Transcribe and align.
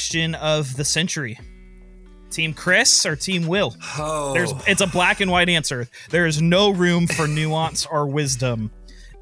Question 0.00 0.34
of 0.36 0.78
the 0.78 0.84
century. 0.84 1.38
Team 2.30 2.54
Chris 2.54 3.04
or 3.04 3.16
Team 3.16 3.46
Will? 3.46 3.76
Oh, 3.98 4.32
There's 4.32 4.50
it's 4.66 4.80
a 4.80 4.86
black 4.86 5.20
and 5.20 5.30
white 5.30 5.50
answer. 5.50 5.88
There 6.08 6.24
is 6.24 6.40
no 6.40 6.70
room 6.70 7.06
for 7.06 7.28
nuance 7.28 7.84
or 7.84 8.06
wisdom 8.06 8.70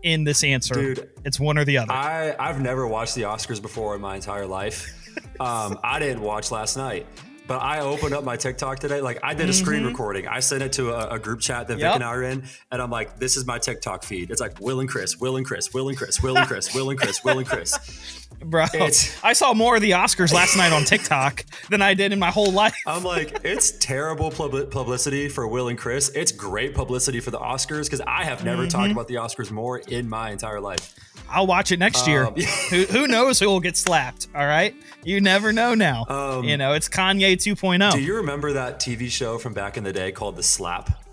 in 0.04 0.22
this 0.22 0.44
answer. 0.44 0.74
Dude, 0.74 1.10
it's 1.24 1.40
one 1.40 1.58
or 1.58 1.64
the 1.64 1.78
other. 1.78 1.90
I 1.90 2.36
I've 2.38 2.60
never 2.60 2.86
watched 2.86 3.16
the 3.16 3.22
Oscars 3.22 3.60
before 3.60 3.96
in 3.96 4.00
my 4.00 4.14
entire 4.14 4.46
life. 4.46 4.94
Um, 5.40 5.78
I 5.82 5.98
didn't 5.98 6.22
watch 6.22 6.52
last 6.52 6.76
night. 6.76 7.06
But 7.48 7.62
I 7.62 7.80
opened 7.80 8.12
up 8.12 8.24
my 8.24 8.36
TikTok 8.36 8.78
today. 8.78 9.00
Like 9.00 9.18
I 9.22 9.34
did 9.34 9.48
a 9.48 9.52
screen 9.52 9.84
recording. 9.84 10.28
I 10.28 10.38
sent 10.40 10.62
it 10.62 10.72
to 10.74 10.90
a, 10.90 11.14
a 11.14 11.18
group 11.18 11.40
chat 11.40 11.66
that 11.68 11.76
Vic 11.76 11.84
and 11.84 12.04
I 12.04 12.08
are 12.08 12.22
in, 12.22 12.44
and 12.70 12.82
I'm 12.82 12.90
like, 12.90 13.18
"This 13.18 13.36
is 13.36 13.46
my 13.46 13.58
TikTok 13.58 14.04
feed." 14.04 14.30
It's 14.30 14.40
like 14.40 14.60
Will 14.60 14.80
and 14.80 14.88
Chris, 14.88 15.16
Will 15.18 15.36
and 15.36 15.46
Chris, 15.46 15.72
Will 15.72 15.88
and 15.88 15.96
Chris, 15.96 16.22
Will 16.22 16.36
and 16.36 16.46
Chris, 16.46 16.74
Will 16.74 16.90
and 16.90 16.98
Chris, 16.98 17.24
Will 17.24 17.38
and 17.38 17.46
Chris. 17.48 18.27
Bro, 18.44 18.66
it's- 18.74 19.18
I 19.22 19.32
saw 19.32 19.52
more 19.52 19.76
of 19.76 19.82
the 19.82 19.90
Oscars 19.92 20.32
last 20.32 20.56
night 20.56 20.72
on 20.72 20.84
TikTok 20.84 21.44
than 21.70 21.82
I 21.82 21.94
did 21.94 22.12
in 22.12 22.18
my 22.18 22.30
whole 22.30 22.52
life. 22.52 22.74
I'm 22.86 23.02
like, 23.04 23.40
it's 23.44 23.72
terrible 23.72 24.30
pub- 24.30 24.70
publicity 24.70 25.28
for 25.28 25.46
Will 25.48 25.68
and 25.68 25.76
Chris. 25.78 26.08
It's 26.14 26.32
great 26.32 26.74
publicity 26.74 27.20
for 27.20 27.30
the 27.30 27.38
Oscars 27.38 27.84
because 27.84 28.00
I 28.06 28.24
have 28.24 28.44
never 28.44 28.66
talked 28.66 28.92
about 28.92 29.08
the 29.08 29.16
Oscars 29.16 29.50
more 29.50 29.78
in 29.78 30.08
my 30.08 30.30
entire 30.30 30.60
life. 30.60 30.94
I'll 31.30 31.46
watch 31.46 31.72
it 31.72 31.78
next 31.78 32.06
year. 32.06 32.24
Um, 32.26 32.34
who, 32.70 32.84
who 32.84 33.06
knows 33.06 33.38
who 33.38 33.48
will 33.48 33.60
get 33.60 33.76
slapped? 33.76 34.28
All 34.34 34.46
right, 34.46 34.74
you 35.04 35.20
never 35.20 35.52
know 35.52 35.74
now. 35.74 36.06
Um, 36.08 36.44
you 36.44 36.56
know, 36.56 36.72
it's 36.72 36.88
Kanye 36.88 37.34
2.0. 37.34 37.92
Do 37.92 38.00
you 38.00 38.14
remember 38.16 38.52
that 38.54 38.80
TV 38.80 39.10
show 39.10 39.36
from 39.36 39.52
back 39.52 39.76
in 39.76 39.84
the 39.84 39.92
day 39.92 40.10
called 40.12 40.36
The 40.36 40.42
Slap? 40.42 41.04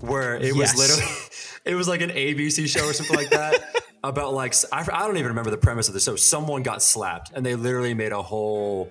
Where 0.00 0.36
it 0.36 0.54
Yes. 0.54 0.56
was 0.56 0.76
literally, 0.76 1.12
it 1.64 1.74
was 1.74 1.88
like 1.88 2.00
an 2.00 2.10
ABC 2.10 2.66
show 2.68 2.86
or 2.88 2.92
something 2.92 3.16
like 3.16 3.30
that 3.30 3.62
about 4.04 4.32
like, 4.34 4.54
I, 4.72 4.86
I 4.92 5.06
don't 5.06 5.16
even 5.16 5.28
remember 5.28 5.50
the 5.50 5.58
premise 5.58 5.88
of 5.88 5.94
the 5.94 6.00
show. 6.00 6.16
Someone 6.16 6.62
got 6.62 6.82
slapped 6.82 7.32
and 7.34 7.44
they 7.44 7.54
literally 7.54 7.94
made 7.94 8.12
a 8.12 8.22
whole, 8.22 8.90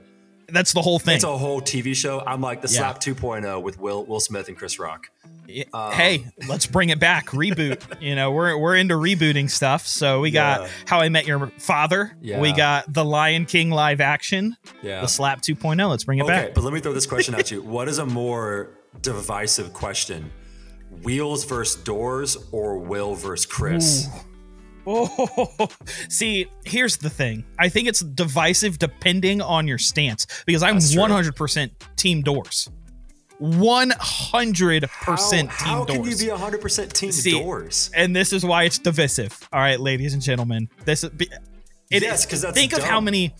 That's 0.49 0.73
the 0.73 0.81
whole 0.81 0.99
thing. 0.99 1.15
it's 1.15 1.23
a 1.23 1.37
whole 1.37 1.61
TV 1.61 1.95
show. 1.95 2.21
I'm 2.25 2.41
like 2.41 2.61
the 2.61 2.67
Yeah. 2.67 2.77
Slap 2.93 2.99
2.0 2.99 3.61
with 3.63 3.79
Will, 3.79 4.05
Will 4.05 4.19
Smith 4.19 4.47
and 4.49 4.57
Chris 4.57 4.77
Rock. 4.79 5.07
um, 5.73 5.91
hey, 5.93 6.25
let's 6.47 6.67
bring 6.67 6.89
it 6.89 6.99
back. 6.99 7.29
Reboot. 7.29 7.81
you 8.01 8.13
know, 8.13 8.29
we're 8.31 8.55
we're 8.55 8.75
into 8.75 8.93
rebooting 8.93 9.49
stuff. 9.49 9.87
So 9.87 10.19
we 10.21 10.29
got 10.29 10.61
Yeah. 10.61 10.67
How 10.85 10.99
I 10.99 11.09
Met 11.09 11.25
Your 11.25 11.47
Father. 11.57 12.15
Yeah. 12.21 12.39
We 12.39 12.53
got 12.53 12.93
The 12.93 13.03
Lion 13.03 13.47
King 13.47 13.71
live 13.71 13.99
action. 13.99 14.55
Yeah. 14.83 15.01
The 15.01 15.07
Slap 15.07 15.41
2.0. 15.41 15.89
Let's 15.89 16.03
bring 16.03 16.19
it 16.19 16.23
Okay, 16.25 16.31
back. 16.33 16.53
but 16.53 16.63
let 16.63 16.71
me 16.71 16.79
throw 16.81 16.93
this 16.93 17.07
question 17.07 17.33
at 17.33 17.49
you. 17.49 17.63
What 17.63 17.87
is 17.87 17.97
a 17.97 18.05
more 18.05 18.69
divisive 19.01 19.73
question? 19.73 20.29
Wheels 21.03 21.45
versus 21.45 21.81
doors 21.83 22.37
or 22.51 22.77
Will 22.77 23.15
versus 23.15 23.45
Chris? 23.45 24.07
Oh, 24.87 25.67
see, 26.09 26.47
here's 26.65 26.97
the 26.97 27.09
thing. 27.09 27.45
I 27.59 27.69
think 27.69 27.87
it's 27.87 27.99
divisive 28.01 28.79
depending 28.79 29.41
on 29.41 29.67
your 29.67 29.77
stance 29.77 30.25
because 30.45 30.63
I'm 30.63 30.75
That's 30.75 30.95
100% 30.95 31.69
team 31.95 32.21
doors. 32.21 32.69
100% 33.41 34.87
How, 34.89 35.15
team 35.15 35.47
how 35.47 35.85
doors. 35.85 35.97
How 35.97 36.03
can 36.03 36.03
you 36.05 36.17
be 36.17 36.25
100% 36.25 36.93
team 36.93 37.11
See, 37.11 37.31
doors? 37.31 37.89
and 37.95 38.15
this 38.15 38.33
is 38.33 38.43
why 38.45 38.63
it's 38.63 38.79
divisive. 38.79 39.37
All 39.53 39.59
right, 39.59 39.79
ladies 39.79 40.13
and 40.13 40.21
gentlemen. 40.21 40.69
This 40.85 41.03
is 41.03 41.11
it 41.19 42.03
Yes, 42.03 42.19
is- 42.19 42.25
'cause 42.25 42.41
that's 42.41 42.53
think 42.57 42.73
of 42.73 42.83
how 42.83 42.99
many 43.01 43.33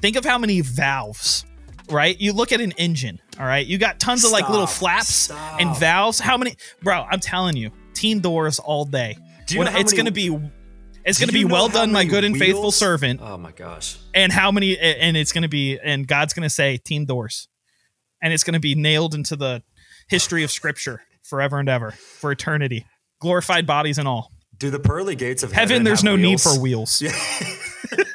think 0.00 0.16
of 0.16 0.24
how 0.24 0.38
many 0.38 0.60
valves, 0.62 1.44
right? 1.90 2.18
You 2.20 2.32
look 2.32 2.52
at 2.52 2.60
an 2.60 2.72
engine, 2.72 3.20
all 3.38 3.46
right? 3.46 3.66
You 3.66 3.78
got 3.78 3.98
tons 4.00 4.24
of 4.24 4.30
like 4.30 4.48
little 4.48 4.66
Stop. 4.66 4.78
flaps 4.78 5.30
and 5.60 5.76
valves. 5.76 6.18
How 6.20 6.36
many 6.36 6.56
Bro, 6.82 7.06
I'm 7.10 7.20
telling 7.20 7.56
you, 7.56 7.70
team 7.94 8.20
doors 8.20 8.58
all 8.58 8.84
day. 8.84 9.16
Do 9.46 9.54
you 9.54 9.58
When 9.60 9.66
know 9.66 9.72
how 9.72 9.78
it's 9.80 9.92
many- 9.94 10.04
to 10.06 10.12
be 10.12 10.50
it's 11.04 11.18
going 11.18 11.28
to 11.28 11.32
be 11.34 11.44
well 11.44 11.68
done, 11.68 11.90
my 11.90 12.04
good 12.04 12.22
and 12.22 12.36
faithful 12.36 12.70
servant. 12.70 13.20
Oh 13.20 13.36
my 13.36 13.50
gosh. 13.50 13.96
And 14.14 14.30
how 14.32 14.52
many 14.52 14.78
and 14.78 15.16
it's 15.16 15.32
going 15.32 15.42
to 15.42 15.48
be 15.48 15.78
and 15.82 16.06
God's 16.06 16.32
going 16.32 16.44
to 16.44 16.50
say 16.50 16.76
team 16.76 17.06
doors. 17.06 17.48
And 18.22 18.32
it's 18.32 18.44
going 18.44 18.54
to 18.54 18.60
be 18.60 18.76
nailed 18.76 19.14
into 19.16 19.34
the 19.34 19.64
history 20.08 20.44
of 20.44 20.52
scripture 20.52 21.02
forever 21.24 21.58
and 21.58 21.68
ever 21.68 21.90
for 21.90 22.30
eternity. 22.30 22.86
Glorified 23.20 23.66
bodies 23.66 23.98
and 23.98 24.06
all. 24.06 24.30
Do 24.58 24.70
the 24.70 24.78
pearly 24.78 25.16
gates 25.16 25.42
of 25.42 25.50
Heaven, 25.50 25.68
heaven, 25.70 25.84
there's 25.84 26.04
no 26.04 26.14
need 26.14 26.40
for 26.40 26.56
wheels. 26.60 27.02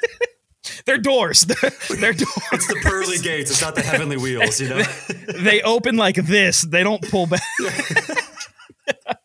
They're 0.88 0.98
doors. 0.98 1.42
They're, 1.42 1.72
they're 2.00 2.14
doors. 2.14 2.32
It's 2.54 2.68
the 2.68 2.80
pearly 2.82 3.18
gates. 3.18 3.52
It's 3.52 3.62
not 3.62 3.76
the 3.76 3.82
heavenly 3.82 4.16
wheels, 4.18 4.62
you 4.62 4.70
know? 4.70 4.84
they 5.44 5.62
open 5.62 5.98
like 5.98 6.16
this. 6.16 6.62
They 6.62 6.82
don't 6.82 7.02
pull 7.12 7.28
back. 7.28 7.42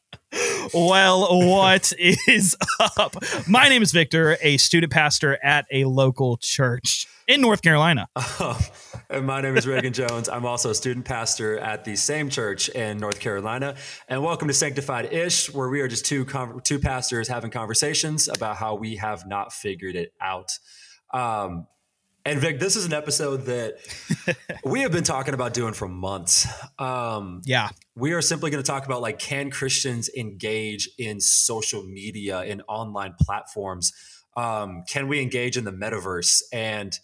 well, 0.74 1.28
what 1.46 1.92
is 2.26 2.56
up? 2.98 3.14
My 3.46 3.68
name 3.68 3.80
is 3.80 3.92
Victor, 3.92 4.36
a 4.42 4.56
student 4.56 4.92
pastor 4.92 5.38
at 5.40 5.66
a 5.70 5.84
local 5.84 6.36
church 6.38 7.06
in 7.28 7.40
North 7.40 7.62
Carolina. 7.62 8.08
Oh, 8.16 8.58
and 9.08 9.24
my 9.24 9.40
name 9.40 9.56
is 9.56 9.64
Reagan 9.64 9.92
Jones. 9.92 10.28
I'm 10.28 10.44
also 10.44 10.70
a 10.70 10.74
student 10.74 11.06
pastor 11.06 11.60
at 11.60 11.84
the 11.84 11.94
same 11.94 12.28
church 12.28 12.70
in 12.70 12.98
North 12.98 13.20
Carolina. 13.20 13.76
And 14.08 14.24
welcome 14.24 14.48
to 14.48 14.54
Sanctified 14.54 15.12
Ish, 15.12 15.54
where 15.54 15.68
we 15.68 15.80
are 15.80 15.86
just 15.86 16.06
two 16.06 16.24
con- 16.24 16.60
two 16.64 16.80
pastors 16.80 17.28
having 17.28 17.52
conversations 17.52 18.26
about 18.26 18.56
how 18.56 18.74
we 18.74 18.96
have 18.96 19.28
not 19.28 19.52
figured 19.52 19.94
it 19.94 20.12
out. 20.20 20.58
Um, 21.12 21.66
and 22.24 22.38
Vic, 22.40 22.60
this 22.60 22.76
is 22.76 22.84
an 22.86 22.92
episode 22.92 23.46
that 23.46 23.78
we 24.64 24.80
have 24.82 24.92
been 24.92 25.02
talking 25.02 25.34
about 25.34 25.54
doing 25.54 25.72
for 25.74 25.88
months. 25.88 26.46
Um, 26.78 27.42
Yeah. 27.44 27.70
we 27.96 28.12
are 28.12 28.22
simply 28.22 28.50
going 28.50 28.62
to 28.62 28.66
talk 28.66 28.86
about 28.86 29.02
like 29.02 29.18
can 29.18 29.50
christians 29.50 30.08
engage 30.16 30.88
in 30.98 31.20
social 31.20 31.82
media 31.82 32.42
in 32.44 32.62
online 32.62 33.14
platforms 33.20 33.92
um, 34.36 34.84
can 34.88 35.08
we 35.08 35.20
engage 35.20 35.56
in 35.58 35.64
the 35.64 35.72
metaverse 35.72 36.42
and 36.52 36.98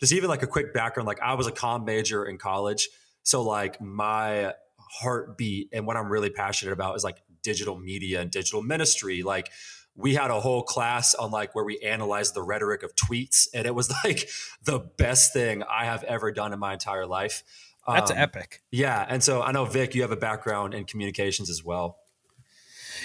just 0.00 0.12
even 0.12 0.28
like 0.28 0.42
a 0.42 0.46
quick 0.46 0.74
background 0.74 1.06
like 1.06 1.20
i 1.20 1.32
was 1.34 1.46
a 1.46 1.52
comm 1.52 1.86
major 1.86 2.24
in 2.26 2.36
college 2.36 2.88
so 3.22 3.42
like 3.42 3.80
my 3.80 4.52
heartbeat 5.00 5.68
and 5.72 5.86
what 5.86 5.96
i'm 5.96 6.08
really 6.10 6.30
passionate 6.30 6.72
about 6.72 6.94
is 6.96 7.04
like 7.04 7.16
digital 7.42 7.78
media 7.78 8.20
and 8.20 8.30
digital 8.30 8.60
ministry 8.62 9.22
like 9.22 9.50
we 9.96 10.14
had 10.14 10.30
a 10.30 10.40
whole 10.40 10.62
class 10.62 11.14
on 11.14 11.30
like 11.30 11.54
where 11.54 11.64
we 11.64 11.78
analyzed 11.80 12.34
the 12.34 12.42
rhetoric 12.42 12.82
of 12.82 12.94
tweets 12.96 13.46
and 13.54 13.66
it 13.66 13.74
was 13.74 13.92
like 14.04 14.28
the 14.64 14.78
best 14.78 15.32
thing 15.32 15.62
i 15.70 15.84
have 15.84 16.02
ever 16.04 16.32
done 16.32 16.52
in 16.52 16.58
my 16.58 16.72
entire 16.72 17.06
life 17.06 17.42
That's 17.86 18.10
Um, 18.10 18.16
epic. 18.18 18.62
yeah, 18.72 19.04
and 19.08 19.22
so 19.22 19.42
I 19.42 19.52
know 19.52 19.66
Vic, 19.66 19.94
you 19.94 20.02
have 20.02 20.10
a 20.10 20.16
background 20.16 20.72
in 20.74 20.84
communications 20.86 21.50
as 21.50 21.62
well. 21.62 21.98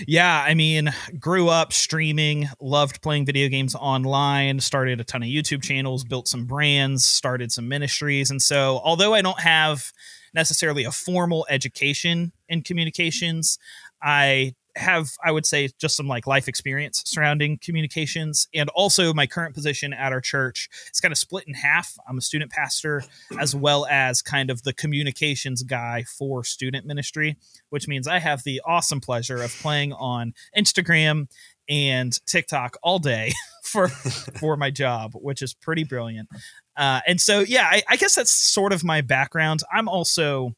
Yeah, 0.08 0.42
I 0.48 0.54
mean, 0.54 0.94
grew 1.20 1.50
up 1.50 1.74
streaming, 1.74 2.48
loved 2.62 3.02
playing 3.02 3.26
video 3.26 3.50
games 3.50 3.76
online, 3.76 4.62
started 4.62 5.02
a 5.02 5.04
ton 5.04 5.22
of 5.24 5.28
YouTube 5.28 5.62
channels, 5.62 6.06
built 6.06 6.28
some 6.30 6.46
brands, 6.46 7.06
started 7.06 7.52
some 7.52 7.68
ministries. 7.68 8.32
And 8.32 8.42
so, 8.42 8.80
although 8.84 9.14
I 9.14 9.22
don't 9.22 9.42
have 9.42 9.92
necessarily 10.34 10.86
a 10.86 10.92
formal 10.92 11.46
education 11.50 12.32
in 12.48 12.62
communications, 12.62 13.60
I 14.02 14.56
have, 14.75 15.12
I 15.24 15.31
would 15.31 15.46
say, 15.46 15.69
just 15.80 15.96
some 15.96 16.07
like 16.07 16.28
life 16.28 16.47
experience 16.47 17.03
surrounding 17.06 17.57
communications. 17.62 18.47
And 18.53 18.69
also, 18.69 19.13
my 19.13 19.28
current 19.28 19.56
position 19.56 19.94
at 19.94 20.12
our 20.12 20.22
church 20.22 20.69
it's 20.88 21.00
kind 21.00 21.12
of 21.12 21.18
split 21.18 21.46
in 21.47 21.53
half. 21.53 21.96
I'm 22.07 22.18
a 22.18 22.22
student 22.22 22.52
pastor 22.52 23.04
as 23.39 23.56
well 23.56 23.86
as 23.89 24.21
kind 24.21 24.50
of 24.50 24.63
the 24.63 24.74
communications 24.74 25.63
guy 25.63 26.04
for 26.18 26.44
student 26.44 26.86
ministry 26.86 27.38
which 27.69 27.88
means 27.88 28.07
I 28.07 28.19
have 28.19 28.44
the 28.44 28.62
awesome 28.66 29.01
pleasure 29.01 29.42
of 29.42 29.51
playing 29.62 29.94
on 29.94 30.33
Instagram 30.57 31.27
and 31.68 32.18
TikTok 32.25 32.77
all 32.81 33.00
day 33.00 33.33
for 33.63 33.88
for 33.88 34.57
my 34.57 34.72
job, 34.72 35.13
which 35.15 35.42
is 35.42 35.54
pretty 35.54 35.83
brilliant. 35.83 36.30
Uh, 36.75 37.01
and 37.07 37.19
so, 37.19 37.42
yeah, 37.42 37.68
I, 37.69 37.83
I 37.89 37.95
guess 37.98 38.15
that's 38.15 38.31
sort 38.31 38.74
of 38.74 38.83
my 38.83 39.01
background. 39.01 39.62
I'm 39.74 39.89
also, 39.89 40.56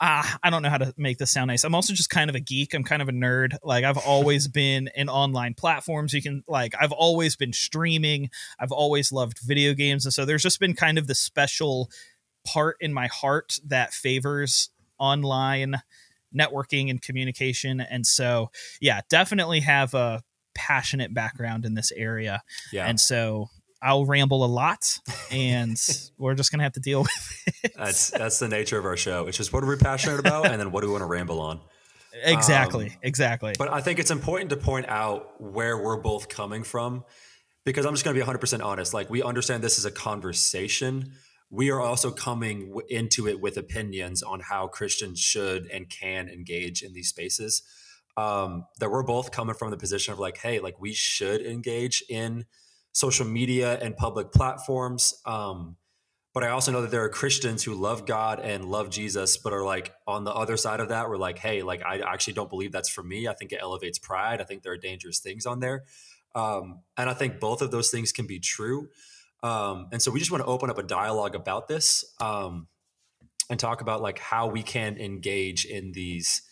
uh, 0.00 0.22
I 0.42 0.50
don't 0.50 0.62
know 0.62 0.70
how 0.70 0.78
to 0.78 0.94
make 0.96 1.18
this 1.18 1.30
sound 1.30 1.48
nice. 1.48 1.64
I'm 1.64 1.74
also 1.74 1.92
just 1.92 2.10
kind 2.10 2.30
of 2.30 2.36
a 2.36 2.40
geek. 2.40 2.72
I'm 2.72 2.84
kind 2.84 3.02
of 3.02 3.08
a 3.08 3.12
nerd. 3.12 3.56
Like 3.62 3.84
I've 3.84 3.98
always 3.98 4.46
been 4.48 4.88
in 4.94 5.08
online 5.08 5.54
platforms. 5.54 6.12
You 6.12 6.22
can 6.22 6.44
like 6.46 6.74
I've 6.80 6.92
always 6.92 7.36
been 7.36 7.52
streaming. 7.52 8.30
I've 8.58 8.72
always 8.72 9.10
loved 9.10 9.40
video 9.40 9.74
games, 9.74 10.06
and 10.06 10.12
so 10.12 10.24
there's 10.24 10.42
just 10.42 10.60
been 10.60 10.74
kind 10.74 10.98
of 10.98 11.06
the 11.06 11.14
special 11.14 11.90
part 12.46 12.76
in 12.80 12.94
my 12.94 13.08
heart 13.08 13.58
that 13.66 13.92
favors 13.92 14.70
online 14.98 15.82
networking 16.36 16.90
and 16.90 17.00
communication. 17.00 17.80
And 17.80 18.06
so, 18.06 18.50
yeah, 18.80 19.00
definitely 19.08 19.60
have 19.60 19.94
a 19.94 20.22
passionate 20.54 21.14
background 21.14 21.64
in 21.64 21.74
this 21.74 21.92
area. 21.92 22.42
Yeah, 22.72 22.86
And 22.86 23.00
so 23.00 23.48
I'll 23.80 24.06
ramble 24.06 24.44
a 24.44 24.46
lot 24.46 24.98
and 25.30 25.76
we're 26.18 26.34
just 26.34 26.50
going 26.50 26.58
to 26.58 26.64
have 26.64 26.72
to 26.72 26.80
deal 26.80 27.02
with 27.02 27.62
it. 27.64 27.72
that's 27.76 28.10
that's 28.10 28.38
the 28.38 28.48
nature 28.48 28.78
of 28.78 28.84
our 28.84 28.96
show. 28.96 29.26
It's 29.26 29.36
just 29.36 29.52
what 29.52 29.62
are 29.62 29.66
we 29.66 29.76
passionate 29.76 30.18
about, 30.20 30.46
and 30.46 30.60
then 30.60 30.72
what 30.72 30.80
do 30.80 30.88
we 30.88 30.92
want 30.92 31.02
to 31.02 31.06
ramble 31.06 31.40
on. 31.40 31.60
Exactly. 32.24 32.86
Um, 32.86 32.96
exactly. 33.02 33.54
But 33.56 33.72
I 33.72 33.80
think 33.80 33.98
it's 33.98 34.10
important 34.10 34.50
to 34.50 34.56
point 34.56 34.86
out 34.88 35.40
where 35.40 35.76
we're 35.76 35.98
both 35.98 36.28
coming 36.28 36.64
from, 36.64 37.04
because 37.64 37.86
I'm 37.86 37.94
just 37.94 38.04
going 38.04 38.14
to 38.14 38.18
be 38.18 38.22
100 38.22 38.38
percent 38.38 38.62
honest. 38.62 38.94
Like 38.94 39.10
we 39.10 39.22
understand 39.22 39.62
this 39.62 39.78
is 39.78 39.84
a 39.84 39.90
conversation. 39.90 41.12
We 41.50 41.70
are 41.70 41.80
also 41.80 42.10
coming 42.10 42.68
w- 42.68 42.86
into 42.90 43.26
it 43.26 43.40
with 43.40 43.56
opinions 43.56 44.22
on 44.22 44.40
how 44.40 44.66
Christians 44.66 45.18
should 45.20 45.66
and 45.66 45.88
can 45.88 46.28
engage 46.28 46.82
in 46.82 46.92
these 46.92 47.08
spaces. 47.08 47.62
Um, 48.16 48.66
that 48.80 48.90
we're 48.90 49.04
both 49.04 49.30
coming 49.30 49.54
from 49.54 49.70
the 49.70 49.76
position 49.76 50.12
of 50.12 50.18
like, 50.18 50.38
hey, 50.38 50.58
like 50.58 50.80
we 50.80 50.92
should 50.92 51.40
engage 51.40 52.02
in 52.08 52.46
social 52.92 53.26
media 53.26 53.78
and 53.80 53.96
public 53.96 54.32
platforms. 54.32 55.14
Um, 55.24 55.76
but 56.34 56.44
I 56.44 56.50
also 56.50 56.70
know 56.70 56.82
that 56.82 56.90
there 56.90 57.02
are 57.02 57.08
Christians 57.08 57.64
who 57.64 57.74
love 57.74 58.06
God 58.06 58.38
and 58.38 58.64
love 58.64 58.90
Jesus, 58.90 59.36
but 59.36 59.52
are 59.52 59.64
like 59.64 59.92
on 60.06 60.24
the 60.24 60.32
other 60.32 60.56
side 60.56 60.78
of 60.80 60.90
that. 60.90 61.08
We're 61.08 61.16
like, 61.16 61.38
hey, 61.38 61.62
like 61.62 61.82
I 61.84 61.98
actually 61.98 62.34
don't 62.34 62.50
believe 62.50 62.70
that's 62.70 62.88
for 62.88 63.02
me. 63.02 63.26
I 63.26 63.34
think 63.34 63.52
it 63.52 63.58
elevates 63.60 63.98
pride. 63.98 64.40
I 64.40 64.44
think 64.44 64.62
there 64.62 64.72
are 64.72 64.76
dangerous 64.76 65.18
things 65.18 65.46
on 65.46 65.60
there, 65.60 65.84
um, 66.34 66.80
and 66.96 67.10
I 67.10 67.14
think 67.14 67.40
both 67.40 67.62
of 67.62 67.70
those 67.70 67.90
things 67.90 68.12
can 68.12 68.26
be 68.26 68.38
true. 68.38 68.88
Um, 69.42 69.88
and 69.92 70.02
so 70.02 70.10
we 70.10 70.18
just 70.18 70.30
want 70.30 70.42
to 70.42 70.48
open 70.48 70.68
up 70.70 70.78
a 70.78 70.82
dialogue 70.82 71.34
about 71.34 71.68
this 71.68 72.04
um, 72.20 72.66
and 73.48 73.58
talk 73.58 73.80
about 73.80 74.02
like 74.02 74.18
how 74.18 74.48
we 74.48 74.62
can 74.62 74.96
engage 74.98 75.64
in 75.64 75.92
these 75.92 76.42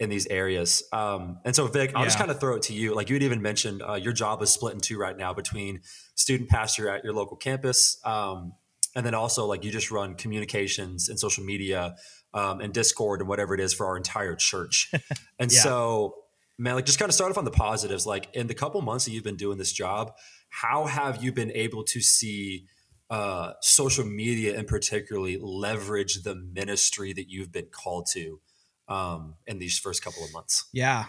in 0.00 0.10
these 0.10 0.26
areas. 0.26 0.82
Um, 0.92 1.38
and 1.44 1.54
so, 1.54 1.66
Vic, 1.66 1.92
I'll 1.94 2.02
yeah. 2.02 2.06
just 2.06 2.18
kind 2.18 2.30
of 2.30 2.40
throw 2.40 2.56
it 2.56 2.62
to 2.62 2.74
you. 2.74 2.94
Like 2.94 3.08
you 3.08 3.14
had 3.14 3.22
even 3.22 3.40
mentioned, 3.42 3.82
uh, 3.82 3.94
your 3.94 4.12
job 4.12 4.42
is 4.42 4.50
split 4.50 4.74
in 4.74 4.80
two 4.80 4.98
right 4.98 5.16
now 5.16 5.32
between 5.32 5.80
student 6.14 6.50
pastor 6.50 6.88
at 6.88 7.04
your 7.04 7.12
local 7.12 7.36
campus, 7.36 7.98
um, 8.04 8.54
and 8.96 9.06
then 9.06 9.14
also 9.14 9.46
like 9.46 9.64
you 9.64 9.70
just 9.70 9.90
run 9.90 10.14
communications 10.14 11.08
and 11.08 11.18
social 11.18 11.44
media 11.44 11.94
um, 12.32 12.60
and 12.60 12.72
Discord 12.72 13.20
and 13.20 13.28
whatever 13.28 13.54
it 13.54 13.60
is 13.60 13.72
for 13.72 13.86
our 13.86 13.96
entire 13.96 14.34
church. 14.34 14.90
And 15.38 15.52
yeah. 15.52 15.60
so, 15.60 16.14
man, 16.58 16.76
like 16.76 16.86
just 16.86 16.98
kind 16.98 17.08
of 17.08 17.14
start 17.14 17.32
off 17.32 17.38
on 17.38 17.44
the 17.44 17.50
positives. 17.50 18.06
Like 18.06 18.28
in 18.34 18.46
the 18.46 18.54
couple 18.54 18.80
months 18.82 19.04
that 19.04 19.10
you've 19.10 19.24
been 19.24 19.36
doing 19.36 19.58
this 19.58 19.72
job, 19.72 20.12
how 20.48 20.86
have 20.86 21.22
you 21.22 21.32
been 21.32 21.52
able 21.52 21.84
to 21.84 22.00
see? 22.00 22.66
Uh, 23.10 23.52
social 23.60 24.04
media 24.04 24.58
and 24.58 24.66
particularly 24.66 25.38
leverage 25.40 26.22
the 26.22 26.34
ministry 26.34 27.12
that 27.12 27.28
you've 27.28 27.52
been 27.52 27.66
called 27.70 28.06
to 28.10 28.40
um, 28.88 29.34
in 29.46 29.58
these 29.58 29.78
first 29.78 30.02
couple 30.04 30.24
of 30.24 30.32
months? 30.32 30.66
Yeah, 30.72 31.04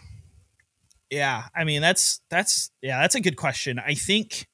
yeah. 1.09 1.45
I 1.55 1.63
mean, 1.63 1.81
that's 1.81 2.21
that's 2.29 2.71
yeah, 2.81 3.01
that's 3.01 3.15
a 3.15 3.21
good 3.21 3.37
question. 3.37 3.79
I 3.79 3.93
think 3.93 4.47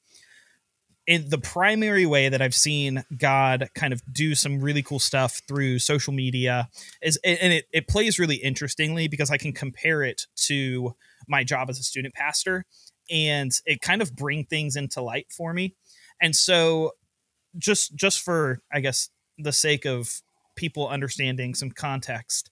in 1.07 1.29
the 1.29 1.37
primary 1.37 2.05
way 2.05 2.29
that 2.29 2.41
I've 2.41 2.55
seen 2.55 3.03
God 3.17 3.69
kind 3.75 3.91
of 3.91 4.01
do 4.11 4.35
some 4.35 4.61
really 4.61 4.83
cool 4.83 4.99
stuff 4.99 5.41
through 5.47 5.79
social 5.79 6.13
media 6.13 6.69
is, 7.01 7.17
and 7.23 7.53
it, 7.53 7.65
it 7.73 7.87
plays 7.87 8.19
really 8.19 8.35
interestingly 8.35 9.07
because 9.07 9.31
I 9.31 9.37
can 9.37 9.51
compare 9.51 10.03
it 10.03 10.27
to 10.47 10.95
my 11.27 11.43
job 11.43 11.69
as 11.69 11.79
a 11.79 11.83
student 11.83 12.13
pastor 12.13 12.65
and 13.09 13.51
it 13.65 13.81
kind 13.81 14.01
of 14.01 14.15
bring 14.15 14.45
things 14.45 14.75
into 14.75 15.01
light 15.01 15.27
for 15.35 15.53
me. 15.53 15.75
And 16.21 16.35
so 16.35 16.91
just, 17.57 17.95
just 17.95 18.21
for, 18.21 18.61
I 18.71 18.79
guess, 18.79 19.09
the 19.37 19.51
sake 19.51 19.85
of 19.85 20.21
people 20.55 20.87
understanding 20.87 21.55
some 21.55 21.71
context, 21.71 22.51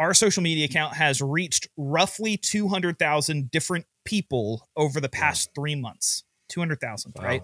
our 0.00 0.14
social 0.14 0.42
media 0.42 0.64
account 0.64 0.94
has 0.94 1.20
reached 1.20 1.68
roughly 1.76 2.38
200,000 2.38 3.50
different 3.50 3.84
people 4.06 4.66
over 4.74 4.98
the 4.98 5.10
past 5.10 5.50
three 5.54 5.74
months. 5.74 6.24
200,000, 6.48 7.12
wow. 7.16 7.24
right? 7.24 7.42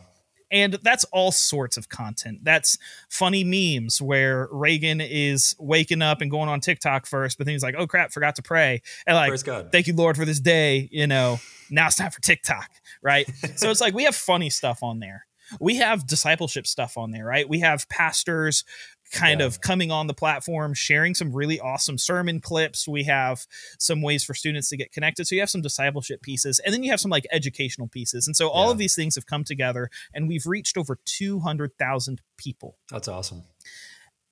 And 0.51 0.79
that's 0.83 1.05
all 1.13 1.33
sorts 1.33 1.77
of 1.77 1.91
content. 1.91 2.39
That's 2.45 2.79
funny 3.11 3.45
memes 3.45 4.01
where 4.01 4.49
Reagan 4.51 5.03
is 5.03 5.55
waking 5.59 6.01
up 6.01 6.23
and 6.23 6.31
going 6.31 6.49
on 6.49 6.61
TikTok 6.61 7.05
first, 7.05 7.37
but 7.37 7.45
then 7.45 7.53
he's 7.53 7.63
like, 7.63 7.75
oh 7.77 7.87
crap, 7.87 8.11
forgot 8.11 8.37
to 8.37 8.43
pray. 8.43 8.81
And 9.07 9.17
like, 9.17 9.39
thank 9.71 9.87
you, 9.87 9.95
Lord, 9.95 10.17
for 10.17 10.25
this 10.25 10.41
day. 10.41 10.89
You 10.91 11.07
know, 11.07 11.41
now 11.69 11.89
it's 11.89 11.97
time 11.97 12.11
for 12.11 12.23
TikTok, 12.23 12.71
right? 13.03 13.29
so 13.57 13.71
it's 13.71 13.83
like 13.83 13.93
we 13.93 14.05
have 14.05 14.17
funny 14.17 14.49
stuff 14.49 14.83
on 14.83 15.01
there. 15.01 15.27
We 15.61 15.77
have 15.77 16.07
discipleship 16.07 16.67
stuff 16.67 16.97
on 16.97 17.11
there, 17.11 17.25
right? 17.25 17.49
We 17.49 17.61
have 17.61 17.89
pastors 17.89 18.65
kind 19.13 19.41
yeah. 19.41 19.47
of 19.47 19.61
coming 19.61 19.91
on 19.91 20.07
the 20.07 20.15
platform, 20.15 20.75
sharing 20.75 21.15
some 21.15 21.33
really 21.33 21.61
awesome 21.61 21.99
sermon 21.99 22.41
clips. 22.41 22.89
We 22.89 23.05
have 23.05 23.47
some 23.79 24.03
ways 24.03 24.25
for 24.25 24.35
students 24.35 24.69
to 24.71 24.77
get 24.77 24.93
connected. 24.93 25.27
So 25.27 25.35
you 25.35 25.41
have 25.41 25.51
some 25.51 25.63
discipleship 25.63 26.23
pieces, 26.23 26.59
and 26.61 26.73
then 26.73 26.83
you 26.83 26.91
have 26.91 27.01
some 27.01 27.11
like 27.11 27.27
educational 27.33 27.89
pieces. 27.89 28.27
And 28.27 28.37
so 28.37 28.49
all 28.49 28.67
yeah. 28.67 28.73
of 28.73 28.79
these 28.79 28.95
things 28.95 29.15
have 29.15 29.27
come 29.27 29.45
together, 29.45 29.91
and 30.15 30.29
we've 30.29 30.47
reached 30.47 30.77
over 30.77 30.99
200,000 31.05 32.21
people. 32.37 32.77
That's 32.91 33.09
awesome. 33.09 33.45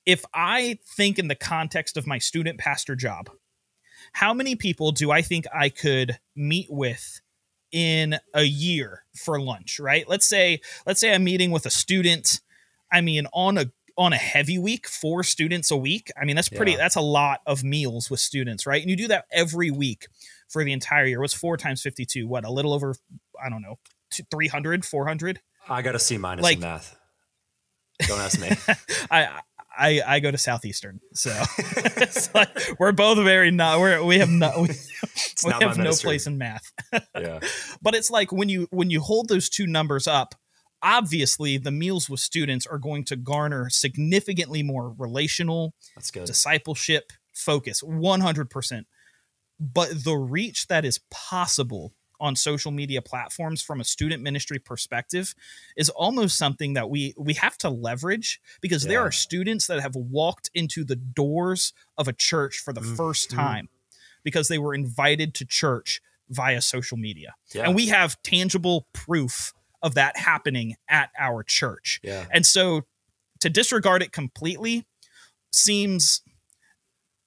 If 0.06 0.24
I 0.34 0.78
think 0.96 1.18
in 1.18 1.28
the 1.28 1.34
context 1.34 1.96
of 1.96 2.06
my 2.06 2.18
student 2.18 2.58
pastor 2.58 2.94
job, 2.94 3.30
how 4.12 4.34
many 4.34 4.54
people 4.54 4.92
do 4.92 5.10
I 5.10 5.22
think 5.22 5.46
I 5.54 5.70
could 5.70 6.18
meet 6.36 6.66
with 6.68 7.20
in 7.72 8.18
a 8.34 8.42
year 8.42 9.04
for 9.16 9.40
lunch, 9.40 9.80
right? 9.80 10.08
Let's 10.08 10.26
say 10.26 10.60
let's 10.86 11.00
say 11.00 11.12
I'm 11.12 11.24
meeting 11.24 11.50
with 11.50 11.64
a 11.64 11.70
student 11.70 12.40
I 12.94 13.00
mean, 13.00 13.26
on 13.32 13.58
a 13.58 13.66
on 13.96 14.12
a 14.12 14.16
heavy 14.16 14.58
week, 14.58 14.88
four 14.88 15.22
students 15.22 15.70
a 15.70 15.76
week. 15.76 16.10
I 16.20 16.24
mean, 16.24 16.36
that's 16.36 16.48
pretty, 16.48 16.72
yeah. 16.72 16.78
that's 16.78 16.96
a 16.96 17.00
lot 17.00 17.40
of 17.46 17.62
meals 17.62 18.10
with 18.10 18.20
students, 18.20 18.66
right? 18.66 18.80
And 18.80 18.90
you 18.90 18.96
do 18.96 19.08
that 19.08 19.26
every 19.32 19.70
week 19.70 20.08
for 20.48 20.64
the 20.64 20.72
entire 20.72 21.06
year. 21.06 21.20
What's 21.20 21.34
four 21.34 21.56
times 21.56 21.80
52? 21.82 22.26
What, 22.26 22.44
a 22.44 22.50
little 22.50 22.72
over, 22.72 22.94
I 23.42 23.48
don't 23.48 23.62
know, 23.62 23.78
300, 24.30 24.84
400? 24.84 25.40
I 25.68 25.82
got 25.82 25.94
a 25.94 25.98
C 25.98 26.18
minus 26.18 26.42
like, 26.42 26.56
in 26.56 26.62
math. 26.62 26.96
Don't 28.00 28.20
ask 28.20 28.40
me. 28.40 28.50
I, 29.10 29.40
I, 29.76 30.02
I 30.06 30.20
go 30.20 30.30
to 30.30 30.38
Southeastern, 30.38 31.00
so 31.14 31.30
like 32.34 32.48
we're 32.78 32.92
both 32.92 33.18
very 33.18 33.50
not. 33.50 33.80
We're, 33.80 34.02
we 34.04 34.18
have 34.18 34.28
not. 34.28 34.56
We, 34.56 34.68
we 35.44 35.50
not 35.50 35.62
have 35.62 35.78
no 35.78 35.92
place 35.92 36.26
in 36.26 36.38
math. 36.38 36.70
yeah, 36.92 37.40
but 37.82 37.94
it's 37.94 38.10
like 38.10 38.30
when 38.32 38.48
you 38.48 38.68
when 38.70 38.90
you 38.90 39.00
hold 39.00 39.28
those 39.28 39.48
two 39.48 39.66
numbers 39.66 40.06
up, 40.06 40.34
obviously 40.84 41.56
the 41.56 41.70
meals 41.70 42.08
with 42.08 42.20
students 42.20 42.66
are 42.66 42.78
going 42.78 43.04
to 43.04 43.16
garner 43.16 43.68
significantly 43.70 44.62
more 44.62 44.94
relational 44.98 45.74
That's 45.96 46.10
good. 46.10 46.26
discipleship 46.26 47.10
focus 47.32 47.82
100% 47.82 48.84
but 49.58 50.04
the 50.04 50.14
reach 50.14 50.66
that 50.68 50.84
is 50.84 51.00
possible 51.10 51.92
on 52.20 52.36
social 52.36 52.70
media 52.70 53.02
platforms 53.02 53.60
from 53.60 53.80
a 53.80 53.84
student 53.84 54.22
ministry 54.22 54.58
perspective 54.58 55.34
is 55.76 55.88
almost 55.90 56.38
something 56.38 56.74
that 56.74 56.88
we 56.88 57.14
we 57.16 57.34
have 57.34 57.56
to 57.58 57.68
leverage 57.68 58.40
because 58.60 58.84
yeah. 58.84 58.90
there 58.90 59.00
are 59.00 59.10
students 59.10 59.66
that 59.66 59.80
have 59.80 59.96
walked 59.96 60.50
into 60.54 60.84
the 60.84 60.96
doors 60.96 61.72
of 61.98 62.06
a 62.06 62.12
church 62.12 62.58
for 62.58 62.72
the 62.72 62.80
mm-hmm. 62.80 62.94
first 62.94 63.30
time 63.30 63.68
because 64.22 64.48
they 64.48 64.58
were 64.58 64.74
invited 64.74 65.34
to 65.34 65.44
church 65.44 66.00
via 66.30 66.60
social 66.60 66.96
media 66.96 67.34
yeah. 67.52 67.62
and 67.62 67.74
we 67.74 67.88
have 67.88 68.20
tangible 68.22 68.86
proof 68.92 69.52
of 69.84 69.94
that 69.94 70.16
happening 70.16 70.74
at 70.88 71.10
our 71.16 71.44
church. 71.44 72.00
Yeah. 72.02 72.24
And 72.32 72.44
so 72.44 72.82
to 73.40 73.50
disregard 73.50 74.02
it 74.02 74.10
completely 74.10 74.86
seems 75.52 76.22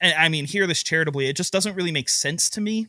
and 0.01 0.13
I 0.13 0.27
mean 0.27 0.45
hear 0.45 0.67
this 0.67 0.83
charitably, 0.83 1.27
it 1.29 1.37
just 1.37 1.53
doesn't 1.53 1.75
really 1.75 1.91
make 1.91 2.09
sense 2.09 2.49
to 2.51 2.61
me 2.61 2.87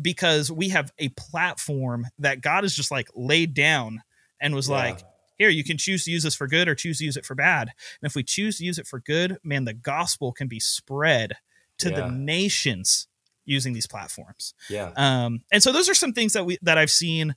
because 0.00 0.52
we 0.52 0.68
have 0.68 0.92
a 0.98 1.08
platform 1.10 2.06
that 2.18 2.40
God 2.40 2.64
has 2.64 2.74
just 2.74 2.90
like 2.90 3.08
laid 3.14 3.54
down 3.54 4.02
and 4.40 4.54
was 4.54 4.68
yeah. 4.68 4.76
like 4.76 5.00
here 5.40 5.48
you 5.48 5.64
can 5.64 5.78
choose 5.78 6.04
to 6.04 6.10
use 6.10 6.22
this 6.22 6.34
for 6.34 6.46
good 6.46 6.68
or 6.68 6.74
choose 6.74 6.98
to 6.98 7.04
use 7.04 7.16
it 7.16 7.24
for 7.24 7.34
bad 7.34 7.62
and 7.62 8.08
if 8.08 8.14
we 8.14 8.22
choose 8.22 8.58
to 8.58 8.64
use 8.64 8.78
it 8.78 8.86
for 8.86 9.00
good 9.00 9.38
man 9.42 9.64
the 9.64 9.74
gospel 9.74 10.32
can 10.32 10.46
be 10.48 10.60
spread 10.60 11.34
to 11.78 11.90
yeah. 11.90 11.96
the 11.96 12.10
nations 12.10 13.08
using 13.44 13.72
these 13.72 13.86
platforms 13.86 14.54
yeah 14.68 14.92
um 14.96 15.40
and 15.50 15.62
so 15.62 15.72
those 15.72 15.88
are 15.88 15.94
some 15.94 16.12
things 16.12 16.34
that 16.34 16.44
we 16.44 16.58
that 16.62 16.78
i've 16.78 16.90
seen 16.90 17.34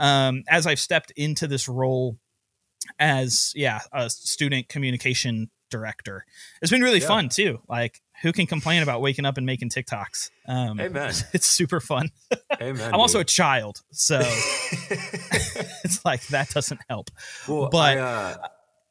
um, 0.00 0.42
as 0.48 0.66
I've 0.66 0.80
stepped 0.80 1.12
into 1.12 1.46
this 1.46 1.68
role 1.68 2.18
as 2.98 3.52
yeah 3.54 3.80
a 3.92 4.10
student 4.10 4.68
communication 4.68 5.50
director. 5.70 6.24
It's 6.60 6.72
been 6.72 6.82
really 6.82 7.00
yeah. 7.00 7.06
fun 7.06 7.28
too. 7.28 7.60
Like 7.68 8.00
who 8.22 8.32
can 8.32 8.46
complain 8.46 8.82
about 8.82 9.00
waking 9.00 9.24
up 9.24 9.36
and 9.36 9.46
making 9.46 9.70
TikToks? 9.70 10.30
Um, 10.48 10.80
Amen. 10.80 11.12
It's 11.32 11.46
super 11.46 11.80
fun. 11.80 12.10
Amen. 12.60 12.92
I'm 12.92 13.00
also 13.00 13.20
a 13.20 13.24
child, 13.24 13.82
so 13.92 14.18
it's 14.22 16.04
like 16.04 16.26
that 16.28 16.50
doesn't 16.50 16.80
help. 16.88 17.10
Well, 17.46 17.68
but 17.70 17.98
I, 17.98 18.00
uh, 18.00 18.36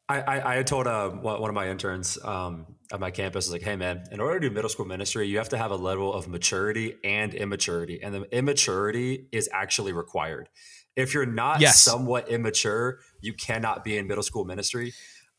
I, 0.08 0.20
I, 0.20 0.58
I, 0.58 0.62
told 0.64 0.86
uh, 0.88 1.10
one 1.10 1.48
of 1.48 1.54
my 1.54 1.68
interns 1.68 2.18
um, 2.24 2.66
at 2.90 2.98
my 2.98 3.12
campus, 3.12 3.46
was 3.46 3.52
like, 3.52 3.62
hey 3.62 3.76
man, 3.76 4.06
in 4.10 4.20
order 4.20 4.40
to 4.40 4.48
do 4.48 4.54
middle 4.54 4.70
school 4.70 4.86
ministry, 4.86 5.28
you 5.28 5.38
have 5.38 5.50
to 5.50 5.58
have 5.58 5.70
a 5.70 5.76
level 5.76 6.12
of 6.12 6.26
maturity 6.26 6.96
and 7.04 7.32
immaturity, 7.34 8.02
and 8.02 8.14
the 8.14 8.36
immaturity 8.36 9.28
is 9.30 9.48
actually 9.52 9.92
required. 9.92 10.48
If 11.00 11.14
you're 11.14 11.26
not 11.26 11.60
yes. 11.60 11.78
somewhat 11.78 12.28
immature, 12.28 13.00
you 13.20 13.32
cannot 13.34 13.84
be 13.84 13.96
in 13.96 14.06
middle 14.06 14.22
school 14.22 14.44
ministry. 14.44 14.92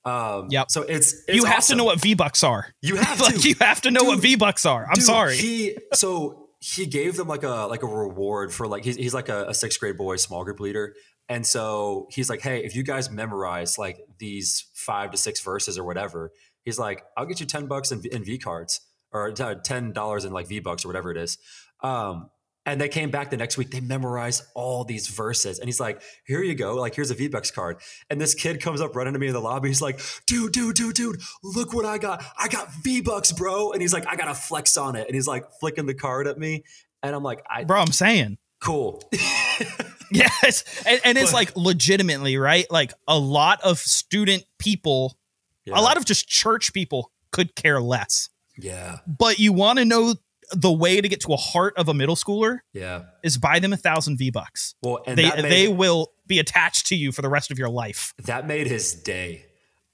Um, 0.04 0.48
yep. 0.50 0.72
So 0.72 0.82
it's, 0.82 1.14
it's 1.28 1.36
you 1.36 1.46
have 1.46 1.60
awesome. 1.60 1.74
to 1.74 1.78
know 1.78 1.86
what 1.86 2.00
V 2.00 2.16
Bucks 2.16 2.44
are. 2.44 2.74
You 2.82 2.96
have 2.96 3.22
like, 3.22 3.40
to. 3.40 3.50
You 3.50 3.56
have 3.62 3.82
to 3.82 3.92
know 3.92 4.02
dude, 4.02 4.10
what 4.10 4.20
V 4.20 4.36
Bucks 4.36 4.66
are. 4.66 4.86
I'm 4.88 4.96
dude, 4.96 5.04
sorry. 5.04 5.38
He 5.38 5.78
so 5.94 6.50
he 6.60 6.86
gave 6.86 7.18
them 7.18 7.28
like 7.28 7.44
a 7.44 7.68
like 7.68 7.84
a 7.84 7.88
reward 7.88 8.54
for 8.54 8.68
like 8.68 8.84
he's, 8.84 8.96
he's 8.96 9.14
like 9.14 9.30
a, 9.30 9.46
a 9.48 9.54
sixth 9.54 9.80
grade 9.80 9.98
boy 9.98 10.16
small 10.16 10.44
group 10.44 10.60
leader, 10.60 10.96
and 11.30 11.46
so 11.46 12.08
he's 12.12 12.30
like, 12.30 12.42
hey, 12.42 12.64
if 12.64 12.76
you 12.76 12.84
guys 12.84 13.10
memorize 13.10 13.78
like 13.78 14.00
these 14.20 14.66
five 14.74 15.12
to 15.12 15.18
six 15.18 15.40
verses 15.42 15.78
or 15.78 15.84
whatever, 15.84 16.32
he's 16.64 16.80
like, 16.80 17.04
I'll 17.16 17.26
get 17.26 17.40
you 17.40 17.46
ten 17.46 17.68
bucks 17.68 17.92
in, 17.92 18.04
in 18.12 18.24
V 18.24 18.38
cards 18.38 18.82
or 19.12 19.32
ten 19.32 19.92
dollars 19.92 20.26
in 20.26 20.34
like 20.34 20.48
V 20.48 20.60
bucks 20.60 20.86
or 20.86 20.88
whatever 20.88 21.12
it 21.12 21.18
is. 21.18 21.38
Um, 21.82 22.30
and 22.66 22.80
they 22.80 22.90
came 22.90 23.10
back 23.10 23.32
the 23.32 23.38
next 23.38 23.58
week. 23.58 23.72
They 23.72 23.80
memorized 23.80 24.44
all 24.54 24.84
these 24.84 25.08
verses. 25.08 25.58
And 25.60 25.68
he's 25.68 25.80
like, 25.80 26.02
here 26.26 26.44
you 26.44 26.54
go. 26.54 26.76
Like, 26.76 26.94
here's 26.94 27.10
a 27.10 27.16
V-Bucks 27.16 27.50
card. 27.52 27.78
And 28.10 28.22
this 28.22 28.34
kid 28.36 28.62
comes 28.62 28.82
up 28.82 28.96
running 28.96 29.14
to 29.14 29.20
me 29.20 29.28
in 29.28 29.34
the 29.34 29.42
lobby. 29.42 29.70
He's 29.70 29.82
like, 29.82 30.00
dude, 30.28 30.52
dude, 30.52 30.76
dude, 30.76 30.94
dude, 30.96 31.22
look 31.44 31.74
what 31.74 31.86
I 31.86 31.98
got. 31.98 32.24
I 32.38 32.48
got 32.48 32.68
V-Bucks, 32.84 33.32
bro. 33.32 33.72
And 33.72 33.82
he's 33.82 33.94
like, 33.94 34.06
I 34.08 34.16
got 34.16 34.26
to 34.26 34.36
flex 34.36 34.78
on 34.78 34.96
it. 34.96 35.08
And 35.08 35.16
he's 35.16 35.28
like 35.28 35.46
flicking 35.60 35.88
the 35.88 35.96
card 35.96 36.28
at 36.28 36.38
me. 36.38 36.64
And 37.02 37.16
I'm 37.16 37.24
like, 37.24 37.44
I, 37.50 37.64
bro, 37.64 37.80
I'm 37.82 37.92
saying. 37.92 38.38
Cool. 38.62 39.04
yes, 40.12 40.64
and, 40.86 41.02
and 41.04 41.18
it's 41.18 41.34
like 41.34 41.56
legitimately 41.56 42.38
right. 42.38 42.70
Like 42.70 42.94
a 43.08 43.18
lot 43.18 43.60
of 43.62 43.80
student 43.80 44.44
people, 44.60 45.18
Yeah. 45.66 45.80
a 45.80 45.82
lot 45.82 45.98
of 45.98 46.06
just 46.06 46.28
church 46.28 46.74
people 46.74 47.12
could 47.32 47.56
care 47.56 47.82
less. 47.82 48.30
yeah, 48.58 48.98
But 49.08 49.40
you 49.40 49.54
want 49.54 49.80
to 49.80 49.86
know 49.86 50.14
the 50.54 50.72
way 50.72 51.02
to 51.02 51.08
get 51.08 51.22
to 51.22 51.34
a 51.34 51.38
heart 51.38 51.74
of 51.78 51.88
a 51.90 51.94
middle 51.94 52.16
schooler 52.16 52.60
yeah. 52.74 53.04
is 53.24 53.38
buy 53.38 53.60
them 53.60 53.74
a 53.74 53.78
thousand 53.78 54.18
V 54.18 54.30
bucks. 54.32 54.76
Well, 54.84 55.02
and 55.06 55.18
They 55.18 55.30
made, 55.30 55.46
they 55.46 55.68
will 55.68 56.12
be 56.28 56.40
attached 56.40 56.88
to 56.88 56.96
you 56.96 57.12
for 57.12 57.22
the 57.22 57.30
rest 57.30 57.52
of 57.52 57.60
your 57.60 57.70
life. 57.70 58.14
that 58.26 58.48
made 58.48 58.68
his 58.68 58.94
day. 58.94 59.46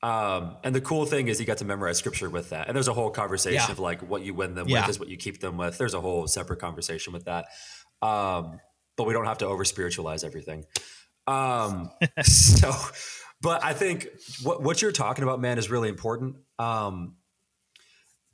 Um, 0.04 0.58
and 0.64 0.76
the 0.76 0.82
cool 0.82 1.06
thing 1.06 1.28
is 1.28 1.40
he 1.40 1.46
got 1.46 1.58
to 1.58 1.66
memorize 1.66 1.98
scripture 1.98 2.30
with 2.30 2.52
that. 2.52 2.68
And 2.68 2.76
there's 2.76 2.88
a 2.88 2.94
whole 2.94 3.10
conversation 3.10 3.64
Yeah. 3.68 3.72
of 3.72 3.80
like 3.80 4.02
what 4.02 4.22
you 4.24 4.34
win 4.34 4.54
them 4.56 4.68
Yeah. 4.68 4.82
with 4.82 4.90
is 4.92 5.00
what 5.00 5.10
you 5.10 5.18
keep 5.18 5.40
them 5.40 5.58
with. 5.58 5.78
There's 5.78 5.96
a 5.96 6.02
whole 6.02 6.28
separate 6.28 6.60
conversation 6.60 7.14
with 7.14 7.26
that. 7.26 7.46
Um, 8.02 8.60
but 8.96 9.08
we 9.08 9.14
don't 9.14 9.26
have 9.26 9.40
to 9.40 9.48
over 9.48 9.66
spiritualize 9.66 10.24
everything. 10.24 10.66
Um, 11.26 11.90
so, 12.24 12.72
but 13.42 13.64
I 13.64 13.74
think 13.74 14.08
what, 14.44 14.62
what 14.62 14.82
you're 14.82 14.92
talking 14.92 15.24
about, 15.24 15.42
man, 15.42 15.58
is 15.58 15.70
really 15.70 15.90
important. 15.90 16.38
Um, 16.60 17.16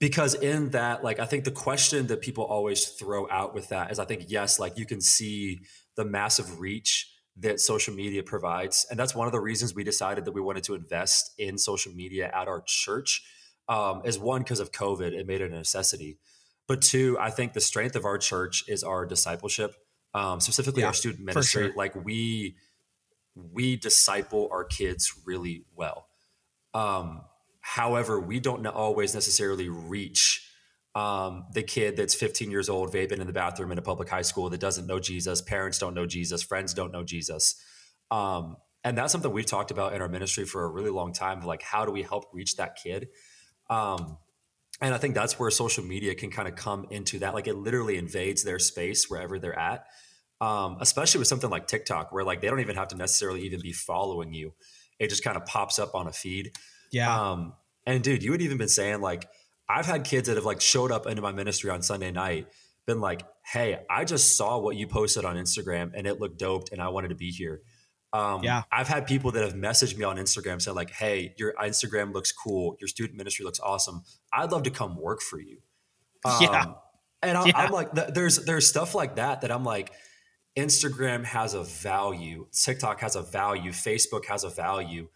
because 0.03 0.33
in 0.33 0.72
that, 0.72 1.01
like, 1.01 1.19
I 1.19 1.25
think 1.25 1.45
the 1.45 1.51
question 1.51 2.07
that 2.07 2.19
people 2.19 2.43
always 2.43 2.83
throw 2.88 3.25
out 3.29 3.53
with 3.53 3.69
that 3.69 3.89
is 3.89 4.00
I 4.00 4.03
think, 4.03 4.25
yes, 4.27 4.60
like 4.60 4.77
you 4.77 4.86
can 4.86 5.00
see 5.00 5.62
the 5.95 6.03
massive 6.03 6.60
reach 6.60 7.10
that 7.38 7.62
social 7.62 7.93
media 7.93 8.22
provides. 8.22 8.86
And 8.91 9.00
that's 9.00 9.15
one 9.15 9.27
of 9.27 9.31
the 9.31 9.39
reasons 9.39 9.74
we 9.74 9.86
decided 9.86 10.25
that 10.25 10.33
we 10.33 10.41
wanted 10.41 10.63
to 10.65 10.75
invest 10.75 11.31
in 11.38 11.57
social 11.57 11.93
media 11.93 12.29
at 12.36 12.50
our 12.50 12.62
church. 12.65 13.24
Um, 13.69 14.01
is 14.03 14.19
one, 14.19 14.41
because 14.41 14.60
of 14.60 14.74
COVID, 14.74 15.13
it 15.13 15.25
made 15.25 15.39
it 15.39 15.53
a 15.53 15.55
necessity. 15.55 16.17
But 16.67 16.81
two, 16.81 17.17
I 17.17 17.29
think 17.29 17.53
the 17.53 17.62
strength 17.62 17.95
of 17.95 18.03
our 18.03 18.17
church 18.17 18.65
is 18.67 18.83
our 18.83 19.05
discipleship, 19.05 19.74
um, 20.13 20.41
specifically 20.41 20.81
Yeah, 20.81 20.88
our 20.88 20.93
student 20.93 21.24
ministry. 21.24 21.67
sure. 21.67 21.74
Like 21.77 21.95
we 21.95 22.57
we 23.36 23.77
disciple 23.77 24.50
our 24.51 24.65
kids 24.65 25.13
really 25.25 25.63
well. 25.74 26.07
Um, 26.74 27.22
however, 27.63 28.20
we 28.20 28.39
don't 28.39 28.65
always 28.67 29.13
necessarily 29.15 29.70
reach 29.70 30.48
um, 30.96 31.46
the 31.53 31.63
kid 31.63 31.98
that's 31.98 32.13
15 32.13 32.51
years 32.51 32.70
old 32.70 32.93
vaping 32.93 33.20
in 33.20 33.25
the 33.25 33.34
bathroom 33.34 33.72
in 33.72 33.77
a 33.77 33.82
public 33.82 34.10
high 34.10 34.22
school 34.22 34.50
that 34.50 34.60
doesn't 34.60 34.86
know 34.86 35.00
Jesus. 35.00 35.41
Parents 35.41 35.79
don't 35.79 35.96
know 35.96 36.05
Jesus. 36.05 36.43
Friends 36.43 36.74
don't 36.74 36.91
know 36.91 37.03
Jesus. 37.03 37.55
Um, 38.12 38.58
and 38.84 38.98
that's 38.98 39.12
something 39.13 39.32
we've 39.32 39.46
talked 39.46 39.72
about 39.72 39.93
in 39.93 40.01
our 40.01 40.10
ministry 40.10 40.46
for 40.46 40.65
a 40.65 40.67
really 40.67 40.91
long 40.91 41.13
time. 41.13 41.41
Like, 41.41 41.63
how 41.63 41.86
do 41.86 41.91
we 41.91 42.03
help 42.03 42.25
reach 42.34 42.58
that 42.58 42.75
kid? 42.75 43.08
Um, 43.70 44.17
and 44.82 44.93
I 44.93 44.98
think 44.98 45.15
that's 45.15 45.39
where 45.39 45.50
social 45.50 45.86
media 45.86 46.13
can 46.15 46.29
kind 46.29 46.50
of 46.50 46.55
come 46.55 46.86
into 46.91 47.20
that. 47.20 47.34
Like, 47.34 47.48
it 47.48 47.55
literally 47.55 47.98
invades 47.98 48.43
their 48.43 48.60
space 48.60 49.10
wherever 49.10 49.39
they're 49.39 49.58
at. 49.58 49.86
Um, 50.41 50.77
especially 50.82 51.20
with 51.20 51.29
something 51.29 51.50
like 51.50 51.67
TikTok, 51.67 52.12
where 52.12 52.25
like 52.25 52.41
they 52.41 52.50
don't 52.50 52.60
even 52.60 52.75
have 52.75 52.89
to 52.89 52.98
necessarily 52.98 53.43
even 53.43 53.62
be 53.62 53.72
following 53.72 54.34
you. 54.34 54.53
It 55.00 55.10
just 55.10 55.24
kind 55.24 55.38
of 55.38 55.46
pops 55.46 55.79
up 55.79 55.96
on 55.96 56.08
a 56.08 56.12
feed. 56.12 56.51
Yeah. 56.93 57.31
Um, 57.31 57.53
and 57.85 58.01
dude, 58.01 58.23
you 58.23 58.31
had 58.31 58.41
even 58.41 58.57
been 58.57 58.69
saying 58.69 59.01
like, 59.01 59.27
I've 59.67 59.85
had 59.85 60.05
kids 60.05 60.27
that 60.29 60.35
have 60.38 60.45
like 60.45 60.62
showed 60.62 60.91
up 60.91 61.07
into 61.07 61.21
my 61.21 61.31
ministry 61.33 61.69
on 61.69 61.81
Sunday 61.81 62.12
night, 62.12 62.47
been 62.85 63.01
like, 63.01 63.23
"Hey, 63.45 63.79
I 63.89 64.05
just 64.05 64.38
saw 64.38 64.59
what 64.59 64.75
you 64.75 64.88
posted 64.88 65.25
on 65.25 65.35
Instagram 65.35 65.91
and 65.95 66.05
it 66.07 66.19
looked 66.19 66.38
doped 66.38 66.71
and 66.71 66.81
I 66.81 66.89
wanted 66.89 67.09
to 67.09 67.15
be 67.15 67.31
here." 67.31 67.62
Um, 68.13 68.43
Yeah. 68.43 68.63
I've 68.71 68.88
had 68.88 69.07
people 69.07 69.31
that 69.31 69.43
have 69.43 69.53
messaged 69.55 69.97
me 69.97 70.03
on 70.03 70.17
Instagram 70.17 70.62
saying 70.62 70.75
like, 70.75 70.91
"Hey, 70.91 71.33
your 71.38 71.53
Instagram 71.59 72.13
looks 72.13 72.31
cool. 72.31 72.75
Your 72.79 72.88
student 72.88 73.17
ministry 73.17 73.43
looks 73.43 73.59
awesome. 73.59 74.03
I'd 74.31 74.51
love 74.51 74.63
to 74.63 74.71
come 74.71 74.95
work 74.95 75.21
for 75.21 75.39
you." 75.39 75.57
Yeah. 76.41 76.62
Um, 76.62 76.75
and 77.23 77.38
I, 77.38 77.45
Yeah. 77.47 77.57
I'm 77.57 77.71
like, 77.71 77.93
th- 77.95 78.09
there's 78.13 78.38
there's 78.45 78.67
stuff 78.67 78.93
like 78.93 79.15
that 79.15 79.41
that 79.41 79.51
I'm 79.51 79.63
like, 79.63 79.91
Instagram 80.57 81.23
has 81.25 81.53
a 81.53 81.63
value, 81.63 82.47
TikTok 82.51 83.00
has 83.00 83.15
a 83.15 83.21
value, 83.23 83.71
Facebook 83.71 84.25
has 84.25 84.43
a 84.43 84.50
value, 84.50 85.07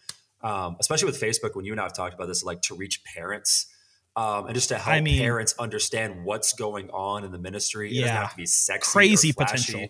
um, 0.42 0.78
especially 0.80 1.08
with 1.08 1.20
Facebook. 1.22 1.56
When 1.56 1.66
you 1.66 1.72
and 1.74 1.80
I 1.80 1.84
have 1.84 1.94
talked 1.94 2.14
about 2.14 2.28
this, 2.28 2.44
like 2.44 2.62
to 2.64 2.76
reach 2.76 3.04
parents 3.04 3.68
um, 4.16 4.46
and 4.48 4.56
just 4.56 4.70
to 4.70 4.76
help 4.78 4.96
I 4.96 5.02
mean- 5.02 5.20
parents 5.20 5.54
understand 5.60 6.24
what's 6.26 6.54
going 6.54 6.90
on 6.92 7.24
in 7.24 7.32
the 7.32 7.38
ministry. 7.38 7.92
It 7.92 7.96
doesn't 8.02 8.08
Yeah. 8.16 8.22
have 8.22 8.32
to 8.32 8.38
be 8.38 8.46
sexy, 8.46 8.92
Crazy 8.92 9.34
potential. 9.34 9.88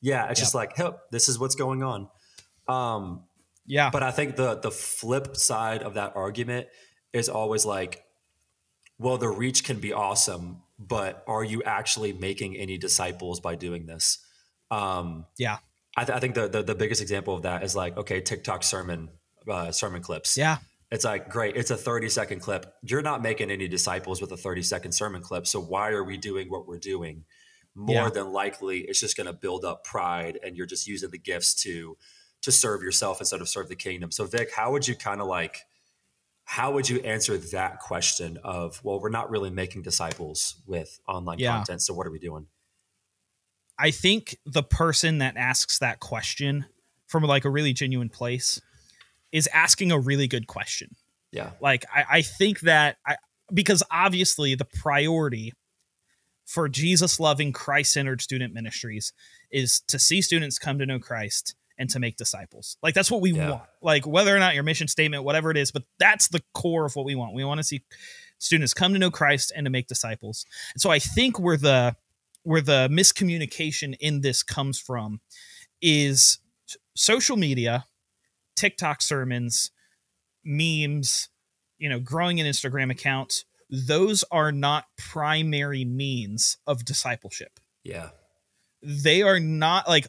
Yeah, 0.00 0.28
it's 0.30 0.40
just 0.40 0.54
like, 0.54 0.76
hey, 0.76 0.90
this 1.10 1.28
is 1.28 1.38
what's 1.38 1.54
going 1.54 1.82
on. 1.82 2.08
Um, 2.68 3.24
yeah. 3.66 3.90
but 3.90 4.02
I 4.02 4.10
think 4.10 4.36
the 4.36 4.56
the 4.56 4.70
flip 4.70 5.36
side 5.36 5.82
of 5.82 5.94
that 5.94 6.12
argument 6.16 6.66
is 7.12 7.28
always 7.28 7.64
like, 7.64 8.04
well, 8.98 9.16
the 9.18 9.28
reach 9.28 9.64
can 9.64 9.78
be 9.80 9.92
awesome, 9.92 10.62
but 10.78 11.22
are 11.26 11.44
you 11.44 11.62
actually 11.64 12.12
making 12.12 12.56
any 12.56 12.78
disciples 12.78 13.40
by 13.40 13.54
doing 13.54 13.86
this? 13.86 14.18
Um, 14.70 15.26
Yeah. 15.38 15.58
I, 15.96 16.04
th- 16.04 16.16
I 16.16 16.20
think 16.20 16.34
the, 16.34 16.48
the 16.48 16.62
the 16.62 16.74
biggest 16.74 17.02
example 17.02 17.34
of 17.34 17.42
that 17.42 17.62
is 17.62 17.76
like, 17.76 17.96
okay, 17.96 18.20
TikTok 18.20 18.62
sermon 18.64 19.10
uh, 19.48 19.72
sermon 19.72 20.02
clips. 20.02 20.36
yeah. 20.36 20.58
It's 20.90 21.06
like, 21.06 21.30
great, 21.30 21.56
it's 21.56 21.70
a 21.70 21.76
30 21.76 22.10
second 22.10 22.40
clip. 22.40 22.74
You're 22.82 23.00
not 23.00 23.22
making 23.22 23.50
any 23.50 23.66
disciples 23.66 24.20
with 24.20 24.30
a 24.30 24.36
30 24.36 24.62
second 24.62 24.92
sermon 24.92 25.22
clip. 25.22 25.46
So 25.46 25.58
why 25.58 25.88
are 25.90 26.04
we 26.04 26.18
doing 26.18 26.50
what 26.50 26.66
we're 26.68 26.78
doing? 26.78 27.24
More 27.74 27.94
Yeah. 27.94 28.08
than 28.10 28.30
likely, 28.30 28.80
it's 28.80 29.00
just 29.00 29.16
going 29.16 29.26
to 29.26 29.32
build 29.32 29.64
up 29.64 29.84
pride 29.84 30.38
and 30.44 30.54
you're 30.54 30.66
just 30.66 30.86
using 30.86 31.10
the 31.10 31.18
gifts 31.18 31.54
to 31.62 31.96
to 32.42 32.52
serve 32.52 32.82
yourself 32.82 33.20
instead 33.20 33.40
of 33.40 33.48
serve 33.48 33.68
the 33.68 33.76
kingdom. 33.76 34.10
So 34.10 34.26
Vic, 34.26 34.52
how 34.54 34.72
would 34.72 34.86
you 34.86 34.94
kind 34.94 35.20
of 35.22 35.28
like 35.28 35.60
how 36.44 36.72
would 36.72 36.88
you 36.90 36.98
answer 37.00 37.38
that 37.38 37.78
question 37.78 38.36
of, 38.42 38.80
well, 38.84 39.00
we're 39.00 39.08
not 39.08 39.30
really 39.30 39.48
making 39.48 39.80
disciples 39.82 40.56
with 40.66 40.98
online 41.08 41.38
Yeah. 41.38 41.52
content, 41.56 41.80
so 41.82 41.94
what 41.94 42.06
are 42.06 42.10
we 42.10 42.18
doing? 42.18 42.48
I 43.78 43.90
think 43.92 44.36
the 44.44 44.62
person 44.62 45.18
that 45.18 45.36
asks 45.36 45.78
that 45.78 46.00
question 46.00 46.66
from 47.06 47.22
like 47.22 47.44
a 47.44 47.50
really 47.50 47.72
genuine 47.72 48.08
place 48.08 48.60
is 49.32 49.48
asking 49.52 49.90
a 49.90 49.98
really 49.98 50.28
good 50.28 50.46
question. 50.46 50.94
Yeah. 51.32 51.50
Like 51.60 51.84
I, 51.92 52.04
I 52.18 52.22
think 52.22 52.60
that 52.60 52.98
I 53.06 53.16
because 53.52 53.82
obviously 53.90 54.54
the 54.54 54.64
priority 54.66 55.52
for 56.46 56.68
Jesus 56.68 57.18
loving 57.18 57.52
Christ 57.52 57.92
centered 57.92 58.20
student 58.20 58.52
ministries 58.52 59.12
is 59.50 59.80
to 59.88 59.98
see 59.98 60.20
students 60.22 60.58
come 60.58 60.78
to 60.78 60.86
know 60.86 60.98
Christ 60.98 61.54
and 61.78 61.88
to 61.90 61.98
make 61.98 62.16
disciples. 62.16 62.76
Like 62.82 62.94
that's 62.94 63.10
what 63.10 63.20
we 63.22 63.32
Yeah. 63.32 63.50
want. 63.50 63.62
Like 63.80 64.06
whether 64.06 64.34
or 64.34 64.38
not 64.38 64.54
your 64.54 64.62
mission 64.62 64.88
statement, 64.88 65.24
whatever 65.24 65.50
it 65.50 65.56
is, 65.56 65.70
but 65.70 65.84
that's 65.98 66.28
the 66.28 66.42
core 66.52 66.84
of 66.84 66.94
what 66.96 67.06
we 67.06 67.14
want. 67.14 67.34
We 67.34 67.44
want 67.44 67.58
to 67.58 67.64
see 67.64 67.82
students 68.38 68.74
come 68.74 68.92
to 68.92 68.98
know 68.98 69.10
Christ 69.10 69.52
and 69.56 69.64
to 69.64 69.70
make 69.70 69.86
disciples. 69.86 70.44
And 70.74 70.80
so 70.80 70.90
I 70.90 70.98
think 70.98 71.38
where 71.38 71.56
the 71.56 71.96
where 72.42 72.60
the 72.60 72.88
miscommunication 72.90 73.96
in 74.00 74.20
this 74.20 74.42
comes 74.42 74.78
from 74.78 75.20
is 75.80 76.38
social 76.96 77.36
media, 77.36 77.84
TikTok 78.56 79.02
sermons, 79.02 79.70
memes, 80.44 81.28
you 81.78 81.88
know, 81.88 81.98
growing 82.00 82.40
an 82.40 82.46
Instagram 82.46 82.90
account. 82.90 83.44
Those 83.70 84.22
are 84.30 84.52
not 84.52 84.84
primary 84.98 85.84
means 85.84 86.58
of 86.66 86.84
discipleship 86.84 87.58
Yeah. 87.84 88.10
they 88.82 89.22
are 89.22 89.40
not 89.40 89.88
like 89.88 90.08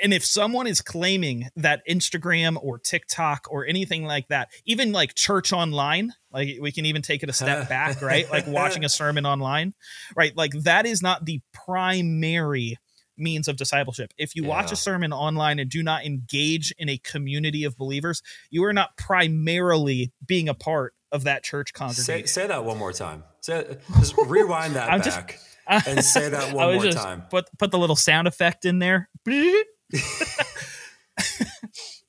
and 0.00 0.12
if 0.12 0.24
someone 0.24 0.66
is 0.66 0.80
claiming 0.80 1.48
that 1.54 1.80
Instagram 1.88 2.58
or 2.60 2.78
TikTok 2.80 3.46
or 3.48 3.64
anything 3.64 4.04
like 4.04 4.26
that, 4.26 4.48
even 4.66 4.90
like 4.90 5.14
church 5.14 5.52
online, 5.52 6.12
like 6.32 6.58
we 6.60 6.72
can 6.72 6.84
even 6.84 7.00
take 7.00 7.22
it 7.22 7.28
a 7.28 7.32
step 7.32 7.68
back, 7.68 8.02
right? 8.02 8.28
Like 8.28 8.44
watching 8.48 8.84
a 8.84 8.88
sermon 9.00 9.24
online, 9.24 9.72
right? 10.16 10.36
Like 10.36 10.50
that 10.64 10.84
is 10.84 11.00
not 11.00 11.24
the 11.26 11.40
primary 11.52 12.76
means 13.16 13.48
of 13.48 13.56
discipleship. 13.56 14.12
If 14.18 14.34
you 14.34 14.44
watch 14.44 14.72
a 14.72 14.76
sermon 14.76 15.12
online 15.12 15.58
and 15.58 15.70
do 15.70 15.82
not 15.82 16.04
engage 16.04 16.72
in 16.78 16.88
a 16.88 16.98
community 16.98 17.64
of 17.64 17.76
believers, 17.76 18.22
you 18.50 18.64
are 18.64 18.72
not 18.72 18.96
primarily 18.96 20.12
being 20.26 20.48
a 20.48 20.54
part 20.54 20.94
of 21.12 21.24
that 21.24 21.44
church 21.44 21.68
Say, 21.68 21.78
congregation. 21.78 22.26
say 22.26 22.46
that 22.48 22.64
one 22.64 22.78
more 22.78 22.92
time. 22.92 23.22
Say, 23.40 23.76
just 23.98 24.14
rewind 24.26 24.74
that 24.74 24.90
I'm 24.92 25.02
just- 25.02 25.16
back 25.18 25.38
and 25.86 26.04
say 26.04 26.28
that 26.28 26.52
one 26.54 26.74
more 26.74 26.82
just 26.84 26.98
time. 26.98 27.22
Put 27.30 27.46
put 27.58 27.70
the 27.70 27.78
little 27.78 27.96
sound 27.96 28.26
effect 28.28 28.64
in 28.64 28.78
there. 28.80 29.08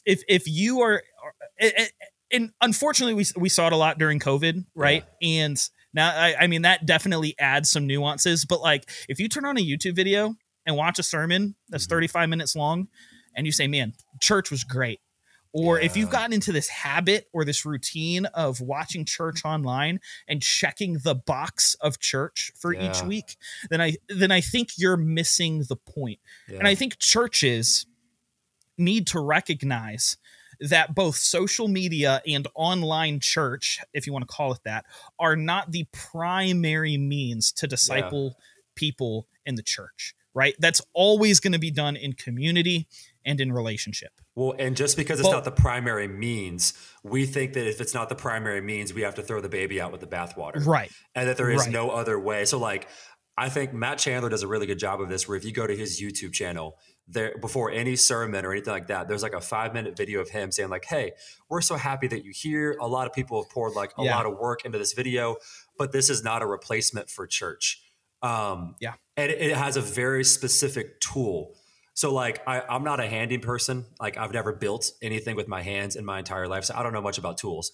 if 0.05 0.23
if 0.27 0.47
you 0.47 0.81
are, 0.81 1.03
and- 2.31 2.51
unfortunately 2.61 3.13
we 3.13 3.25
we 3.37 3.49
saw 3.49 3.67
it 3.67 3.73
a 3.73 3.77
lot 3.77 3.97
during 3.97 4.19
COVID, 4.19 4.65
right? 4.75 5.05
And 5.21 5.57
now 5.93 6.09
I, 6.09 6.35
I 6.41 6.47
mean 6.47 6.63
that 6.63 6.85
definitely 6.85 7.35
adds 7.39 7.69
some 7.71 7.87
nuances. 7.87 8.43
But 8.45 8.61
like 8.61 8.89
if 9.07 9.19
you 9.19 9.29
turn 9.29 9.45
on 9.45 9.57
a 9.57 9.61
YouTube 9.61 9.95
video 9.95 10.35
and 10.65 10.75
watch 10.75 10.99
a 10.99 11.03
sermon 11.03 11.55
that's 11.69 11.85
Mhm. 11.85 11.89
35 11.89 12.29
minutes 12.29 12.55
long, 12.55 12.87
and 13.35 13.45
you 13.45 13.51
say, 13.51 13.67
"Man, 13.67 13.93
church 14.21 14.49
was 14.51 14.63
great," 14.63 14.99
or 15.51 15.79
if 15.79 15.95
you've 15.95 16.09
gotten 16.09 16.33
into 16.33 16.51
this 16.51 16.67
habit 16.67 17.29
or 17.33 17.45
this 17.45 17.65
routine 17.65 18.25
of 18.27 18.59
watching 18.61 19.05
church 19.05 19.45
online 19.45 19.99
and 20.27 20.41
checking 20.41 20.99
the 20.99 21.15
box 21.15 21.75
of 21.75 21.99
church 21.99 22.51
for 22.55 22.73
each 22.73 23.01
week, 23.03 23.37
then 23.69 23.81
I 23.81 23.95
then 24.09 24.31
I 24.31 24.41
think 24.41 24.71
you're 24.77 24.97
missing 24.97 25.63
the 25.69 25.75
point. 25.75 26.19
Yeah. 26.47 26.57
And 26.59 26.67
I 26.67 26.75
think 26.75 26.97
churches 26.99 27.85
need 28.77 29.07
to 29.07 29.19
recognize 29.19 30.17
that 30.59 30.95
both 30.95 31.17
social 31.17 31.67
media 31.67 32.21
and 32.25 32.47
online 32.55 33.19
church, 33.19 33.79
if 33.93 34.07
you 34.07 34.13
want 34.13 34.23
to 34.23 34.33
call 34.33 34.53
it 34.53 34.59
that, 34.63 34.85
are 35.19 35.35
not 35.35 35.71
the 35.71 35.85
primary 35.91 36.97
means 36.97 37.51
to 37.53 37.67
disciple 37.67 38.37
people 38.75 39.27
in 39.45 39.55
the 39.55 39.63
church. 39.63 40.15
Right? 40.35 40.53
That's 40.59 40.81
always 40.93 41.39
going 41.39 41.53
to 41.53 41.59
be 41.59 41.71
done 41.71 41.95
in 41.95 42.13
community 42.13 42.87
and 43.25 43.41
in 43.41 43.51
relationship. 43.51 44.11
Well, 44.35 44.53
and 44.59 44.75
just 44.75 44.97
because 44.97 45.19
it's 45.19 45.29
not 45.31 45.45
the 45.45 45.51
primary 45.51 46.07
means, 46.07 46.73
we 47.03 47.25
think 47.25 47.53
that 47.53 47.67
if 47.67 47.81
it's 47.81 47.93
not 47.93 48.09
the 48.09 48.15
primary 48.15 48.61
means, 48.61 48.93
we 48.93 49.01
have 49.01 49.15
to 49.15 49.23
throw 49.23 49.41
the 49.41 49.49
baby 49.49 49.81
out 49.81 49.91
with 49.91 50.01
the 50.01 50.07
bathwater. 50.07 50.63
Right. 50.65 50.91
And 51.15 51.27
that 51.29 51.37
there 51.37 51.49
is 51.49 51.61
Right. 51.61 51.71
no 51.71 51.89
other 51.89 52.19
way. 52.19 52.45
So, 52.45 52.59
like, 52.59 52.87
I 53.37 53.49
think 53.49 53.73
Matt 53.73 53.97
Chandler 53.97 54.29
does 54.29 54.43
a 54.43 54.47
really 54.47 54.65
good 54.65 54.79
job 54.79 55.01
of 55.01 55.09
this, 55.09 55.27
where 55.27 55.35
if 55.37 55.43
you 55.43 55.51
go 55.51 55.65
to 55.65 55.75
his 55.75 55.99
YouTube 56.01 56.31
channel, 56.33 56.77
there 57.07 57.35
before 57.41 57.69
any 57.71 57.95
sermon 57.95 58.45
or 58.45 58.51
anything 58.51 58.71
like 58.73 58.87
that, 58.87 59.07
there's 59.07 59.23
like 59.23 59.33
a 59.33 59.41
five 59.41 59.73
minute 59.73 59.95
video 59.97 60.19
of 60.21 60.29
him 60.29 60.51
saying, 60.51 60.69
like, 60.69 60.85
hey, 60.85 61.11
we're 61.49 61.61
so 61.61 61.75
happy 61.75 62.07
that 62.07 62.23
you're 62.23 62.33
here. 62.33 62.77
A 62.81 62.87
lot 62.87 63.07
of 63.07 63.13
people 63.13 63.41
have 63.41 63.49
poured 63.51 63.73
like 63.73 63.91
a 63.97 64.03
Yeah. 64.03 64.15
lot 64.15 64.25
of 64.25 64.37
work 64.37 64.63
into 64.65 64.77
this 64.77 64.93
video, 64.93 65.35
but 65.77 65.91
this 65.91 66.09
is 66.09 66.23
not 66.23 66.41
a 66.41 66.45
replacement 66.45 67.09
for 67.09 67.27
church. 67.27 67.81
Um, 68.25 68.75
Yeah. 68.79 68.93
And 69.17 69.31
it, 69.31 69.41
it 69.41 69.55
has 69.55 69.77
a 69.77 69.81
very 69.81 70.23
specific 70.23 70.99
tool. 70.99 71.55
So 71.93 72.13
like 72.13 72.41
I, 72.47 72.61
I'm 72.61 72.83
not 72.83 72.99
a 72.99 73.07
handy 73.07 73.37
person. 73.37 73.85
Like 73.99 74.17
I've 74.17 74.33
never 74.33 74.51
built 74.51 74.91
anything 75.01 75.35
with 75.35 75.47
my 75.47 75.61
hands 75.61 75.95
in 75.95 76.03
my 76.03 76.19
entire 76.19 76.47
life. 76.47 76.65
So 76.65 76.75
I 76.75 76.83
don't 76.83 76.91
know 76.91 77.01
much 77.01 77.17
about 77.17 77.37
tools. 77.37 77.71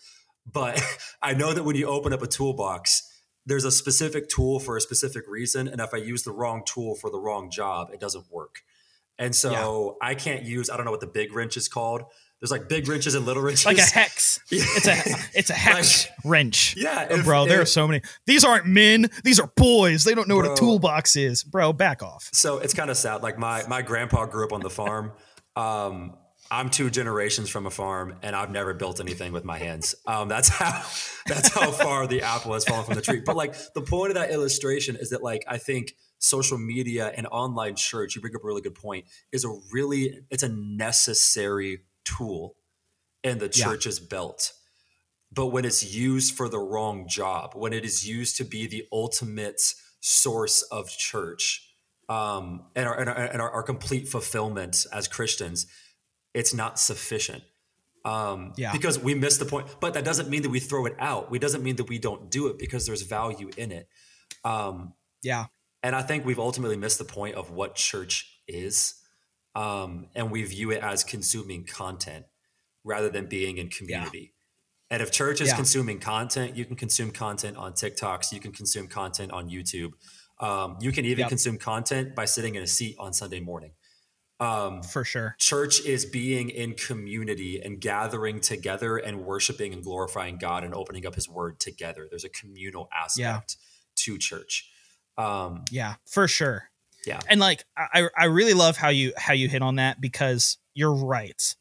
But 0.52 0.82
I 1.22 1.34
know 1.34 1.54
that 1.54 1.64
when 1.64 1.76
you 1.76 1.88
open 1.88 2.14
up 2.14 2.22
a 2.22 2.28
toolbox, 2.28 3.08
there's 3.46 3.66
a 3.66 3.72
specific 3.72 4.30
tool 4.30 4.60
for 4.60 4.78
a 4.78 4.82
specific 4.82 5.24
reason. 5.28 5.68
And 5.68 5.82
if 5.82 5.94
I 5.94 5.98
use 5.98 6.24
the 6.24 6.32
wrong 6.32 6.62
tool 6.66 6.96
for 6.96 7.10
the 7.10 7.20
wrong 7.20 7.50
job, 7.50 7.90
it 7.92 8.00
doesn't 8.00 8.26
work. 8.32 8.62
And 9.18 9.36
so 9.36 9.98
I 10.02 10.16
can't 10.16 10.44
use, 10.44 10.70
I 10.70 10.78
don't 10.78 10.86
know 10.86 10.92
what 10.92 11.00
the 11.00 11.08
big 11.08 11.34
wrench 11.34 11.58
is 11.58 11.68
called. 11.68 12.04
There's 12.42 12.52
like 12.52 12.68
big 12.68 12.88
wrenches 12.88 13.14
and 13.16 13.26
little 13.26 13.44
wrenches. 13.44 13.66
Like 13.66 13.78
a 13.78 13.82
hex. 13.84 14.40
Yeah. 14.50 14.64
It's 14.76 14.88
a 14.88 15.38
it's 15.38 15.50
a 15.50 15.54
hex 15.54 16.08
wrench. 16.26 16.76
yeah. 16.76 17.08
Oh, 17.10 17.16
if- 17.20 17.26
bro, 17.26 17.46
there 17.46 17.62
are 17.62 17.66
so 17.66 17.88
many. 17.88 18.02
These 18.26 18.44
aren't 18.44 18.66
men. 18.66 19.10
These 19.24 19.40
are 19.40 19.52
boys. 19.56 20.04
They 20.04 20.16
don't 20.16 20.28
know 20.28 20.36
what 20.38 20.52
a 20.52 20.56
toolbox 20.56 21.16
is. 21.16 21.44
Bro, 21.44 21.74
back 21.74 22.02
off. 22.04 22.30
so 22.34 22.58
it's 22.58 22.74
kind 22.74 22.90
of 22.90 22.98
sad. 22.98 23.22
Like 23.24 23.38
my 23.38 23.64
my 23.68 23.82
grandpa 23.82 24.26
grew 24.26 24.44
up 24.46 24.52
on 24.54 24.62
the 24.62 24.70
farm. 24.70 25.14
Um, 25.54 26.16
I'm 26.50 26.70
two 26.70 26.90
generations 26.90 27.50
from 27.50 27.66
a 27.66 27.70
farm, 27.70 28.16
and 28.24 28.36
I've 28.38 28.52
never 28.52 28.74
built 28.74 29.02
anything 29.02 29.34
with 29.34 29.44
my 29.44 29.58
hands. 29.58 29.96
Um, 30.08 30.30
that's 30.30 30.48
how 30.48 30.82
that's 31.28 31.54
how 31.54 31.72
far 31.72 32.08
the 32.08 32.22
apple 32.22 32.54
has 32.54 32.64
fallen 32.64 32.86
from 32.86 32.96
the 32.96 33.02
tree. 33.02 33.22
But 33.26 33.36
like 33.36 33.54
the 33.74 33.82
point 33.82 34.12
of 34.12 34.16
that 34.16 34.32
illustration 34.32 34.96
is 34.96 35.10
that 35.10 35.22
like 35.22 35.44
I 35.48 35.58
think 35.58 35.94
social 36.20 36.58
media 36.58 37.12
and 37.16 37.28
online 37.28 37.76
church, 37.76 38.16
you 38.16 38.22
bring 38.22 38.34
up 38.34 38.44
a 38.46 38.48
really 38.48 38.62
good 38.62 38.76
point, 38.76 39.06
is 39.34 39.44
a 39.44 39.54
really 39.74 40.22
it's 40.30 40.44
a 40.44 40.50
necessary 40.50 41.82
tool 42.06 42.56
in 43.24 43.38
the 43.40 43.52
Yeah. 43.54 43.66
church's 43.66 44.00
belt. 44.00 44.54
But 45.32 45.48
when 45.48 45.64
it's 45.64 45.84
used 45.94 46.36
for 46.36 46.50
the 46.50 46.60
wrong 46.60 47.08
job, 47.08 47.54
when 47.56 47.72
it 47.74 47.86
is 47.86 48.08
used 48.08 48.36
to 48.38 48.44
be 48.44 48.68
the 48.68 48.86
ultimate 48.92 49.62
source 50.02 50.62
of 50.64 50.90
church 50.90 51.68
um, 52.10 52.66
and, 52.76 52.86
our, 52.88 53.00
and, 53.00 53.10
our, 53.10 53.16
and 53.16 53.42
our, 53.42 53.50
our 53.52 53.64
complete 53.64 54.10
fulfillment 54.10 54.86
as 54.92 55.08
Christians, 55.08 55.68
it's 56.34 56.54
not 56.54 56.78
sufficient. 56.80 57.44
Um, 58.04 58.54
Yeah. 58.58 58.74
Because 58.74 59.00
we 59.00 59.14
miss 59.14 59.38
the 59.38 59.46
point. 59.46 59.68
But 59.80 59.94
that 59.94 60.04
doesn't 60.04 60.28
mean 60.30 60.42
that 60.42 60.50
we 60.50 60.60
throw 60.60 60.86
it 60.86 60.96
out. 61.00 61.34
It 61.34 61.40
doesn't 61.40 61.64
mean 61.64 61.78
that 61.78 61.88
we 61.88 62.00
don't 62.00 62.30
do 62.30 62.48
it 62.48 62.58
because 62.58 62.86
there's 62.86 63.04
value 63.04 63.50
in 63.56 63.72
it. 63.72 63.88
Um, 64.44 64.96
Yeah. 65.22 65.46
and 65.84 65.96
I 65.96 66.02
think 66.02 66.26
we've 66.26 66.40
ultimately 66.40 66.76
missed 66.78 66.98
the 66.98 67.06
point 67.06 67.36
of 67.36 67.52
what 67.52 67.76
church 67.76 68.42
is. 68.48 68.96
Um, 69.56 70.08
and 70.16 70.32
we 70.32 70.44
view 70.44 70.72
it 70.72 70.82
as 70.82 71.04
consuming 71.04 71.66
content 71.66 72.26
rather 72.84 73.10
than 73.10 73.28
being 73.28 73.58
in 73.58 73.70
community. 73.70 74.34
And 74.90 75.02
if 75.02 75.12
church 75.12 75.42
is 75.42 75.50
Yeah. 75.50 75.56
consuming 75.56 76.00
content, 76.00 76.56
you 76.56 76.66
can 76.66 76.76
consume 76.76 77.12
content 77.12 77.58
on 77.58 77.74
TikToks, 77.74 78.32
you 78.32 78.40
can 78.40 78.52
consume 78.52 78.88
content 78.88 79.32
on 79.32 79.50
YouTube. 79.50 79.92
Um, 80.40 80.78
you 80.82 80.92
can 80.92 81.06
even 81.06 81.20
Yep. 81.22 81.30
consume 81.30 81.58
content 81.58 82.16
by 82.16 82.26
sitting 82.26 82.56
in 82.56 82.64
a 82.64 82.68
seat 82.68 82.96
on 82.98 83.14
Sunday 83.14 83.40
morning. 83.40 83.74
Um, 84.40 84.82
For 84.82 85.06
sure. 85.06 85.36
church 85.40 85.82
is 85.86 86.04
being 86.06 86.50
in 86.50 86.74
community 86.74 87.62
and 87.62 87.80
gathering 87.80 88.42
together 88.42 88.98
and 88.98 89.24
worshiping 89.24 89.72
and 89.72 89.84
glorifying 89.84 90.38
God 90.40 90.64
and 90.64 90.74
opening 90.74 91.06
up 91.06 91.14
his 91.14 91.30
word 91.30 91.60
together. 91.60 92.08
There's 92.10 92.24
a 92.24 92.30
communal 92.30 92.90
aspect 92.92 93.58
to 93.98 94.18
church. 94.18 94.72
Um, 95.18 95.66
Yeah, 95.70 95.98
for 96.08 96.28
sure. 96.28 96.71
Yeah. 97.06 97.20
And 97.30 97.40
like 97.40 97.64
I 97.78 98.08
I 98.18 98.26
really 98.26 98.54
love 98.54 98.78
how 98.78 98.90
you 98.90 99.14
how 99.18 99.34
you 99.34 99.48
hit 99.48 99.62
on 99.62 99.76
that 99.76 100.00
because 100.00 100.58
you're 100.74 100.94
right. 100.94 101.56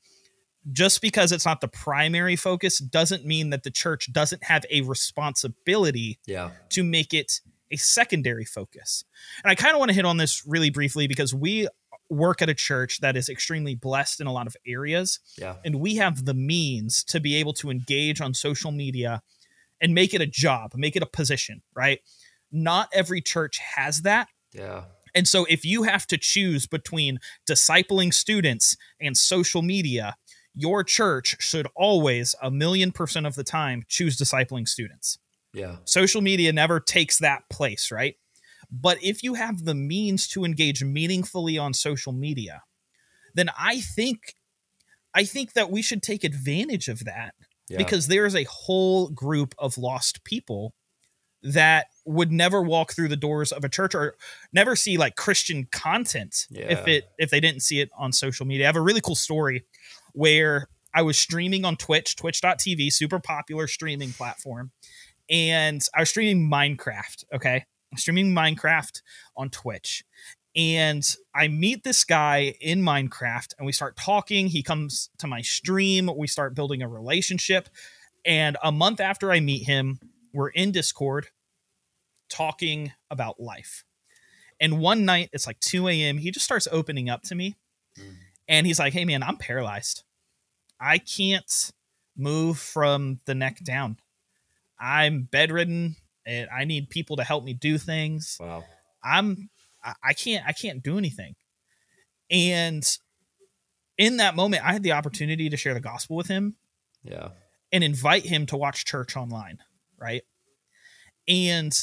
Just 0.70 1.00
because 1.00 1.32
it's 1.32 1.46
not 1.46 1.60
the 1.60 1.68
primary 1.68 2.36
focus 2.36 2.78
doesn't 2.78 3.24
mean 3.24 3.50
that 3.50 3.62
the 3.62 3.70
church 3.70 4.12
doesn't 4.12 4.44
have 4.44 4.64
a 4.70 4.82
responsibility 4.82 6.18
yeah. 6.26 6.50
to 6.70 6.84
make 6.84 7.14
it 7.14 7.40
a 7.70 7.76
secondary 7.76 8.44
focus. 8.44 9.04
And 9.42 9.50
I 9.50 9.54
kind 9.54 9.74
of 9.74 9.78
want 9.78 9.88
to 9.88 9.94
hit 9.94 10.04
on 10.04 10.18
this 10.18 10.46
really 10.46 10.68
briefly 10.70 11.06
because 11.06 11.32
we 11.32 11.66
work 12.10 12.42
at 12.42 12.50
a 12.50 12.54
church 12.54 13.00
that 13.00 13.16
is 13.16 13.28
extremely 13.28 13.74
blessed 13.74 14.20
in 14.20 14.26
a 14.26 14.32
lot 14.32 14.46
of 14.48 14.56
areas 14.66 15.20
Yeah. 15.38 15.56
and 15.64 15.76
we 15.80 15.94
have 15.96 16.24
the 16.24 16.34
means 16.34 17.04
to 17.04 17.20
be 17.20 17.36
able 17.36 17.52
to 17.54 17.70
engage 17.70 18.20
on 18.20 18.34
social 18.34 18.72
media 18.72 19.22
and 19.80 19.94
make 19.94 20.12
it 20.12 20.20
a 20.20 20.26
job, 20.26 20.72
make 20.74 20.96
it 20.96 21.02
a 21.02 21.06
position, 21.06 21.62
right? 21.74 22.00
Not 22.50 22.88
every 22.92 23.20
church 23.22 23.58
has 23.76 24.02
that. 24.02 24.28
Yeah. 24.52 24.84
And 25.14 25.26
so 25.26 25.44
if 25.48 25.64
you 25.64 25.84
have 25.84 26.06
to 26.08 26.18
choose 26.18 26.66
between 26.66 27.18
discipling 27.48 28.12
students 28.12 28.76
and 29.00 29.16
social 29.16 29.62
media, 29.62 30.16
your 30.54 30.82
church 30.84 31.36
should 31.40 31.66
always, 31.76 32.34
a 32.42 32.50
million 32.50 32.92
percent 32.92 33.26
of 33.26 33.34
the 33.34 33.44
time, 33.44 33.84
choose 33.88 34.16
discipling 34.16 34.66
students. 34.66 35.18
Yeah. 35.52 35.76
Social 35.84 36.20
media 36.20 36.52
never 36.52 36.80
takes 36.80 37.18
that 37.18 37.42
place, 37.50 37.90
right? 37.90 38.16
But 38.70 39.02
if 39.02 39.22
you 39.22 39.34
have 39.34 39.64
the 39.64 39.74
means 39.74 40.28
to 40.28 40.44
engage 40.44 40.84
meaningfully 40.84 41.58
on 41.58 41.74
social 41.74 42.12
media, 42.12 42.62
then 43.34 43.50
I 43.58 43.80
think 43.80 44.34
I 45.12 45.24
think 45.24 45.54
that 45.54 45.70
we 45.70 45.82
should 45.82 46.02
take 46.04 46.22
advantage 46.22 46.86
of 46.86 47.04
that 47.04 47.34
Yeah. 47.68 47.78
because 47.78 48.06
there 48.06 48.26
is 48.26 48.36
a 48.36 48.44
whole 48.44 49.08
group 49.08 49.54
of 49.58 49.76
lost 49.76 50.22
people 50.22 50.74
that 51.42 51.86
would 52.04 52.32
never 52.32 52.62
walk 52.62 52.92
through 52.92 53.08
the 53.08 53.16
doors 53.16 53.52
of 53.52 53.64
a 53.64 53.68
church 53.68 53.94
or 53.94 54.14
never 54.52 54.76
see 54.76 54.96
like 54.96 55.16
Christian 55.16 55.66
content 55.70 56.46
if 56.50 56.86
it 56.88 57.04
if 57.18 57.30
they 57.30 57.40
didn't 57.40 57.60
see 57.60 57.80
it 57.80 57.90
on 57.96 58.12
social 58.12 58.46
media. 58.46 58.66
I 58.66 58.68
have 58.68 58.76
a 58.76 58.80
really 58.80 59.00
cool 59.00 59.14
story 59.14 59.64
where 60.12 60.68
I 60.94 61.02
was 61.02 61.18
streaming 61.18 61.64
on 61.64 61.76
Twitch, 61.76 62.16
twitch.tv, 62.16 62.92
super 62.92 63.20
popular 63.20 63.66
streaming 63.66 64.12
platform, 64.12 64.72
and 65.30 65.80
I 65.94 66.00
was 66.00 66.10
streaming 66.10 66.50
Minecraft, 66.50 67.24
okay? 67.34 67.64
I'm 67.92 67.98
streaming 67.98 68.32
Minecraft 68.32 69.02
on 69.36 69.50
Twitch. 69.50 70.04
And 70.56 71.04
I 71.32 71.46
meet 71.46 71.84
this 71.84 72.02
guy 72.02 72.54
in 72.60 72.82
Minecraft 72.82 73.54
and 73.56 73.66
we 73.66 73.72
start 73.72 73.96
talking. 73.96 74.48
He 74.48 74.64
comes 74.64 75.10
to 75.18 75.28
my 75.28 75.42
stream. 75.42 76.10
We 76.16 76.26
start 76.26 76.56
building 76.56 76.82
a 76.82 76.88
relationship. 76.88 77.68
And 78.24 78.56
a 78.62 78.72
month 78.72 79.00
after 79.00 79.30
I 79.30 79.38
meet 79.38 79.66
him, 79.66 80.00
we're 80.32 80.48
in 80.48 80.72
Discord 80.72 81.28
talking 82.28 82.92
about 83.10 83.40
life. 83.40 83.84
And 84.60 84.78
one 84.78 85.04
night, 85.04 85.30
it's 85.32 85.46
like 85.46 85.58
2 85.60 85.88
a.m., 85.88 86.18
he 86.18 86.30
just 86.30 86.44
starts 86.44 86.68
opening 86.70 87.08
up 87.08 87.22
to 87.22 87.34
me. 87.34 87.56
Mm. 87.98 88.14
And 88.48 88.66
he's 88.66 88.78
like, 88.78 88.92
hey, 88.92 89.04
man, 89.04 89.22
I'm 89.22 89.36
paralyzed. 89.36 90.04
I 90.78 90.98
can't 90.98 91.72
move 92.16 92.58
from 92.58 93.20
the 93.24 93.34
neck 93.34 93.64
down. 93.64 93.96
I'm 94.78 95.22
bedridden 95.30 95.96
and 96.26 96.48
I 96.50 96.64
need 96.64 96.90
people 96.90 97.16
to 97.16 97.24
help 97.24 97.44
me 97.44 97.54
do 97.54 97.78
things. 97.78 98.36
Wow. 98.40 98.64
I'm 99.02 99.50
I- 99.82 99.94
I 100.04 100.12
can't 100.12 100.44
I 100.46 100.52
can't 100.52 100.82
do 100.82 100.98
anything. 100.98 101.34
And 102.30 102.86
in 103.98 104.18
that 104.18 104.36
moment, 104.36 104.64
I 104.64 104.72
had 104.72 104.82
the 104.82 104.92
opportunity 104.92 105.48
to 105.50 105.56
share 105.56 105.74
the 105.74 105.80
gospel 105.80 106.16
with 106.16 106.28
him 106.28 106.56
Yeah. 107.02 107.30
and 107.72 107.82
invite 107.84 108.24
him 108.26 108.46
to 108.46 108.56
watch 108.56 108.84
church 108.84 109.16
online, 109.16 109.58
right? 110.00 110.22
And 111.28 111.76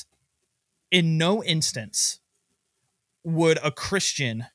in 0.91 1.17
no 1.17 1.43
instance 1.43 2.19
would 3.23 3.59
a 3.63 3.71
Christian 3.71 4.45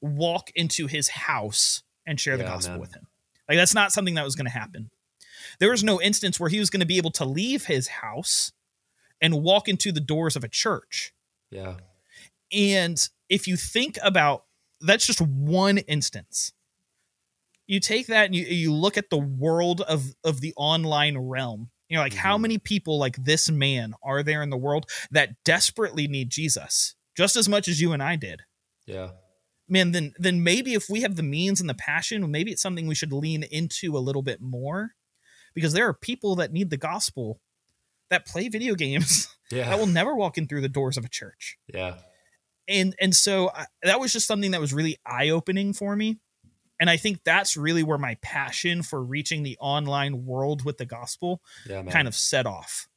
walk 0.00 0.50
into 0.54 0.86
his 0.86 1.08
house 1.08 1.82
and 2.06 2.18
share 2.20 2.36
the 2.36 2.44
gospel 2.44 2.74
man. 2.74 2.80
with 2.80 2.94
him. 2.94 3.06
Like 3.48 3.58
that's 3.58 3.74
not 3.74 3.92
something 3.92 4.14
that 4.14 4.24
was 4.24 4.34
going 4.34 4.46
to 4.46 4.52
happen. 4.52 4.90
There 5.60 5.70
was 5.70 5.84
no 5.84 6.00
instance 6.00 6.40
where 6.40 6.48
he 6.48 6.58
was 6.58 6.70
going 6.70 6.80
to 6.80 6.86
be 6.86 6.96
able 6.96 7.10
to 7.12 7.24
leave 7.24 7.66
his 7.66 7.88
house 7.88 8.52
and 9.20 9.42
walk 9.42 9.68
into 9.68 9.92
the 9.92 10.00
doors 10.00 10.36
of 10.36 10.44
a 10.44 10.48
church. 10.48 11.12
Yeah. 11.50 11.76
And 12.52 13.08
if 13.28 13.46
you 13.46 13.56
think 13.56 13.98
about 14.02 14.44
that's 14.80 15.06
just 15.06 15.20
one 15.20 15.78
instance. 15.78 16.52
You 17.66 17.80
take 17.80 18.06
that 18.06 18.26
and 18.26 18.34
you, 18.34 18.44
you 18.44 18.72
look 18.72 18.96
at 18.96 19.10
the 19.10 19.18
world 19.18 19.80
of, 19.82 20.14
of 20.24 20.40
the 20.40 20.54
online 20.56 21.18
realm. 21.18 21.70
You 21.88 21.96
know, 21.96 22.02
like 22.02 22.14
how 22.14 22.36
Mhm. 22.36 22.42
many 22.42 22.58
people 22.58 22.98
like 22.98 23.16
this 23.16 23.50
man 23.50 23.94
are 24.02 24.22
there 24.22 24.42
in 24.42 24.50
the 24.50 24.56
world 24.56 24.86
that 25.10 25.42
desperately 25.44 26.08
need 26.08 26.30
Jesus 26.30 26.94
just 27.16 27.36
as 27.36 27.48
much 27.48 27.68
as 27.68 27.80
you 27.80 27.92
and 27.92 28.02
I 28.02 28.16
did? 28.16 28.42
Yeah. 28.86 29.12
Man, 29.68 29.92
then 29.92 30.12
then 30.18 30.42
maybe 30.42 30.74
if 30.74 30.88
we 30.88 31.00
have 31.02 31.16
the 31.16 31.22
means 31.22 31.60
and 31.60 31.68
the 31.68 31.74
passion, 31.74 32.28
maybe 32.30 32.52
it's 32.52 32.62
something 32.62 32.86
we 32.86 32.94
should 32.94 33.12
lean 33.12 33.42
into 33.44 33.96
a 33.96 33.98
little 33.98 34.22
bit 34.22 34.40
more 34.40 34.94
because 35.54 35.72
there 35.72 35.86
are 35.88 35.94
people 35.94 36.36
that 36.36 36.52
need 36.52 36.70
the 36.70 36.76
gospel 36.76 37.40
that 38.10 38.26
play 38.26 38.48
video 38.48 38.74
games 38.74 39.28
Yeah. 39.50 39.68
that 39.68 39.78
will 39.78 39.86
never 39.88 40.14
walk 40.14 40.38
in 40.38 40.46
through 40.46 40.60
the 40.62 40.68
doors 40.68 40.96
of 40.96 41.04
a 41.04 41.08
church 41.08 41.56
yeah. 41.72 41.98
and 42.68 42.94
and 43.00 43.14
so 43.16 43.50
I, 43.50 43.66
that 43.82 43.98
was 44.00 44.12
just 44.12 44.26
something 44.28 44.50
that 44.52 44.60
was 44.60 44.72
really 44.72 44.96
eye 45.06 45.28
opening 45.30 45.72
for 45.72 45.96
me 45.96 46.18
and 46.80 46.88
i 46.90 46.96
think 46.96 47.22
that's 47.24 47.56
really 47.56 47.82
where 47.82 47.98
my 47.98 48.16
passion 48.22 48.82
for 48.82 49.02
reaching 49.02 49.42
the 49.42 49.56
online 49.60 50.24
world 50.26 50.64
with 50.64 50.78
the 50.78 50.86
gospel 50.86 51.40
Yeah, 51.68 51.82
kind 51.84 52.08
of 52.08 52.14
set 52.14 52.46
off 52.46 52.88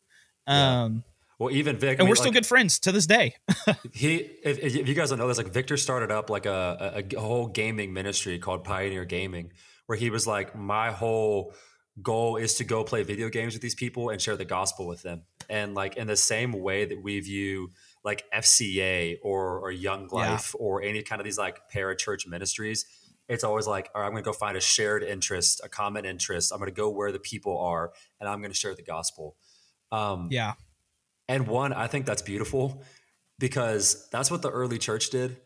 Yeah. 0.48 0.84
um 0.84 1.04
Well, 1.40 1.52
even 1.52 1.78
Vic, 1.78 1.90
I 1.90 1.92
and 1.92 2.00
mean, 2.00 2.10
we're 2.10 2.16
still 2.16 2.28
like, 2.28 2.34
good 2.34 2.46
friends 2.46 2.80
to 2.80 2.92
this 2.92 3.06
day 3.06 3.36
He, 3.94 4.16
if, 4.44 4.60
if 4.60 4.88
you 4.88 4.94
guys 4.94 5.10
don't 5.10 5.20
know 5.20 5.28
this, 5.28 5.38
like 5.38 5.48
Victor 5.54 5.78
started 5.78 6.12
up 6.12 6.30
like 6.30 6.46
a, 6.46 6.94
a, 6.98 7.16
a 7.18 7.20
whole 7.20 7.48
gaming 7.48 7.94
ministry 7.94 8.40
called 8.40 8.64
Pioneer 8.64 9.06
Gaming, 9.06 9.52
where 9.86 9.98
he 9.98 10.10
was 10.10 10.28
like, 10.28 10.56
my 10.56 10.92
whole 10.92 11.54
goal 12.02 12.36
is 12.38 12.56
to 12.56 12.64
go 12.64 12.84
play 12.84 13.04
video 13.04 13.30
games 13.30 13.54
with 13.54 13.62
these 13.62 13.76
people 13.76 14.10
and 14.10 14.22
share 14.22 14.36
the 14.38 14.46
gospel 14.46 14.86
with 14.88 15.02
them. 15.02 15.24
And 15.50 15.76
like 15.76 15.98
in 15.98 16.08
the 16.08 16.16
same 16.18 16.52
way 16.54 16.86
that 16.86 17.02
we 17.02 17.20
view 17.22 17.70
like 18.04 18.24
FCA 18.34 19.18
or 19.24 19.60
or 19.60 19.72
Young 19.72 20.10
Yeah. 20.12 20.32
Life 20.34 20.56
or 20.60 20.82
any 20.82 21.02
kind 21.04 21.20
of 21.22 21.26
these 21.26 21.38
like 21.38 21.60
parachurch 21.74 22.28
ministries, 22.28 22.86
it's 23.30 23.44
always 23.44 23.68
like, 23.68 23.90
all 23.94 24.02
right, 24.02 24.08
I'm 24.08 24.14
going 24.14 24.24
to 24.24 24.28
go 24.28 24.34
find 24.34 24.58
a 24.58 24.62
shared 24.62 25.04
interest, 25.04 25.62
a 25.64 25.70
common 25.70 26.04
interest. 26.04 26.52
I'm 26.52 26.60
going 26.60 26.70
to 26.70 26.76
go 26.76 26.90
where 26.90 27.12
the 27.12 27.20
people 27.20 27.58
are, 27.60 27.94
and 28.20 28.28
I'm 28.28 28.42
going 28.42 28.52
to 28.52 28.58
share 28.58 28.76
the 28.76 28.84
gospel. 28.84 29.38
Um, 29.92 30.28
yeah 30.32 30.54
and 31.30 31.48
one, 31.48 31.72
I 31.72 31.88
think 31.88 32.08
that's 32.08 32.24
beautiful 32.24 32.84
because 33.38 34.10
that's 34.10 34.30
what 34.30 34.42
the 34.42 34.50
early 34.50 34.80
church 34.80 35.12
did. 35.12 35.38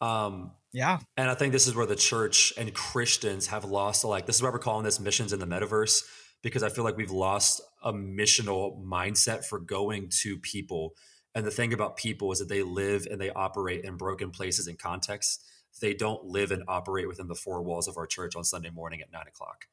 Um, 0.00 0.52
yeah 0.72 0.98
and 1.16 1.30
I 1.30 1.34
think 1.34 1.52
this 1.52 1.66
is 1.66 1.74
where 1.74 1.86
the 1.86 1.96
church 1.96 2.52
and 2.56 2.72
Christians 2.72 3.48
have 3.48 3.64
lost. 3.64 4.04
Like 4.04 4.26
this 4.26 4.36
is 4.36 4.42
why 4.42 4.50
we're 4.50 4.58
calling 4.58 4.84
this 4.84 4.98
missions 4.98 5.32
in 5.32 5.40
the 5.40 5.46
metaverse 5.46 6.04
because 6.42 6.62
I 6.62 6.68
feel 6.68 6.84
like 6.84 6.96
we've 6.96 7.10
lost 7.10 7.60
a 7.82 7.92
missional 7.92 8.82
mindset 8.84 9.44
for 9.44 9.58
going 9.58 10.08
to 10.22 10.38
people. 10.38 10.94
And 11.34 11.44
the 11.44 11.50
thing 11.50 11.72
about 11.72 11.96
people 11.96 12.30
is 12.32 12.38
that 12.38 12.48
they 12.48 12.62
live 12.62 13.06
and 13.10 13.20
they 13.20 13.30
operate 13.30 13.84
in 13.84 13.96
broken 13.96 14.30
places 14.30 14.66
and 14.66 14.78
contexts. 14.78 15.44
They 15.80 15.94
don't 15.94 16.24
live 16.24 16.50
and 16.50 16.62
operate 16.68 17.08
within 17.08 17.26
the 17.28 17.34
four 17.34 17.62
walls 17.62 17.88
of 17.88 17.96
our 17.98 18.06
church 18.06 18.36
on 18.36 18.44
Sunday 18.44 18.70
morning 18.70 19.00
at 19.00 19.12
nine 19.12 19.26
o'clock. 19.26 19.66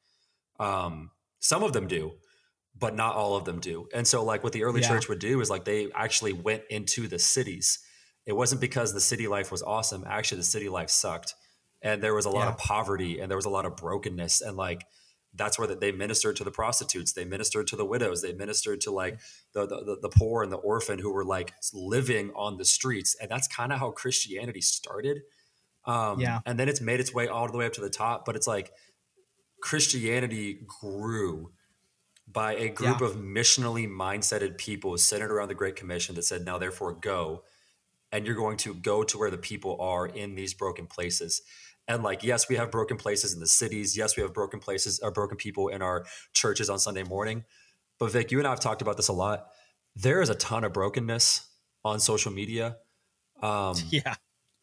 Um, 0.58 1.10
some 1.38 1.62
of 1.62 1.72
them 1.72 1.86
do, 1.86 2.12
but 2.78 2.94
not 2.94 3.14
all 3.14 3.36
of 3.36 3.44
them 3.44 3.60
do. 3.60 3.88
And 3.94 4.06
so, 4.06 4.24
like, 4.24 4.42
what 4.42 4.52
the 4.52 4.64
early 4.64 4.80
Yeah. 4.80 4.88
church 4.88 5.08
would 5.08 5.18
do 5.18 5.40
is 5.40 5.50
like 5.50 5.64
they 5.64 5.90
actually 5.92 6.32
went 6.32 6.64
into 6.70 7.08
the 7.08 7.18
cities. 7.18 7.78
It 8.26 8.32
wasn't 8.34 8.60
because 8.60 8.92
the 8.92 9.00
city 9.00 9.26
life 9.28 9.50
was 9.50 9.62
awesome. 9.62 10.04
Actually, 10.06 10.38
the 10.38 10.44
city 10.44 10.68
life 10.68 10.90
sucked, 10.90 11.34
and 11.82 12.02
there 12.02 12.14
was 12.14 12.24
a 12.24 12.30
lot 12.30 12.46
Yeah. 12.46 12.52
of 12.52 12.58
poverty 12.58 13.18
and 13.20 13.30
there 13.30 13.36
was 13.38 13.44
a 13.44 13.50
lot 13.50 13.66
of 13.66 13.76
brokenness. 13.76 14.40
And 14.40 14.56
like, 14.56 14.86
that's 15.34 15.58
where 15.58 15.66
they 15.66 15.92
ministered 15.92 16.36
to 16.36 16.44
the 16.44 16.50
prostitutes, 16.50 17.12
they 17.14 17.24
ministered 17.24 17.66
to 17.68 17.76
the 17.76 17.86
widows, 17.86 18.20
they 18.22 18.32
ministered 18.34 18.80
to 18.82 18.90
like 18.90 19.18
the 19.54 19.66
the, 19.66 19.98
the 20.02 20.08
poor 20.10 20.42
and 20.42 20.52
the 20.52 20.58
orphan 20.58 20.98
who 20.98 21.10
were 21.12 21.24
like 21.24 21.54
living 21.72 22.30
on 22.34 22.58
the 22.58 22.64
streets. 22.64 23.16
And 23.20 23.30
that's 23.30 23.48
kind 23.48 23.72
of 23.72 23.78
how 23.78 23.90
Christianity 23.92 24.60
started. 24.60 25.22
Um, 25.84 26.20
Yeah. 26.20 26.40
and 26.46 26.58
then 26.58 26.68
it's 26.68 26.80
made 26.80 27.00
its 27.00 27.12
way 27.12 27.28
all 27.28 27.50
the 27.50 27.58
way 27.58 27.66
up 27.66 27.72
to 27.74 27.80
the 27.80 27.90
top. 27.90 28.24
But 28.24 28.36
it's 28.36 28.46
like 28.46 28.72
Christianity 29.60 30.60
grew 30.66 31.52
by 32.26 32.54
a 32.54 32.68
group 32.68 33.00
Yeah. 33.00 33.06
of 33.08 33.16
missionally 33.16 33.88
mindseted 33.88 34.58
people 34.58 34.96
centered 34.98 35.30
around 35.30 35.48
the 35.48 35.54
Great 35.54 35.76
Commission 35.76 36.14
that 36.14 36.22
said, 36.22 36.44
now 36.44 36.58
therefore 36.58 36.92
go. 36.92 37.44
And 38.12 38.26
you're 38.26 38.36
going 38.36 38.58
to 38.58 38.74
go 38.74 39.02
to 39.04 39.18
where 39.18 39.30
the 39.30 39.38
people 39.38 39.80
are 39.80 40.06
in 40.06 40.34
these 40.34 40.54
broken 40.54 40.86
places. 40.86 41.42
And 41.88 42.02
like, 42.02 42.22
yes, 42.22 42.48
we 42.48 42.56
have 42.56 42.70
broken 42.70 42.96
places 42.96 43.32
in 43.34 43.40
the 43.40 43.46
cities. 43.46 43.96
Yes, 43.96 44.16
we 44.16 44.22
have 44.22 44.32
broken 44.32 44.60
places 44.60 45.00
or 45.00 45.10
broken 45.10 45.36
people 45.36 45.68
in 45.68 45.82
our 45.82 46.04
churches 46.32 46.70
on 46.70 46.78
Sunday 46.78 47.02
morning. 47.02 47.44
But 47.98 48.12
Vic, 48.12 48.30
you 48.30 48.38
and 48.38 48.46
I 48.46 48.50
have 48.50 48.60
talked 48.60 48.82
about 48.82 48.96
this 48.96 49.08
a 49.08 49.12
lot. 49.12 49.48
There 49.96 50.22
is 50.22 50.28
a 50.28 50.34
ton 50.34 50.64
of 50.64 50.72
brokenness 50.72 51.48
on 51.84 52.00
social 52.00 52.32
media. 52.32 52.78
Um, 53.42 53.74
yeah 53.90 54.14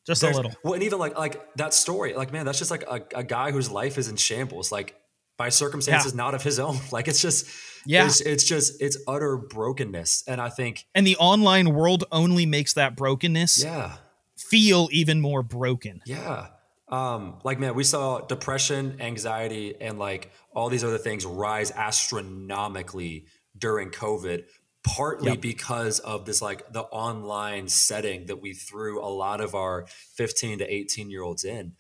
just 0.10 0.24
a 0.24 0.30
little 0.36 0.52
Well, 0.64 0.74
and 0.74 0.84
even 0.84 1.00
like 1.00 1.18
like 1.18 1.42
that 1.56 1.74
story, 1.74 2.14
like 2.14 2.32
man, 2.32 2.46
that's 2.46 2.60
just 2.60 2.72
like 2.72 2.84
a, 2.84 3.02
a 3.16 3.24
guy 3.24 3.52
whose 3.52 3.72
life 3.72 3.98
is 3.98 4.08
in 4.08 4.16
shambles, 4.16 4.72
like 4.72 4.96
by 5.38 5.50
circumstances 5.50 6.14
not 6.14 6.34
of 6.36 6.44
his 6.44 6.60
own. 6.60 6.78
Like 6.92 7.08
it's 7.08 7.22
just 7.22 7.48
Yeah. 7.86 8.06
it's, 8.06 8.22
it's 8.22 8.44
just 8.44 8.82
it's 8.82 8.98
utter 9.08 9.38
brokenness. 9.38 10.24
And 10.28 10.42
I 10.42 10.50
think 10.50 10.86
and 10.94 11.08
the 11.08 11.16
online 11.18 11.74
world 11.74 12.04
only 12.12 12.46
makes 12.46 12.74
that 12.74 12.96
brokenness 12.96 13.64
yeah, 13.64 13.98
feel 14.38 14.90
even 14.92 15.22
more 15.22 15.44
broken 15.44 16.02
yeah. 16.06 16.48
Um, 16.90 17.38
like 17.44 17.60
man, 17.60 17.76
we 17.76 17.84
saw 17.84 18.20
depression, 18.22 18.98
anxiety, 19.00 19.76
and 19.80 20.00
like 20.00 20.32
all 20.56 20.70
these 20.70 20.84
other 20.84 20.98
things 20.98 21.24
rise 21.24 21.70
astronomically 21.72 23.26
during 23.58 23.90
COVID, 23.90 24.46
partly 24.84 25.32
Yep. 25.32 25.42
because 25.42 26.00
of 26.00 26.26
this 26.26 26.42
like 26.42 26.72
the 26.72 26.84
online 26.84 27.68
setting 27.68 28.26
that 28.28 28.42
we 28.42 28.54
threw 28.54 29.04
a 29.04 29.08
lot 29.08 29.42
of 29.42 29.54
our 29.56 29.86
15 30.16 30.60
to 30.60 30.74
18 30.74 31.10
year 31.10 31.22
olds 31.22 31.44
in. 31.44 31.74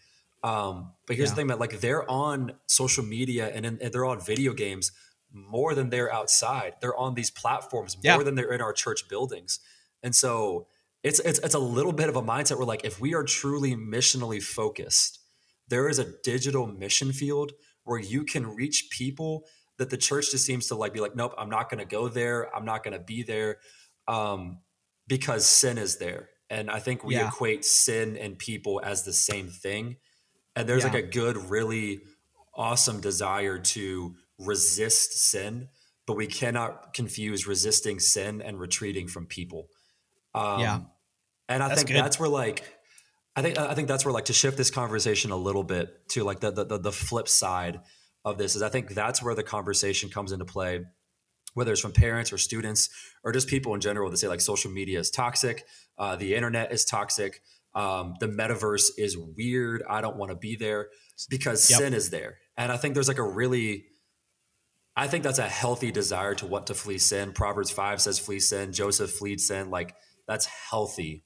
Um, 0.43 0.93
but 1.05 1.15
here's 1.15 1.29
Yeah. 1.29 1.33
the 1.33 1.35
thing, 1.41 1.47
man, 1.47 1.59
like 1.59 1.79
they're 1.81 2.09
on 2.09 2.53
social 2.67 3.03
media 3.03 3.47
and, 3.53 3.65
in, 3.65 3.79
and 3.81 3.93
they're 3.93 4.05
on 4.05 4.19
video 4.21 4.53
games 4.53 4.91
more 5.31 5.75
than 5.75 5.89
they're 5.89 6.11
outside. 6.13 6.75
They're 6.81 6.95
on 6.97 7.13
these 7.13 7.29
platforms 7.31 7.95
more 7.95 8.17
Yeah. 8.17 8.23
than 8.23 8.35
they're 8.35 8.51
in 8.53 8.61
our 8.61 8.73
church 8.73 9.07
buildings. 9.09 9.59
And 10.01 10.15
so 10.15 10.67
it's, 11.03 11.19
it's, 11.19 11.39
it's 11.39 11.53
a 11.55 11.59
little 11.59 11.93
bit 11.93 12.09
of 12.09 12.15
a 12.15 12.21
mindset 12.21 12.57
where 12.57 12.65
like, 12.65 12.83
if 12.85 12.99
we 12.99 13.13
are 13.13 13.23
truly 13.23 13.75
missionally 13.75 14.41
focused, 14.41 15.19
there 15.67 15.87
is 15.87 15.99
a 15.99 16.05
digital 16.23 16.67
mission 16.67 17.11
field 17.13 17.51
where 17.83 17.99
you 17.99 18.23
can 18.23 18.47
reach 18.55 18.89
people 18.89 19.45
that 19.79 19.89
the 19.89 19.97
church 19.97 20.31
just 20.31 20.45
seems 20.45 20.67
to 20.67 20.75
like 20.75 20.93
be 20.93 20.99
like, 20.99 21.15
nope, 21.15 21.33
I'm 21.37 21.49
not 21.49 21.69
going 21.69 21.79
to 21.79 21.85
go 21.85 22.07
there. 22.07 22.55
I'm 22.55 22.65
not 22.65 22.83
going 22.83 22.93
to 22.93 23.03
be 23.03 23.23
there. 23.23 23.57
Um, 24.07 24.59
because 25.07 25.45
sin 25.47 25.79
is 25.79 25.97
there. 25.97 26.29
And 26.51 26.69
I 26.69 26.79
think 26.79 27.03
we 27.03 27.15
Yeah. 27.15 27.27
equate 27.29 27.65
sin 27.65 28.15
and 28.17 28.37
people 28.37 28.79
as 28.83 29.03
the 29.03 29.13
same 29.13 29.49
thing. 29.49 29.97
And 30.55 30.69
there's 30.69 30.83
like 30.83 30.93
a 30.93 31.01
good, 31.01 31.37
really 31.49 32.01
awesome 32.55 33.01
desire 33.01 33.57
to 33.59 34.15
resist 34.37 35.13
sin, 35.13 35.69
but 36.05 36.15
we 36.15 36.27
cannot 36.27 36.93
confuse 36.93 37.47
resisting 37.47 37.99
sin 37.99 38.41
and 38.41 38.59
retreating 38.59 39.07
from 39.07 39.25
people. 39.25 39.69
Um, 40.35 40.59
Yeah. 40.59 40.79
And 41.47 41.63
I 41.63 41.69
That's 41.69 41.81
think 41.81 41.89
good. 41.89 42.03
that's 42.03 42.19
where 42.19 42.29
like, 42.29 42.63
I 43.35 43.41
think 43.41 43.57
I 43.57 43.73
think 43.73 43.87
that's 43.87 44.05
where 44.05 44.13
like 44.13 44.25
to 44.25 44.33
shift 44.33 44.57
this 44.57 44.69
conversation 44.69 45.31
a 45.31 45.37
little 45.37 45.63
bit 45.63 46.09
to 46.09 46.23
like 46.23 46.39
the 46.41 46.51
the, 46.51 46.65
the, 46.65 46.77
the 46.77 46.91
flip 46.91 47.27
side 47.27 47.79
of 48.25 48.37
this 48.37 48.55
is 48.55 48.61
I 48.61 48.69
think 48.69 48.89
that's 48.89 49.23
where 49.23 49.35
the 49.35 49.43
conversation 49.43 50.09
comes 50.09 50.31
into 50.31 50.45
play 50.45 50.81
whether 51.53 51.71
it's 51.71 51.81
from 51.81 51.91
parents 51.91 52.31
or 52.31 52.37
students 52.37 52.89
or 53.23 53.31
just 53.31 53.47
people 53.47 53.73
in 53.73 53.81
general 53.81 54.09
that 54.09 54.17
say 54.17 54.27
like 54.27 54.41
social 54.41 54.71
media 54.71 54.99
is 54.99 55.09
toxic, 55.09 55.65
uh, 55.97 56.15
the 56.15 56.35
internet 56.35 56.71
is 56.71 56.85
toxic, 56.85 57.41
um, 57.75 58.15
the 58.19 58.27
metaverse 58.27 58.89
is 58.97 59.17
weird. 59.17 59.83
I 59.89 60.01
don't 60.01 60.17
want 60.17 60.31
to 60.31 60.37
be 60.37 60.55
there 60.55 60.89
because 61.29 61.69
Yep. 61.69 61.79
sin 61.79 61.93
is 61.93 62.09
there. 62.09 62.37
And 62.57 62.71
I 62.71 62.77
think 62.77 62.93
there's 62.93 63.07
like 63.07 63.17
a 63.17 63.27
really, 63.27 63.85
I 64.95 65.07
think 65.07 65.23
that's 65.23 65.39
a 65.39 65.47
healthy 65.47 65.91
desire 65.91 66.35
to 66.35 66.45
want 66.45 66.67
to 66.67 66.73
flee 66.73 66.97
sin. 66.97 67.31
Proverbs 67.31 67.71
5 67.71 68.01
says 68.01 68.19
flee 68.19 68.39
sin. 68.39 68.73
Joseph 68.73 69.11
fled 69.11 69.39
sin. 69.39 69.69
Like 69.69 69.95
that's 70.27 70.45
healthy. 70.45 71.23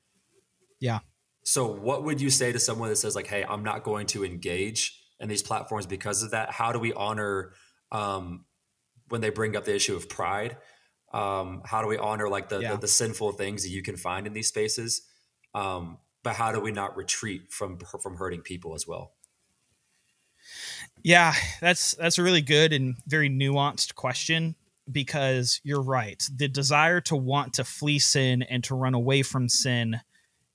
Yeah. 0.79 0.99
So 1.43 1.67
what 1.67 2.03
would 2.03 2.21
you 2.21 2.29
say 2.29 2.51
to 2.51 2.59
someone 2.59 2.89
that 2.89 2.95
says 2.97 3.15
like, 3.15 3.27
Hey, 3.27 3.43
I'm 3.43 3.63
not 3.63 3.83
going 3.83 4.07
to 4.07 4.23
engage 4.23 4.99
in 5.19 5.29
these 5.29 5.43
platforms 5.43 5.85
because 5.85 6.23
of 6.23 6.31
that? 6.31 6.51
How 6.51 6.71
do 6.71 6.79
we 6.79 6.93
honor, 6.93 7.53
um, 7.91 8.45
when 9.09 9.21
they 9.21 9.29
bring 9.29 9.55
up 9.55 9.65
the 9.65 9.75
issue 9.75 9.95
of 9.95 10.09
pride 10.09 10.57
um, 11.13 11.61
how 11.65 11.81
do 11.81 11.87
we 11.87 11.97
honor 11.97 12.27
like 12.27 12.49
the, 12.49 12.59
Yeah. 12.59 12.71
the 12.71 12.77
the 12.79 12.87
sinful 12.87 13.33
things 13.33 13.63
that 13.63 13.69
you 13.69 13.83
can 13.83 13.97
find 13.97 14.25
in 14.27 14.33
these 14.33 14.47
spaces 14.47 15.03
um, 15.53 15.99
but 16.23 16.35
how 16.35 16.51
do 16.51 16.59
we 16.59 16.71
not 16.71 16.97
retreat 16.97 17.51
from 17.51 17.77
from 17.77 18.15
hurting 18.17 18.41
people 18.41 18.73
as 18.73 18.87
well 18.87 19.13
Yeah, 21.03 21.33
that's 21.59 21.95
that's 21.95 22.17
a 22.17 22.23
really 22.23 22.41
good 22.41 22.71
and 22.73 22.95
very 23.07 23.29
nuanced 23.29 23.95
question 23.95 24.55
because 24.91 25.59
you're 25.63 25.81
right. 25.81 26.21
The 26.33 26.47
desire 26.47 27.01
to 27.01 27.15
want 27.15 27.53
to 27.55 27.63
flee 27.63 27.99
sin 27.99 28.43
and 28.43 28.63
to 28.65 28.75
run 28.75 28.93
away 28.93 29.21
from 29.21 29.49
sin 29.49 30.01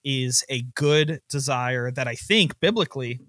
is 0.04 0.44
a 0.48 0.62
good 0.62 1.20
desire 1.28 1.90
that 1.90 2.08
I 2.08 2.14
think 2.14 2.60
biblically 2.60 3.20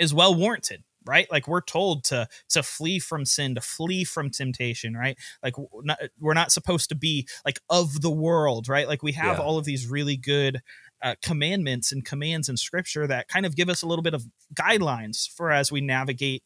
is 0.00 0.12
well 0.12 0.34
warranted, 0.34 0.82
right? 1.06 1.30
Like 1.30 1.46
we're 1.46 1.60
told 1.60 2.02
to 2.04 2.26
to 2.48 2.62
flee 2.64 2.98
from 2.98 3.24
sin, 3.24 3.54
to 3.54 3.60
flee 3.60 4.02
from 4.04 4.30
temptation, 4.30 4.96
right? 4.96 5.16
Like 5.44 5.54
w- 5.54 5.68
not, 5.84 5.98
we're 6.18 6.34
not 6.34 6.50
supposed 6.50 6.88
to 6.88 6.96
be 6.96 7.28
like 7.44 7.60
of 7.70 8.00
the 8.00 8.10
world, 8.10 8.68
right? 8.68 8.88
Like 8.88 9.02
we 9.04 9.12
have 9.12 9.38
Yeah. 9.38 9.44
all 9.44 9.58
of 9.58 9.64
these 9.64 9.86
really 9.86 10.16
good 10.16 10.60
uh, 11.02 11.14
commandments 11.22 11.92
and 11.92 12.04
commands 12.04 12.48
in 12.48 12.56
scripture 12.56 13.06
that 13.06 13.28
kind 13.28 13.46
of 13.46 13.54
give 13.56 13.68
us 13.70 13.82
a 13.82 13.86
little 13.86 14.02
bit 14.02 14.14
of 14.14 14.26
guidelines 14.54 15.28
for 15.30 15.50
as 15.52 15.70
we 15.72 15.80
navigate 15.80 16.42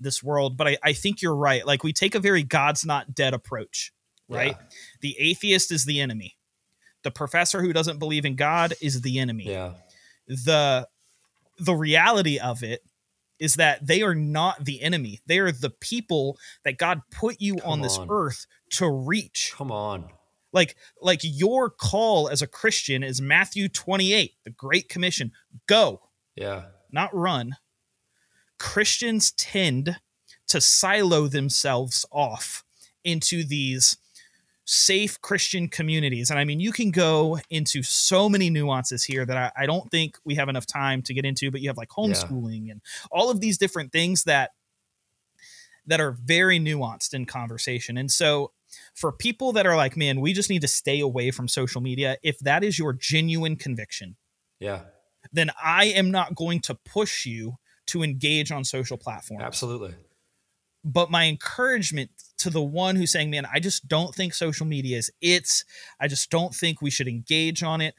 this 0.00 0.22
world. 0.22 0.56
But 0.56 0.68
I, 0.68 0.76
I 0.82 0.92
think 0.92 1.20
you're 1.22 1.36
right. 1.36 1.66
Like 1.66 1.82
we 1.84 1.92
take 1.92 2.14
a 2.14 2.20
very 2.20 2.42
God's 2.42 2.86
not 2.86 3.14
dead 3.14 3.34
approach, 3.34 3.92
right? 4.28 4.56
Yeah. 4.58 4.66
The 5.00 5.16
atheist 5.18 5.72
is 5.72 5.84
the 5.84 6.00
enemy. 6.00 6.36
The 7.04 7.10
professor 7.10 7.62
who 7.62 7.72
doesn't 7.72 7.98
believe 7.98 8.24
in 8.24 8.36
God 8.36 8.74
is 8.80 9.00
the 9.02 9.18
enemy. 9.18 9.44
yeah 9.50 9.74
The 10.26 10.88
the 11.58 11.74
reality 11.74 12.38
of 12.38 12.62
it 12.62 12.80
is 13.38 13.54
that 13.56 13.86
they 13.86 14.02
are 14.02 14.14
not 14.14 14.64
the 14.64 14.82
enemy. 14.82 15.20
They 15.26 15.38
are 15.38 15.52
the 15.52 15.70
people 15.70 16.38
that 16.64 16.78
God 16.78 17.02
put 17.10 17.40
you 17.40 17.56
Come 17.56 17.70
on 17.70 17.80
this 17.82 17.98
on. 17.98 18.08
earth 18.10 18.46
to 18.72 18.88
reach 18.90 19.52
come 19.56 19.70
on 19.72 20.10
Like 20.52 20.76
like 21.00 21.20
your 21.22 21.70
call 21.70 22.28
as 22.28 22.42
a 22.42 22.46
Christian 22.46 23.02
is 23.02 23.20
Matthew 23.20 23.68
28, 23.68 24.32
the 24.44 24.50
Great 24.50 24.88
Commission. 24.88 25.32
Go, 25.66 26.00
Yeah. 26.36 26.66
not 26.90 27.14
run. 27.14 27.56
Christians 28.58 29.32
tend 29.32 30.00
to 30.48 30.60
silo 30.60 31.28
themselves 31.28 32.04
off 32.10 32.64
into 33.04 33.44
these 33.44 33.96
safe 34.70 35.18
Christian 35.22 35.66
communities. 35.66 36.28
And 36.28 36.38
I 36.38 36.44
mean, 36.44 36.60
you 36.60 36.72
can 36.72 36.90
go 36.90 37.38
into 37.48 37.82
so 37.82 38.28
many 38.28 38.50
nuances 38.50 39.02
here 39.02 39.24
that 39.24 39.36
I, 39.56 39.62
I 39.62 39.64
don't 39.64 39.90
think 39.90 40.18
we 40.26 40.34
have 40.34 40.50
enough 40.50 40.66
time 40.66 41.00
to 41.02 41.14
get 41.14 41.24
into, 41.24 41.50
but 41.50 41.62
you 41.62 41.70
have 41.70 41.78
like 41.78 41.88
homeschooling 41.88 42.70
and 42.70 42.82
all 43.10 43.30
of 43.30 43.40
these 43.40 43.56
different 43.56 43.92
things 43.92 44.24
that 44.24 44.50
that 45.86 46.02
are 46.02 46.12
very 46.12 46.60
nuanced 46.60 47.14
in 47.14 47.24
conversation. 47.24 47.96
And 47.96 48.12
so 48.12 48.52
for 48.94 49.10
people 49.10 49.52
that 49.52 49.64
are 49.64 49.74
like, 49.74 49.96
man, 49.96 50.20
we 50.20 50.34
just 50.34 50.50
need 50.50 50.60
to 50.60 50.68
stay 50.68 51.00
away 51.00 51.30
from 51.30 51.48
social 51.48 51.80
media, 51.80 52.18
if 52.22 52.38
that 52.40 52.62
is 52.62 52.78
your 52.78 52.92
genuine 52.92 53.56
conviction, 53.56 54.16
Yeah. 54.60 54.82
then 55.32 55.50
I 55.64 55.86
am 55.86 56.10
not 56.10 56.34
going 56.34 56.60
to 56.62 56.74
push 56.74 57.24
you 57.24 57.56
to 57.86 58.02
engage 58.02 58.52
on 58.52 58.64
social 58.64 58.98
platforms. 58.98 59.44
Absolutely. 59.44 59.94
But 60.84 61.10
my 61.10 61.26
encouragement 61.26 62.10
to 62.38 62.50
the 62.50 62.62
one 62.62 62.96
who's 62.96 63.12
saying, 63.12 63.30
man, 63.30 63.46
I 63.52 63.60
just 63.60 63.88
don't 63.88 64.14
think 64.14 64.32
social 64.32 64.64
media 64.66 64.98
is 64.98 65.10
it's, 65.20 65.64
I 66.00 66.08
just 66.08 66.30
don't 66.30 66.54
think 66.54 66.80
we 66.80 66.90
should 66.90 67.08
engage 67.08 67.62
on 67.62 67.80
it. 67.80 67.94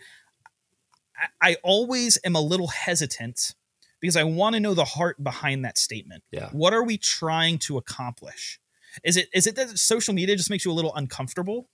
I, 1.41 1.51
I 1.51 1.57
always 1.63 2.17
am 2.23 2.35
a 2.35 2.41
little 2.41 2.67
hesitant 2.67 3.53
because 3.99 4.15
I 4.15 4.23
want 4.23 4.55
to 4.55 4.59
know 4.59 4.73
the 4.73 4.85
heart 4.85 5.21
behind 5.23 5.65
that 5.65 5.77
statement. 5.77 6.23
Yeah. 6.31 6.49
What 6.51 6.73
are 6.73 6.83
we 6.83 6.97
trying 6.97 7.57
to 7.59 7.77
accomplish? 7.77 8.59
Is 9.03 9.17
it 9.17 9.29
is 9.33 9.45
it 9.45 9.55
that 9.55 9.77
social 9.77 10.13
media 10.13 10.35
just 10.35 10.49
makes 10.49 10.65
you 10.65 10.71
a 10.71 10.73
little 10.73 10.95
uncomfortable? 10.95 11.67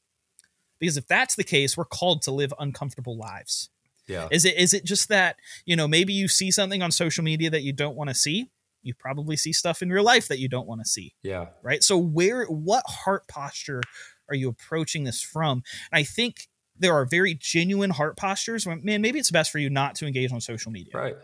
Because 0.80 0.98
if 0.98 1.08
that's 1.08 1.36
the 1.36 1.44
case, 1.44 1.78
we're 1.78 1.86
called 1.86 2.22
to 2.24 2.32
live 2.32 2.54
uncomfortable 2.60 3.18
lives. 3.18 3.70
Yeah. 4.08 4.28
Is 4.32 4.46
it 4.46 4.58
is 4.58 4.74
it 4.74 4.86
just 4.86 5.10
that, 5.10 5.38
you 5.66 5.76
know, 5.76 5.88
maybe 5.88 6.14
you 6.14 6.28
see 6.28 6.52
something 6.52 6.82
on 6.82 6.92
social 6.92 7.24
media 7.24 7.50
that 7.50 7.64
you 7.64 7.74
don't 7.74 7.96
want 7.96 8.10
to 8.10 8.16
see? 8.16 8.50
You 8.86 8.94
probably 8.94 9.36
see 9.36 9.52
stuff 9.54 9.82
in 9.82 9.90
real 9.90 10.04
life 10.04 10.28
that 10.28 10.40
you 10.40 10.48
don't 10.48 10.68
want 10.68 10.82
to 10.82 10.86
see, 10.86 11.14
Yeah. 11.24 11.48
right? 11.64 11.84
So 11.84 11.98
where 11.98 12.46
what 12.46 12.84
heart 12.88 13.28
posture 13.28 13.82
are 14.30 14.36
you 14.36 14.50
approaching 14.50 15.04
this 15.04 15.22
from? 15.22 15.64
And 15.92 16.00
I 16.00 16.04
think 16.04 16.48
there 16.78 16.94
are 16.94 17.06
very 17.06 17.34
genuine 17.34 17.90
heart 17.92 18.18
postures 18.18 18.66
when 18.66 18.84
man, 18.84 19.02
maybe 19.02 19.18
it's 19.20 19.32
best 19.32 19.52
for 19.52 19.60
you 19.60 19.70
not 19.70 19.96
to 19.96 20.06
engage 20.08 20.32
on 20.32 20.42
social 20.42 20.72
media. 20.72 20.92
Right. 20.94 21.16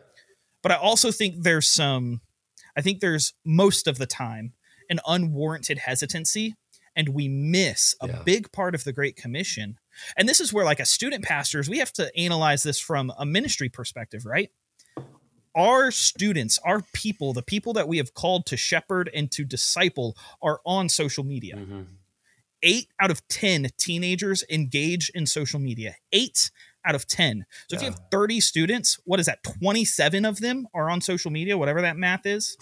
But 0.63 0.71
I 0.71 0.75
also 0.75 1.11
think 1.11 1.43
there's 1.43 1.67
some 1.69 2.21
I 2.75 2.81
think 2.81 2.99
there's 3.01 3.33
most 3.45 3.87
of 3.87 3.97
the 3.97 4.05
time 4.07 4.53
an 4.89 4.99
unwarranted 5.05 5.79
hesitancy 5.79 6.55
and 6.95 7.09
we 7.09 7.27
miss 7.27 7.95
a 8.01 8.07
Yeah. 8.07 8.21
big 8.23 8.51
part 8.51 8.75
of 8.75 8.83
the 8.85 8.93
great 8.93 9.15
commission 9.15 9.77
and 10.17 10.27
this 10.27 10.39
is 10.39 10.51
where 10.53 10.65
like 10.65 10.79
a 10.79 10.85
student 10.85 11.23
pastors 11.25 11.69
we 11.69 11.79
have 11.79 11.91
to 11.93 12.15
analyze 12.17 12.63
this 12.63 12.79
from 12.79 13.11
a 13.17 13.25
ministry 13.25 13.67
perspective 13.69 14.25
right 14.25 14.51
our 15.55 15.91
students 15.91 16.59
our 16.63 16.81
people 16.93 17.33
the 17.33 17.41
people 17.41 17.73
that 17.73 17.87
we 17.87 17.97
have 17.97 18.13
called 18.13 18.45
to 18.45 18.55
shepherd 18.55 19.09
and 19.13 19.31
to 19.31 19.43
disciple 19.43 20.15
are 20.41 20.61
on 20.65 20.87
social 20.87 21.23
media 21.23 21.55
hmm 21.55 21.81
eight 22.63 22.87
out 22.99 23.11
of 23.11 23.27
10 23.27 23.69
teenagers 23.77 24.43
engage 24.49 25.09
in 25.09 25.25
social 25.25 25.59
media. 25.59 25.95
Eight 26.11 26.51
out 26.85 26.95
of 26.95 27.07
10. 27.07 27.45
So 27.67 27.75
if 27.75 27.81
you 27.81 27.89
have 27.89 27.99
30 28.11 28.39
students, 28.39 28.99
what 29.05 29.19
is 29.19 29.25
that? 29.27 29.43
27 29.43 30.25
of 30.25 30.39
them 30.41 30.67
are 30.73 30.89
on 30.89 31.01
social 31.01 31.31
media, 31.31 31.57
whatever 31.57 31.81
that 31.81 31.97
math 31.97 32.25
is. 32.25 32.57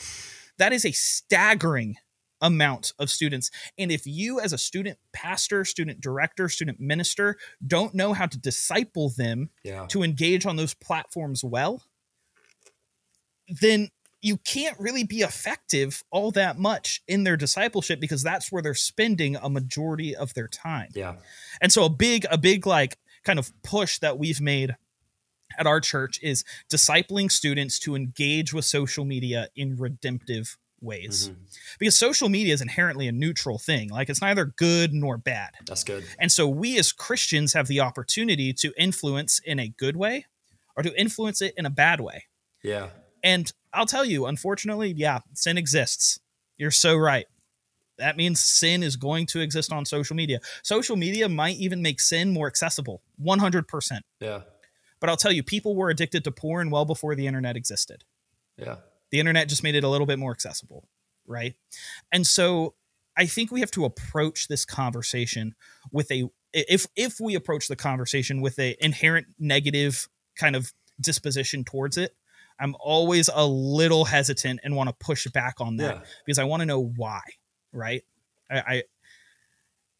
That 0.57 0.73
is 0.73 0.85
a 0.85 0.91
staggering 0.91 1.95
amount 2.41 2.93
of 2.99 3.09
students. 3.09 3.51
And 3.77 3.91
if 3.91 4.07
you, 4.07 4.39
as 4.39 4.53
a 4.53 4.57
student 4.57 4.97
pastor, 5.11 5.65
student 5.65 5.99
director, 5.99 6.47
student 6.47 6.79
minister, 6.79 7.37
don't 7.65 7.93
know 7.93 8.13
how 8.13 8.25
to 8.27 8.37
disciple 8.37 9.09
them 9.09 9.49
Yeah. 9.63 9.85
to 9.87 10.03
engage 10.03 10.45
on 10.45 10.55
those 10.55 10.73
platforms 10.73 11.43
well, 11.43 11.83
then 13.49 13.89
you 14.21 14.37
can't 14.37 14.77
really 14.79 15.03
be 15.03 15.21
effective 15.21 16.03
all 16.11 16.31
that 16.31 16.57
much 16.57 17.01
in 17.07 17.23
their 17.23 17.37
discipleship 17.37 17.99
because 18.01 18.21
that's 18.21 18.51
where 18.51 18.61
they're 18.61 18.73
spending 18.73 19.37
a 19.37 19.49
majority 19.49 20.15
of 20.15 20.33
their 20.33 20.47
time. 20.47 20.89
Yeah. 20.93 21.15
And 21.61 21.71
so 21.71 21.85
a 21.85 21.89
big 21.89 22.25
a 22.29 22.37
big 22.37 22.67
like 22.67 22.97
kind 23.23 23.39
of 23.39 23.51
push 23.63 23.99
that 23.99 24.17
we've 24.17 24.41
made 24.41 24.75
at 25.57 25.67
our 25.67 25.79
church 25.79 26.19
is 26.21 26.43
discipling 26.71 27.31
students 27.31 27.79
to 27.79 27.95
engage 27.95 28.53
with 28.53 28.65
social 28.65 29.05
media 29.05 29.47
in 29.55 29.77
redemptive 29.77 30.57
ways. 30.81 31.29
Mhm. 31.29 31.35
Because 31.79 31.97
social 31.97 32.29
media 32.29 32.53
is 32.53 32.61
inherently 32.61 33.07
a 33.07 33.11
neutral 33.11 33.57
thing. 33.57 33.89
Like 33.89 34.09
it's 34.09 34.21
neither 34.21 34.45
good 34.45 34.93
nor 34.93 35.17
bad. 35.17 35.51
That's 35.65 35.83
good. 35.83 36.05
And 36.19 36.31
so 36.31 36.47
we 36.47 36.77
as 36.77 36.91
Christians 36.91 37.53
have 37.53 37.67
the 37.67 37.79
opportunity 37.79 38.53
to 38.53 38.73
influence 38.77 39.39
in 39.43 39.59
a 39.59 39.69
good 39.69 39.95
way 39.95 40.25
or 40.75 40.83
to 40.83 40.97
influence 40.99 41.41
it 41.41 41.53
in 41.57 41.65
a 41.65 41.69
bad 41.69 41.99
way. 41.99 42.25
Yeah. 42.63 42.89
And 43.23 43.51
I'll 43.73 43.85
tell 43.85 44.05
you, 44.05 44.25
unfortunately, 44.25 44.93
yeah, 44.95 45.19
sin 45.33 45.57
exists. 45.57 46.19
You're 46.57 46.71
so 46.71 46.95
right. 46.95 47.25
That 47.97 48.17
means 48.17 48.39
sin 48.39 48.81
is 48.81 48.95
going 48.95 49.25
to 49.27 49.41
exist 49.41 49.73
on 49.73 49.85
social 49.85 50.15
media. 50.15 50.39
Social 50.63 50.95
media 50.95 51.27
might 51.27 51.57
even 51.57 51.81
make 51.81 51.99
sin 51.99 52.31
more 52.31 52.47
accessible, 52.47 53.01
100%. 53.21 53.99
Yeah. 54.21 54.41
But 54.99 55.09
I'll 55.09 55.17
tell 55.17 55.31
you, 55.31 55.43
people 55.43 55.75
were 55.75 55.89
addicted 55.89 56.23
to 56.23 56.31
porn 56.31 56.69
well 56.69 56.85
before 56.85 57.15
the 57.15 57.27
internet 57.27 57.55
existed. 57.55 58.03
Yeah. 58.57 58.77
The 59.11 59.19
internet 59.19 59.49
just 59.49 59.63
made 59.63 59.75
it 59.75 59.83
a 59.83 59.89
little 59.89 60.07
bit 60.07 60.19
more 60.19 60.31
accessible, 60.31 60.87
right? 61.27 61.55
And 62.11 62.25
so 62.25 62.75
I 63.17 63.25
think 63.25 63.51
we 63.51 63.59
have 63.59 63.71
to 63.71 63.85
approach 63.85 64.47
this 64.47 64.65
conversation 64.65 65.55
with 65.91 66.11
a 66.11 66.29
if 66.53 66.87
if 66.95 67.19
we 67.19 67.35
approach 67.35 67.67
the 67.67 67.75
conversation 67.75 68.41
with 68.41 68.57
a 68.59 68.75
inherent 68.83 69.27
negative 69.37 70.07
kind 70.37 70.55
of 70.55 70.73
disposition 71.01 71.63
towards 71.63 71.97
it, 71.97 72.15
I'm 72.59 72.75
always 72.79 73.29
a 73.33 73.45
little 73.45 74.05
hesitant 74.05 74.59
and 74.63 74.75
want 74.75 74.89
to 74.89 74.95
push 74.99 75.25
back 75.27 75.55
on 75.59 75.77
that 75.77 75.95
Yeah. 75.95 76.01
because 76.25 76.39
I 76.39 76.43
want 76.43 76.61
to 76.61 76.65
know 76.65 76.83
why, 76.83 77.21
right? 77.71 78.03
I, 78.51 78.57
I 78.59 78.83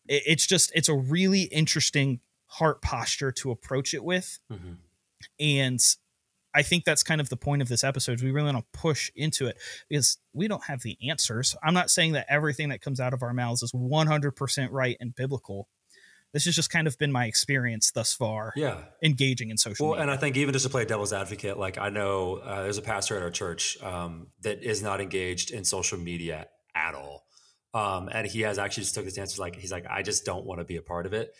it's 0.07 0.45
just 0.47 0.71
it's 0.73 0.89
a 0.89 0.95
really 0.95 1.43
interesting 1.43 2.19
heart 2.47 2.81
posture 2.81 3.31
to 3.31 3.51
approach 3.51 3.93
it 3.93 4.03
with 4.03 4.39
hmm 4.51 4.73
and 5.39 5.79
I 6.53 6.63
think 6.63 6.83
that's 6.85 7.03
kind 7.03 7.21
of 7.21 7.29
the 7.29 7.37
point 7.37 7.61
of 7.61 7.67
this 7.67 7.83
episode. 7.83 8.23
We 8.23 8.31
really 8.31 8.51
want 8.53 8.65
to 8.73 8.79
push 8.79 9.11
into 9.15 9.45
it 9.47 9.57
because 9.87 10.17
we 10.33 10.47
don't 10.47 10.63
have 10.63 10.81
the 10.81 10.97
answers. 11.07 11.55
I'm 11.61 11.73
not 11.75 11.91
saying 11.91 12.13
that 12.13 12.25
everything 12.27 12.69
that 12.69 12.81
comes 12.81 12.99
out 12.99 13.13
of 13.13 13.21
our 13.21 13.33
mouths 13.33 13.61
is 13.61 13.71
100% 13.71 14.67
right 14.71 14.97
and 14.99 15.13
biblical. 15.13 15.67
This 16.33 16.45
has 16.45 16.55
just 16.55 16.69
kind 16.69 16.85
of 16.87 16.97
been 16.97 17.11
my 17.11 17.25
experience 17.25 17.91
thus 17.91 18.13
far 18.13 18.53
Yeah. 18.55 18.83
engaging 19.03 19.49
in 19.49 19.57
social 19.57 19.87
Well, 19.87 19.93
media. 19.95 20.03
and 20.03 20.11
I 20.11 20.17
think 20.17 20.37
even 20.37 20.53
just 20.53 20.63
to 20.65 20.69
play 20.69 20.85
devil's 20.85 21.11
advocate, 21.13 21.57
like 21.57 21.77
I 21.77 21.89
know 21.89 22.35
uh, 22.35 22.61
there's 22.63 22.77
a 22.77 22.83
pastor 22.83 23.17
at 23.17 23.23
our 23.23 23.31
church 23.31 23.81
um, 23.81 24.27
that 24.41 24.61
is 24.63 24.83
not 24.83 25.01
engaged 25.01 25.49
in 25.51 25.63
social 25.65 25.97
media 25.97 26.47
at 26.75 26.93
all, 26.93 27.25
um, 27.73 28.09
and 28.13 28.27
he 28.27 28.41
has 28.41 28.59
actually 28.59 28.83
just 28.83 28.93
took 28.95 29.05
the 29.05 29.11
stance 29.11 29.39
like 29.39 29.55
he's 29.55 29.71
like 29.71 29.85
I 29.89 30.03
just 30.03 30.23
don't 30.23 30.45
want 30.45 30.59
to 30.59 30.65
be 30.65 30.75
a 30.77 30.81
part 30.83 31.05
of 31.07 31.13
it. 31.13 31.33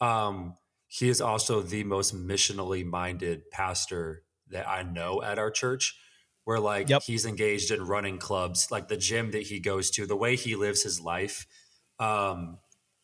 Um, 0.00 0.54
he 0.86 1.08
is 1.08 1.20
also 1.20 1.60
the 1.62 1.82
most 1.82 2.14
missionally 2.14 2.84
minded 2.84 3.50
pastor 3.50 4.22
that 4.50 4.68
I 4.68 4.82
know 4.84 5.22
at 5.22 5.38
our 5.38 5.50
church. 5.50 5.98
Where 6.44 6.60
like 6.60 6.88
Yep. 6.88 7.02
he's 7.02 7.26
engaged 7.26 7.72
in 7.72 7.82
running 7.84 8.18
clubs, 8.18 8.70
like 8.70 8.86
the 8.86 8.96
gym 8.96 9.32
that 9.32 9.42
he 9.42 9.58
goes 9.58 9.90
to, 9.90 10.06
the 10.06 10.14
way 10.14 10.36
he 10.36 10.54
lives 10.54 10.84
his 10.84 11.00
life, 11.00 11.44
um, 11.98 12.58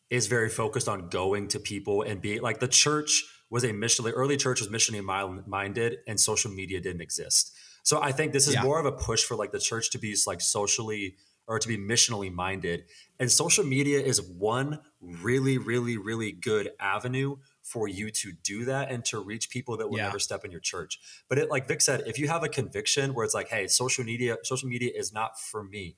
is 0.09 0.27
very 0.27 0.49
focused 0.49 0.87
on 0.87 1.09
going 1.09 1.47
to 1.49 1.59
people 1.59 2.01
and 2.01 2.21
being 2.21 2.41
like 2.41 2.59
the 2.59 2.67
church 2.67 3.23
was 3.49 3.63
a 3.63 3.69
missionally 3.69 4.11
early 4.15 4.37
church 4.37 4.59
was 4.59 4.69
missionally 4.69 5.03
minded 5.47 5.97
and 6.07 6.19
social 6.19 6.51
media 6.51 6.79
didn't 6.81 7.01
exist 7.01 7.55
so 7.83 8.01
i 8.01 8.11
think 8.11 8.31
this 8.33 8.47
is 8.47 8.53
Yeah. 8.55 8.63
more 8.63 8.79
of 8.79 8.85
a 8.85 8.91
push 8.91 9.23
for 9.23 9.35
like 9.35 9.51
the 9.51 9.59
church 9.59 9.89
to 9.91 9.97
be 9.99 10.15
like 10.27 10.41
socially 10.41 11.15
or 11.47 11.59
to 11.59 11.67
be 11.67 11.77
missionally 11.77 12.31
minded 12.31 12.83
and 13.19 13.31
social 13.31 13.63
media 13.65 13.99
is 13.99 14.21
one 14.21 14.79
really 15.01 15.57
really 15.57 15.97
really 15.97 16.31
good 16.31 16.71
avenue 16.79 17.37
for 17.61 17.87
you 17.87 18.11
to 18.11 18.31
do 18.43 18.65
that 18.65 18.91
and 18.91 19.05
to 19.05 19.19
reach 19.19 19.49
people 19.49 19.77
that 19.77 19.89
will 19.89 19.97
Yeah. 19.97 20.05
never 20.05 20.19
step 20.19 20.43
in 20.45 20.51
your 20.51 20.59
church 20.61 20.99
but 21.29 21.37
it 21.37 21.49
like 21.49 21.67
vic 21.67 21.81
said 21.81 22.03
if 22.05 22.17
you 22.19 22.27
have 22.27 22.43
a 22.43 22.49
conviction 22.49 23.13
where 23.13 23.25
it's 23.25 23.33
like 23.33 23.49
hey 23.49 23.67
social 23.67 24.03
media 24.03 24.37
social 24.43 24.69
media 24.69 24.91
is 24.95 25.11
not 25.13 25.39
for 25.39 25.63
me 25.63 25.95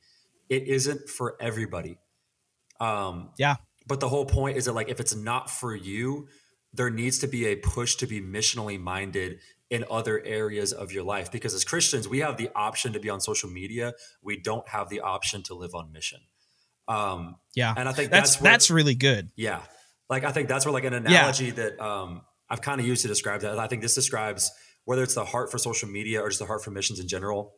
it 0.50 0.64
isn't 0.68 1.10
for 1.10 1.36
everybody 1.40 1.98
um 2.80 3.30
Yeah. 3.38 3.56
But 3.88 4.00
the 4.00 4.10
whole 4.10 4.26
point 4.26 4.58
is 4.58 4.66
that 4.66 4.74
like 4.74 4.90
if 4.90 5.00
it's 5.00 5.16
not 5.16 5.50
for 5.50 5.76
you 5.76 6.28
there 6.74 6.90
needs 6.90 7.20
to 7.20 7.28
be 7.28 7.46
a 7.46 7.56
push 7.56 7.96
to 7.96 8.08
be 8.08 8.22
missionally 8.22 8.80
minded 8.80 9.40
in 9.70 9.86
other 9.90 10.22
areas 10.26 10.74
of 10.74 10.92
your 10.92 11.04
life 11.04 11.32
because 11.32 11.54
as 11.54 11.64
christians 11.64 12.08
we 12.08 12.20
have 12.20 12.38
the 12.38 12.50
option 12.56 12.94
to 12.94 13.00
be 13.00 13.10
on 13.10 13.20
social 13.22 13.50
media 13.50 13.94
we 14.22 14.38
don't 14.38 14.68
have 14.70 14.90
the 14.90 15.00
option 15.02 15.42
to 15.44 15.54
live 15.56 15.74
on 15.74 15.92
mission 15.92 16.20
um 16.88 17.36
yeah. 17.56 17.74
and 17.76 17.90
i 17.90 17.92
think 17.92 18.12
That's 18.12 18.32
that's 18.32 18.42
where- 18.42 18.52
that's 18.52 18.70
really 18.72 18.96
good. 18.96 19.30
yeah. 19.36 19.62
Like 20.08 20.24
I 20.24 20.32
think 20.32 20.48
that's 20.50 20.66
where 20.68 20.72
like 20.72 20.84
an 20.84 20.94
analogy 20.94 21.50
that 21.50 21.80
um 21.80 22.22
I've 22.48 22.62
kind 22.62 22.80
of 22.80 22.86
used 22.86 23.02
to 23.02 23.08
describe 23.08 23.42
that. 23.42 23.58
I 23.58 23.66
think 23.66 23.82
this 23.82 23.96
describes 23.96 24.52
whether 24.84 25.02
it's 25.02 25.16
the 25.16 25.26
heart 25.26 25.50
for 25.50 25.58
social 25.58 25.90
media 25.90 26.22
or 26.22 26.28
just 26.30 26.38
the 26.38 26.46
heart 26.46 26.64
for 26.64 26.70
missions 26.70 27.00
in 27.00 27.08
general, 27.08 27.56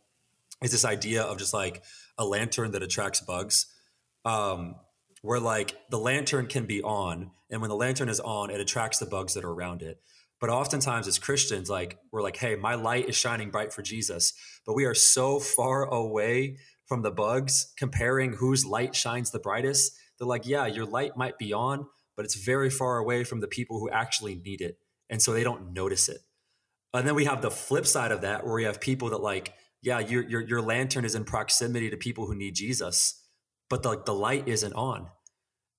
is 0.63 0.71
this 0.71 0.85
idea 0.85 1.23
of 1.23 1.37
just 1.39 1.53
like 1.53 1.83
a 2.17 2.23
lantern 2.23 2.71
that 2.71 2.81
attracts 2.81 3.19
bugs. 3.19 3.65
Um 4.23 4.75
where 5.21 5.39
like 5.39 5.75
the 5.89 5.99
lantern 5.99 6.47
can 6.47 6.65
be 6.65 6.81
on 6.81 7.31
and 7.49 7.61
when 7.61 7.69
the 7.69 7.75
lantern 7.75 8.09
is 8.09 8.19
on 8.19 8.49
it 8.49 8.59
attracts 8.59 8.99
the 8.99 9.05
bugs 9.05 9.33
that 9.33 9.43
are 9.43 9.51
around 9.51 9.81
it. 9.81 9.99
But 10.39 10.49
oftentimes 10.49 11.07
as 11.07 11.19
christians 11.19 11.69
like 11.69 11.97
we're 12.11 12.21
like 12.21 12.37
hey 12.37 12.55
my 12.55 12.75
light 12.75 13.09
is 13.09 13.15
shining 13.15 13.49
bright 13.49 13.73
for 13.73 13.81
jesus. 13.81 14.33
But 14.65 14.75
we 14.75 14.85
are 14.85 14.93
so 14.93 15.39
far 15.39 15.85
away 15.85 16.57
from 16.85 17.01
the 17.01 17.11
bugs 17.11 17.73
comparing 17.77 18.33
whose 18.33 18.65
light 18.65 18.95
shines 18.95 19.31
the 19.31 19.39
brightest 19.39 19.93
they're 20.17 20.27
like 20.27 20.47
yeah 20.47 20.65
your 20.65 20.85
light 20.85 21.17
might 21.17 21.37
be 21.37 21.53
on 21.53 21.87
but 22.15 22.25
it's 22.25 22.35
very 22.35 22.69
far 22.69 22.97
away 22.97 23.23
from 23.23 23.41
the 23.41 23.47
people 23.47 23.79
who 23.79 23.89
actually 23.89 24.35
need 24.35 24.61
it 24.61 24.77
and 25.09 25.21
so 25.21 25.33
they 25.33 25.43
don't 25.43 25.73
notice 25.73 26.09
it. 26.09 26.21
And 26.93 27.07
then 27.07 27.15
we 27.15 27.25
have 27.25 27.41
the 27.41 27.51
flip 27.51 27.85
side 27.85 28.11
of 28.11 28.21
that 28.21 28.45
where 28.45 28.55
we 28.55 28.63
have 28.63 28.81
people 28.81 29.09
that 29.09 29.21
like 29.21 29.53
yeah 29.81 29.99
your 29.99 30.27
your, 30.27 30.41
your 30.41 30.61
lantern 30.61 31.05
is 31.05 31.15
in 31.15 31.23
proximity 31.23 31.89
to 31.89 31.97
people 31.97 32.25
who 32.25 32.35
need 32.35 32.55
jesus 32.55 33.23
but 33.69 33.83
the, 33.83 34.01
the 34.05 34.13
light 34.13 34.47
isn't 34.47 34.73
on. 34.73 35.07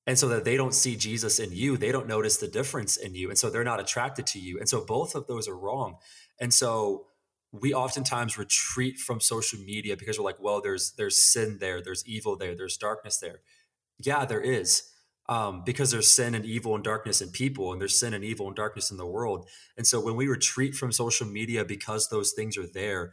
And 0.07 0.19
so 0.19 0.29
that 0.29 0.45
they 0.45 0.57
don't 0.57 0.75
see 0.75 0.97
jesus 0.97 1.39
in 1.39 1.53
you 1.53 1.77
they 1.77 1.93
don't 1.93 2.09
notice 2.09 2.39
the 2.39 2.49
difference 2.49 2.97
in 2.97 3.15
you 3.15 3.29
and 3.29 3.39
so 3.39 3.51
they're 3.51 3.65
not 3.65 3.81
attracted 3.81 4.27
to 4.29 4.39
you. 4.39 4.59
And 4.59 4.69
so 4.69 4.85
both 4.85 5.15
of 5.15 5.27
those 5.27 5.47
are 5.49 5.57
wrong. 5.57 5.97
And 6.41 6.53
so 6.53 7.07
we 7.53 7.75
oftentimes 7.75 8.39
retreat 8.39 8.99
from 8.99 9.21
social 9.21 9.59
media 9.59 9.97
because 9.97 10.19
we're 10.19 10.25
like 10.25 10.41
well 10.41 10.61
there's 10.63 10.93
there's 10.93 11.19
sin 11.19 11.59
there 11.61 11.83
there's 11.83 12.07
evil 12.07 12.37
there 12.37 12.55
there's 12.57 12.77
darkness 12.79 13.19
there. 13.19 13.41
Yeah 13.99 14.25
there 14.25 14.41
is 14.41 14.91
um, 15.29 15.63
because 15.65 15.91
there's 15.91 16.11
sin 16.11 16.35
and 16.35 16.47
evil 16.47 16.75
and 16.75 16.83
darkness 16.83 17.21
in 17.21 17.29
people 17.31 17.73
and 17.73 17.81
there's 17.81 17.99
sin 17.99 18.15
and 18.15 18.25
evil 18.25 18.47
and 18.47 18.57
darkness 18.57 18.91
in 18.91 18.97
the 18.97 19.07
world. 19.07 19.47
And 19.77 19.87
so 19.87 20.01
when 20.01 20.17
we 20.17 20.27
retreat 20.27 20.75
from 20.75 20.91
social 20.91 21.27
media 21.27 21.65
because 21.67 22.09
those 22.09 22.33
things 22.33 22.57
are 22.57 22.67
there 22.67 23.13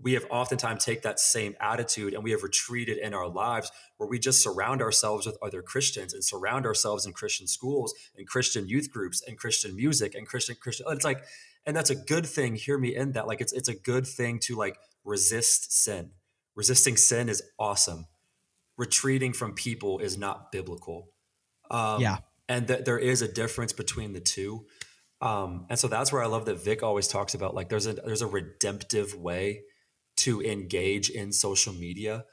we 0.00 0.14
have 0.14 0.26
oftentimes 0.28 0.84
take 0.84 1.02
that 1.02 1.20
same 1.20 1.54
attitude 1.60 2.14
and 2.14 2.24
we 2.24 2.32
have 2.32 2.42
retreated 2.42 2.98
in 2.98 3.14
our 3.14 3.28
lives 3.28 3.70
where 3.96 4.08
we 4.08 4.18
just 4.18 4.42
surround 4.42 4.82
ourselves 4.82 5.26
with 5.26 5.38
other 5.40 5.62
Christians 5.62 6.12
and 6.12 6.24
surround 6.24 6.66
ourselves 6.66 7.06
in 7.06 7.12
Christian 7.12 7.46
schools 7.46 7.94
and 8.16 8.26
Christian 8.26 8.68
youth 8.68 8.90
groups 8.90 9.22
and 9.26 9.38
Christian 9.38 9.76
music 9.76 10.14
and 10.14 10.26
Christian 10.26 10.56
Christian 10.60 10.86
it's 10.90 11.04
like 11.04 11.22
and 11.64 11.76
that's 11.76 11.90
a 11.90 11.94
good 11.94 12.26
thing 12.26 12.56
hear 12.56 12.76
me 12.76 12.94
in 12.94 13.12
that 13.12 13.26
like 13.26 13.40
it's 13.40 13.52
it's 13.52 13.68
a 13.68 13.74
good 13.74 14.06
thing 14.06 14.38
to 14.40 14.56
like 14.56 14.78
resist 15.04 15.72
sin. 15.72 16.10
Resisting 16.54 16.96
sin 16.96 17.28
is 17.28 17.42
awesome. 17.58 18.06
Retreating 18.76 19.32
from 19.32 19.54
people 19.54 19.98
is 19.98 20.16
not 20.16 20.50
biblical. 20.50 21.10
Um, 21.70 22.00
yeah. 22.00 22.18
and 22.48 22.66
that 22.66 22.84
there 22.84 22.98
is 22.98 23.22
a 23.22 23.28
difference 23.28 23.72
between 23.72 24.12
the 24.12 24.20
two. 24.20 24.66
Um, 25.20 25.66
and 25.70 25.78
so 25.78 25.88
that's 25.88 26.12
where 26.12 26.22
I 26.22 26.26
love 26.26 26.44
that 26.44 26.62
Vic 26.62 26.82
always 26.82 27.08
talks 27.08 27.34
about 27.34 27.54
like 27.54 27.68
there's 27.68 27.86
a 27.86 27.94
there's 27.94 28.22
a 28.22 28.26
redemptive 28.26 29.14
way 29.14 29.62
to 30.18 30.42
engage 30.42 31.10
in 31.10 31.32
social 31.32 31.72
media. 31.72 32.24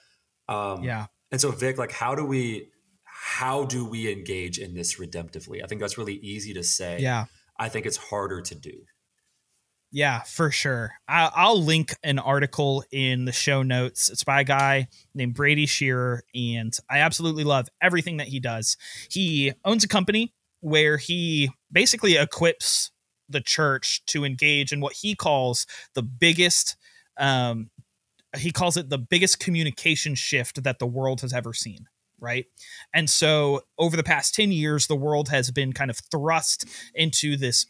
Um, 0.47 0.83
yeah. 0.83 1.07
And 1.31 1.39
so, 1.39 1.51
Vic, 1.51 1.77
like, 1.77 1.91
how 1.91 2.15
do 2.15 2.25
we 2.25 2.69
how 3.03 3.65
do 3.65 3.85
we 3.85 4.11
engage 4.11 4.57
in 4.57 4.73
this 4.73 4.99
redemptively? 4.99 5.63
I 5.63 5.67
think 5.67 5.79
that's 5.79 5.97
really 5.97 6.15
easy 6.15 6.53
to 6.53 6.63
say. 6.63 6.99
Yeah. 6.99 7.25
I 7.57 7.69
think 7.69 7.85
it's 7.85 7.97
harder 7.97 8.41
to 8.41 8.55
do. 8.55 8.71
Yeah, 9.91 10.21
for 10.21 10.51
sure. 10.51 10.93
I, 11.07 11.49
will 11.49 11.61
link 11.61 11.93
an 12.01 12.17
article 12.17 12.83
in 12.91 13.25
the 13.25 13.33
show 13.33 13.61
notes. 13.61 14.09
It's 14.09 14.23
by 14.23 14.41
a 14.41 14.45
guy 14.45 14.87
named 15.13 15.33
Brady 15.33 15.65
Shearer, 15.65 16.23
and 16.33 16.75
I 16.89 16.99
absolutely 16.99 17.43
love 17.43 17.67
everything 17.81 18.17
that 18.17 18.27
he 18.27 18.39
does. 18.39 18.77
He 19.09 19.53
owns 19.65 19.83
a 19.83 19.89
company 19.89 20.33
where 20.61 20.95
he 20.95 21.51
basically 21.71 22.15
equips 22.15 22.91
the 23.27 23.41
church 23.41 24.01
to 24.07 24.23
engage 24.23 24.71
in 24.71 24.79
what 24.79 24.93
he 24.93 25.13
calls 25.13 25.65
the 25.93 26.03
biggest 26.03 26.77
um, 27.21 27.69
he 28.35 28.51
calls 28.51 28.75
it 28.75 28.89
the 28.89 28.97
biggest 28.97 29.39
communication 29.39 30.15
shift 30.15 30.63
that 30.63 30.79
the 30.79 30.87
world 30.87 31.21
has 31.21 31.33
ever 31.33 31.53
seen 31.53 31.87
right? 32.21 32.45
And 32.93 33.09
so 33.09 33.61
over 33.77 33.97
the 33.97 34.03
past 34.03 34.35
10 34.35 34.51
years 34.51 34.87
the 34.87 34.95
world 34.95 35.29
has 35.29 35.51
been 35.51 35.73
kind 35.73 35.89
of 35.89 35.99
thrust 36.11 36.65
into 36.93 37.35
this 37.35 37.65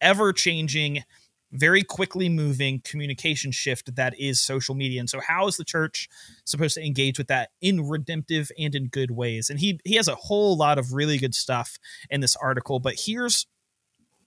ever 0.00 0.32
changing 0.32 1.04
very 1.52 1.82
quickly 1.82 2.28
moving 2.28 2.80
communication 2.82 3.52
shift 3.52 3.94
that 3.94 4.18
is 4.18 4.40
social 4.40 4.74
media. 4.74 5.00
And 5.00 5.08
so 5.08 5.20
how 5.20 5.46
is 5.46 5.56
the 5.56 5.64
church 5.64 6.08
supposed 6.44 6.74
to 6.74 6.84
engage 6.84 7.18
with 7.18 7.28
that 7.28 7.50
in 7.60 7.86
redemptive 7.86 8.50
and 8.58 8.74
in 8.74 8.88
good 8.88 9.10
ways? 9.12 9.50
And 9.50 9.60
he 9.60 9.78
he 9.84 9.94
has 9.96 10.08
a 10.08 10.14
whole 10.14 10.56
lot 10.56 10.78
of 10.78 10.92
really 10.92 11.18
good 11.18 11.34
stuff 11.34 11.78
in 12.10 12.20
this 12.20 12.36
article 12.36 12.80
but 12.80 12.94
here's 12.98 13.46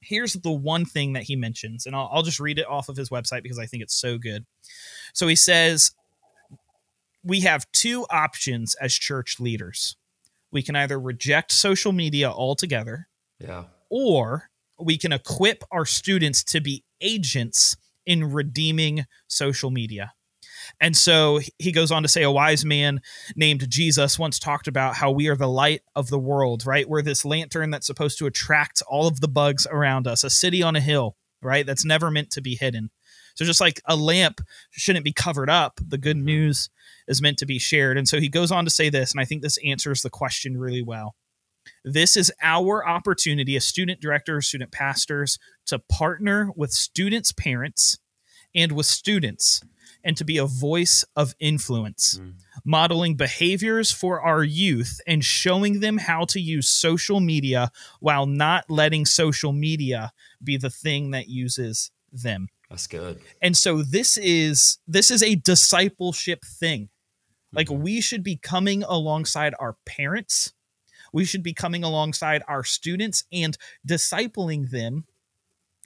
here's 0.06 0.34
the 0.34 0.52
one 0.52 0.86
thing 0.86 1.14
that 1.14 1.24
he 1.24 1.36
mentions, 1.36 1.86
and 1.86 1.96
I'll, 1.96 2.10
I'll 2.12 2.24
just 2.24 2.40
read 2.40 2.60
it 2.60 2.68
off 2.68 2.90
of 2.90 2.98
his 2.98 3.10
website 3.10 3.44
because 3.44 3.60
I 3.60 3.66
think 3.66 3.84
it's 3.84 3.96
so 3.96 4.18
good. 4.18 4.46
So 5.14 5.28
he 5.28 5.36
says, 5.36 5.92
We 7.24 7.42
have 7.42 7.66
two 7.72 8.06
options 8.10 8.76
as 8.76 8.94
church 8.94 9.40
leaders. 9.40 9.96
We 10.52 10.62
can 10.62 10.76
either 10.76 11.00
reject 11.00 11.52
social 11.52 11.92
media 11.92 12.30
altogether, 12.30 13.08
yeah, 13.40 13.66
or 13.90 14.50
we 14.80 14.98
can 14.98 15.12
equip 15.12 15.64
our 15.72 15.86
students 15.86 16.44
to 16.46 16.62
be 16.62 16.84
agents 17.02 17.76
in 18.06 18.32
redeeming 18.32 19.06
social 19.28 19.72
media. 19.72 20.14
And 20.80 20.96
so 20.96 21.40
he 21.60 21.72
goes 21.72 21.92
on 21.92 22.04
to 22.04 22.10
say 22.10 22.24
a 22.24 22.32
wise 22.32 22.66
man 22.66 23.02
named 23.36 23.70
Jesus 23.70 24.20
once 24.20 24.40
talked 24.40 24.68
about 24.68 24.96
how 24.96 25.12
we 25.12 25.28
are 25.28 25.36
the 25.36 25.48
light 25.48 25.82
of 25.96 26.10
the 26.10 26.20
world, 26.20 26.66
right? 26.66 26.88
We're 26.88 27.02
this 27.02 27.26
lantern 27.26 27.72
that's 27.72 27.88
supposed 27.88 28.18
to 28.20 28.26
attract 28.26 28.82
all 28.88 29.08
of 29.08 29.22
the 29.22 29.28
bugs 29.28 29.68
around 29.70 30.08
us, 30.08 30.24
a 30.24 30.30
city 30.30 30.62
on 30.64 30.76
a 30.76 30.82
hill, 30.82 31.16
right? 31.42 31.66
That's 31.66 31.86
never 31.86 32.12
meant 32.12 32.32
to 32.32 32.42
be 32.42 32.56
hidden. 32.56 32.90
So 33.36 33.44
just 33.46 33.62
like 33.62 33.82
a 33.86 33.96
lamp 33.96 34.42
shouldn't 34.72 35.06
be 35.06 35.14
covered 35.14 35.50
up, 35.50 35.80
the 35.86 35.98
good 35.98 36.18
mm-hmm. 36.18 36.26
news 36.26 36.70
is 37.08 37.22
meant 37.22 37.38
to 37.40 37.46
be 37.46 37.60
shared. 37.60 37.98
And 37.98 38.08
so 38.08 38.20
he 38.20 38.30
goes 38.30 38.52
on 38.52 38.64
to 38.66 38.72
say 38.72 38.90
this, 38.90 39.12
and 39.12 39.20
I 39.20 39.26
think 39.26 39.42
this 39.42 39.60
answers 39.64 40.02
the 40.02 40.10
question 40.10 40.58
really 40.58 40.82
well. 40.82 41.16
This 41.84 42.16
is 42.16 42.32
our 42.42 42.88
opportunity 42.88 43.56
as 43.56 43.66
student 43.66 44.00
directors, 44.00 44.48
student 44.48 44.72
pastors, 44.72 45.38
to 45.68 45.80
partner 45.80 46.50
with 46.56 46.72
students' 46.72 47.32
parents 47.32 47.98
and 48.54 48.72
with 48.72 48.86
students 48.86 49.62
and 50.06 50.16
to 50.16 50.24
be 50.24 50.38
a 50.38 50.46
voice 50.46 51.04
of 51.16 51.36
influence, 51.40 52.20
mm. 52.22 52.34
modeling 52.64 53.16
behaviors 53.16 53.92
for 53.92 54.22
our 54.22 54.44
youth 54.44 55.02
and 55.08 55.26
showing 55.26 55.80
them 55.80 55.98
how 55.98 56.24
to 56.26 56.40
use 56.40 56.70
social 56.70 57.20
media 57.20 57.72
while 58.00 58.28
not 58.28 58.70
letting 58.70 59.06
social 59.06 59.52
media 59.52 60.14
be 60.42 60.56
the 60.56 60.70
thing 60.70 61.12
that 61.12 61.28
uses 61.28 61.92
them. 62.14 62.48
That's 62.70 62.88
good. 62.88 63.20
And 63.42 63.58
so 63.58 63.82
this 63.82 64.18
is 64.18 64.78
this 64.88 65.10
is 65.10 65.24
a 65.24 65.36
discipleship 65.36 66.46
thing. 66.46 66.90
Like 67.52 67.68
mm-hmm. 67.68 67.84
we 67.84 68.02
should 68.02 68.24
be 68.24 68.38
coming 68.38 68.84
alongside 68.84 69.56
our 69.60 69.76
parents. 69.86 70.54
We 71.12 71.26
should 71.26 71.44
be 71.44 71.54
coming 71.54 71.84
alongside 71.84 72.44
our 72.48 72.64
students 72.64 73.24
and 73.32 73.58
discipling 73.88 74.70
them 74.70 75.06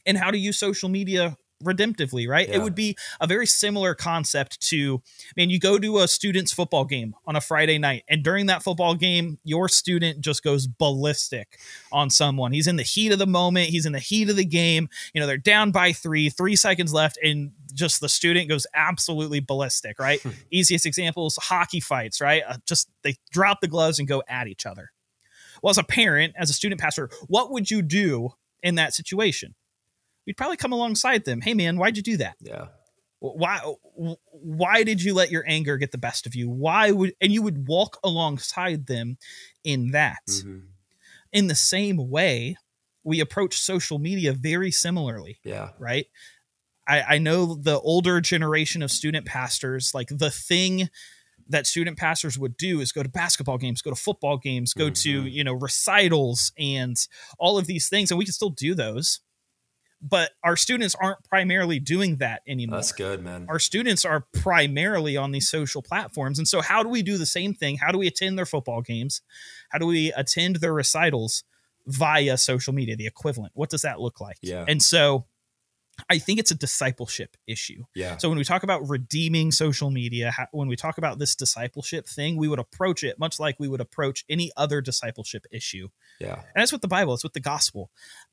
and 0.06 0.18
how 0.18 0.32
to 0.32 0.38
use 0.38 0.58
social 0.58 0.90
media 0.90 1.38
redemptively, 1.64 2.28
right? 2.28 2.48
Yeah. 2.48 2.56
It 2.56 2.64
would 2.64 2.76
be 2.76 2.96
a 3.20 3.28
very 3.28 3.46
similar 3.46 3.96
concept 3.96 4.60
to, 4.70 5.02
I 5.28 5.34
mean, 5.36 5.50
you 5.50 5.60
go 5.60 5.78
to 5.78 6.00
a 6.00 6.08
student's 6.08 6.52
football 6.52 6.86
game 6.86 7.16
on 7.26 7.36
a 7.36 7.42
Friday 7.42 7.78
night, 7.78 8.04
and 8.08 8.24
during 8.24 8.48
that 8.48 8.64
football 8.64 8.96
game, 8.96 9.40
your 9.44 9.70
student 9.70 10.22
just 10.22 10.44
goes 10.44 10.68
ballistic 10.68 11.60
on 11.92 12.10
someone. 12.10 12.52
He's 12.52 12.68
in 12.68 12.76
the 12.76 12.84
heat 12.84 13.12
of 13.12 13.20
the 13.20 13.28
moment, 13.28 13.70
he's 13.70 13.86
in 13.86 13.94
the 13.94 14.00
heat 14.00 14.30
of 14.30 14.36
the 14.36 14.46
game. 14.46 14.90
You 15.14 15.22
know, 15.22 15.28
they're 15.28 15.38
down 15.38 15.72
by 15.72 15.94
three, 15.94 16.30
three 16.30 16.56
seconds 16.56 16.94
left, 16.94 17.18
and 17.24 17.52
just 17.74 18.02
the 18.02 18.10
student 18.10 18.50
goes 18.50 18.66
absolutely 18.74 19.40
ballistic, 19.40 20.00
right? 20.00 20.22
Easiest 20.52 20.86
examples 20.86 21.38
hockey 21.42 21.80
fights, 21.80 22.22
right? 22.22 22.44
Uh, 22.48 22.58
just 22.66 22.90
they 23.04 23.16
drop 23.32 23.62
the 23.62 23.68
gloves 23.68 24.00
and 24.00 24.08
go 24.08 24.24
at 24.28 24.48
each 24.48 24.66
other. 24.66 24.92
Well, 25.62 25.72
as 25.72 25.78
a 25.78 25.84
parent, 25.84 26.34
as 26.38 26.50
a 26.50 26.54
student 26.54 26.80
pastor, 26.80 27.10
what 27.28 27.52
would 27.52 27.70
you 27.70 27.82
do 27.82 28.30
in 28.64 28.76
that 28.76 28.94
situation? 28.94 29.56
We'd 30.30 30.38
probably 30.38 30.58
come 30.58 30.72
alongside 30.72 31.26
them. 31.26 31.42
Hey, 31.42 31.56
man, 31.56 31.80
why'd 31.80 31.98
you 31.98 32.04
do 32.04 32.18
that? 32.18 32.36
Yeah. 32.40 32.68
Why? 33.20 33.60
Why 33.96 34.84
did 34.84 35.02
you 35.02 35.16
let 35.16 35.32
your 35.32 35.44
anger 35.48 35.76
get 35.78 35.92
the 35.92 35.98
best 35.98 36.28
of 36.28 36.36
you? 36.36 36.48
Why 36.48 36.92
would? 36.92 37.16
And 37.20 37.32
you 37.32 37.42
would 37.42 37.68
walk 37.68 37.98
alongside 38.04 38.86
them 38.86 39.18
in 39.64 39.90
that. 39.92 40.22
Mm-hmm. 40.30 40.60
In 41.34 41.48
the 41.48 41.56
same 41.56 42.12
way, 42.12 42.58
we 43.04 43.20
approach 43.22 43.60
social 43.60 43.98
media 43.98 44.34
very 44.34 44.70
similarly. 44.70 45.40
Yeah. 45.44 45.72
Right. 45.80 46.06
I, 46.88 47.02
I 47.02 47.18
know 47.18 47.56
the 47.56 47.80
older 47.80 48.22
generation 48.22 48.84
of 48.84 48.92
student 48.92 49.26
pastors, 49.26 49.96
like 49.96 50.10
the 50.12 50.30
thing 50.30 50.90
that 51.48 51.66
student 51.66 51.98
pastors 51.98 52.38
would 52.38 52.56
do 52.56 52.82
is 52.82 52.92
go 52.92 53.02
to 53.02 53.10
basketball 53.10 53.58
games, 53.58 53.82
go 53.82 53.90
to 53.90 53.96
football 53.96 54.38
games, 54.38 54.76
go 54.76 54.86
mm-hmm. 54.86 54.94
to, 54.94 55.26
you 55.28 55.44
know, 55.44 55.54
recitals 55.54 56.52
and 56.60 56.96
all 57.40 57.58
of 57.58 57.66
these 57.66 57.90
things. 57.90 58.12
And 58.12 58.20
we 58.20 58.26
can 58.26 58.34
still 58.34 58.52
do 58.52 58.76
those 58.76 59.22
but 60.02 60.32
our 60.44 60.56
students 60.56 60.96
aren't 60.96 61.24
primarily 61.26 61.80
doing 61.80 62.18
that 62.18 62.42
anymore. 62.48 62.78
That's 62.78 62.92
good, 62.92 63.24
man. 63.24 63.48
Our 63.50 63.60
students 63.60 64.06
are 64.06 64.26
primarily 64.34 65.18
on 65.18 65.32
these 65.32 65.50
social 65.50 65.82
platforms. 65.82 66.38
And 66.38 66.48
so, 66.48 66.62
how 66.62 66.84
do 66.84 66.90
we 66.90 67.02
do 67.02 67.18
the 67.18 67.26
same 67.26 67.54
thing? 67.54 67.78
How 67.78 67.92
do 67.92 67.98
we 67.98 68.08
attend 68.08 68.38
their 68.38 68.46
football 68.46 68.82
games? 68.82 69.22
How 69.70 69.78
do 69.78 69.86
we 69.86 70.14
attend 70.14 70.58
their 70.58 70.74
recitals 70.74 71.44
via 71.88 72.38
social 72.38 72.74
media, 72.74 72.96
the 72.96 73.08
equivalent? 73.08 73.52
What 73.56 73.70
does 73.70 73.82
that 73.82 74.00
look 74.00 74.22
like? 74.22 74.38
Yeah. 74.42 74.66
And 74.68 74.82
so, 74.82 75.26
I 76.10 76.20
think 76.20 76.40
it's 76.40 76.52
a 76.52 76.56
discipleship 76.56 77.36
issue. 77.48 77.84
Yeah. 77.94 78.18
So 78.18 78.30
when 78.30 78.38
we 78.38 78.44
talk 78.44 78.64
about 78.64 78.88
redeeming 78.88 79.52
social 79.52 79.90
media, 79.90 80.32
how, 80.32 80.48
when 80.52 80.68
we 80.68 80.76
talk 80.76 80.98
about 80.98 81.20
this 81.20 81.36
discipleship 81.36 82.08
thing, 82.08 82.38
we 82.38 82.48
would 82.48 82.60
approach 82.60 83.04
it 83.04 83.20
much 83.20 83.40
like 83.40 83.60
we 83.60 83.68
would 83.68 83.82
approach 83.82 84.24
any 84.30 84.52
other 84.56 84.82
discipleship 84.82 85.46
issue. 85.52 85.90
Yeah. 86.22 86.36
And 86.36 86.46
that's 86.56 86.72
with 86.72 86.82
the 86.82 86.88
Bible, 86.88 87.16
it's 87.16 87.24
with 87.24 87.34
the 87.34 87.42
gospel. 87.42 87.92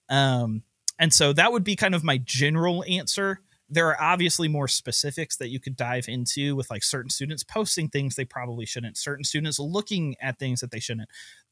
Um, 0.08 0.62
and 0.98 1.12
so 1.12 1.32
that 1.32 1.52
would 1.52 1.64
be 1.64 1.76
kind 1.76 1.94
of 1.94 2.04
my 2.04 2.18
general 2.18 2.84
answer. 2.88 3.40
There 3.68 3.88
are 3.88 4.00
obviously 4.00 4.48
more 4.48 4.68
specifics 4.68 5.36
that 5.36 5.48
you 5.48 5.58
could 5.58 5.76
dive 5.76 6.08
into 6.08 6.54
with 6.54 6.70
like 6.70 6.84
certain 6.84 7.10
students 7.10 7.42
posting 7.42 7.88
things 7.88 8.14
they 8.14 8.24
probably 8.24 8.64
shouldn't, 8.64 8.96
certain 8.96 9.24
students 9.24 9.58
looking 9.58 10.14
at 10.20 10.38
things 10.38 10.60
that 10.60 10.70
they 10.70 10.80
shouldn't. 10.80 11.08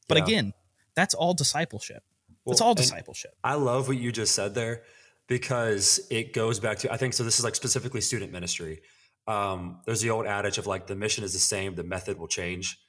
But 0.07 0.17
Yeah. 0.17 0.23
again, 0.23 0.53
that's 0.95 1.13
all 1.13 1.33
discipleship. 1.33 2.03
It's 2.47 2.61
all 2.61 2.75
discipleship. 2.75 3.35
I 3.43 3.55
love 3.55 3.87
what 3.87 3.97
you 3.97 4.11
just 4.11 4.33
said 4.35 4.53
there 4.53 4.83
because 5.27 5.99
it 6.09 6.33
goes 6.33 6.59
back 6.59 6.77
to 6.79 6.93
I 6.93 6.97
think 6.97 7.13
so. 7.13 7.23
This 7.23 7.39
is 7.39 7.43
like 7.43 7.55
specifically 7.55 8.01
student 8.01 8.31
ministry. 8.31 8.81
Um, 9.27 9.81
there's 9.85 10.01
the 10.01 10.11
old 10.11 10.27
adage 10.27 10.57
of 10.57 10.67
like 10.67 10.87
the 10.87 10.95
mission 10.95 11.23
is 11.23 11.33
the 11.33 11.39
same, 11.39 11.75
the 11.75 11.83
method 11.83 12.19
will 12.19 12.27
change. 12.27 12.79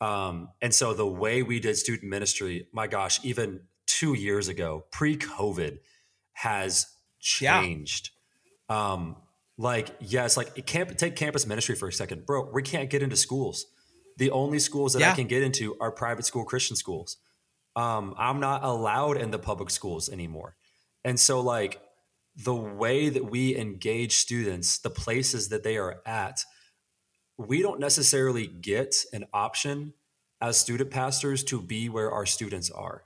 Um, 0.00 0.48
and 0.60 0.74
so 0.74 0.92
the 0.92 1.06
way 1.06 1.42
we 1.42 1.60
did 1.60 1.76
student 1.76 2.10
ministry, 2.10 2.66
my 2.72 2.88
gosh, 2.88 3.20
even 3.24 3.60
two 3.86 4.14
years 4.14 4.48
ago, 4.48 4.84
pre-COVID, 4.90 5.78
has 6.34 6.86
Yeah. 7.40 7.62
changed. 7.62 8.10
Um, 8.68 9.16
like 9.56 9.94
yes, 10.00 10.36
like 10.36 10.50
it 10.56 10.66
can't 10.66 10.98
take 10.98 11.16
campus 11.16 11.46
ministry 11.46 11.76
for 11.76 11.88
a 11.88 11.92
second, 11.92 12.26
bro. 12.26 12.50
We 12.52 12.62
can't 12.62 12.90
get 12.90 13.02
into 13.02 13.16
schools. 13.16 13.66
The 14.16 14.30
only 14.30 14.58
schools 14.58 14.92
that 14.92 15.02
I 15.02 15.14
can 15.14 15.26
get 15.26 15.42
into 15.42 15.76
are 15.80 15.90
private 15.90 16.24
school 16.24 16.44
Christian 16.44 16.76
schools. 16.76 17.16
Um, 17.76 18.14
I'm 18.16 18.38
not 18.40 18.62
allowed 18.62 19.16
in 19.16 19.30
the 19.32 19.38
public 19.38 19.70
schools 19.70 20.08
anymore. 20.08 20.56
And 21.04 21.18
so, 21.18 21.40
like, 21.40 21.80
the 22.36 22.54
way 22.54 23.08
that 23.08 23.24
we 23.30 23.56
engage 23.56 24.14
students, 24.16 24.78
the 24.78 24.90
places 24.90 25.48
that 25.48 25.64
they 25.64 25.76
are 25.76 26.00
at, 26.06 26.40
we 27.36 27.62
don't 27.62 27.80
necessarily 27.80 28.46
get 28.46 28.96
an 29.12 29.24
option 29.32 29.94
as 30.40 30.56
student 30.58 30.90
pastors 30.90 31.42
to 31.44 31.60
be 31.60 31.88
where 31.88 32.10
our 32.12 32.26
students 32.26 32.70
are. 32.70 33.02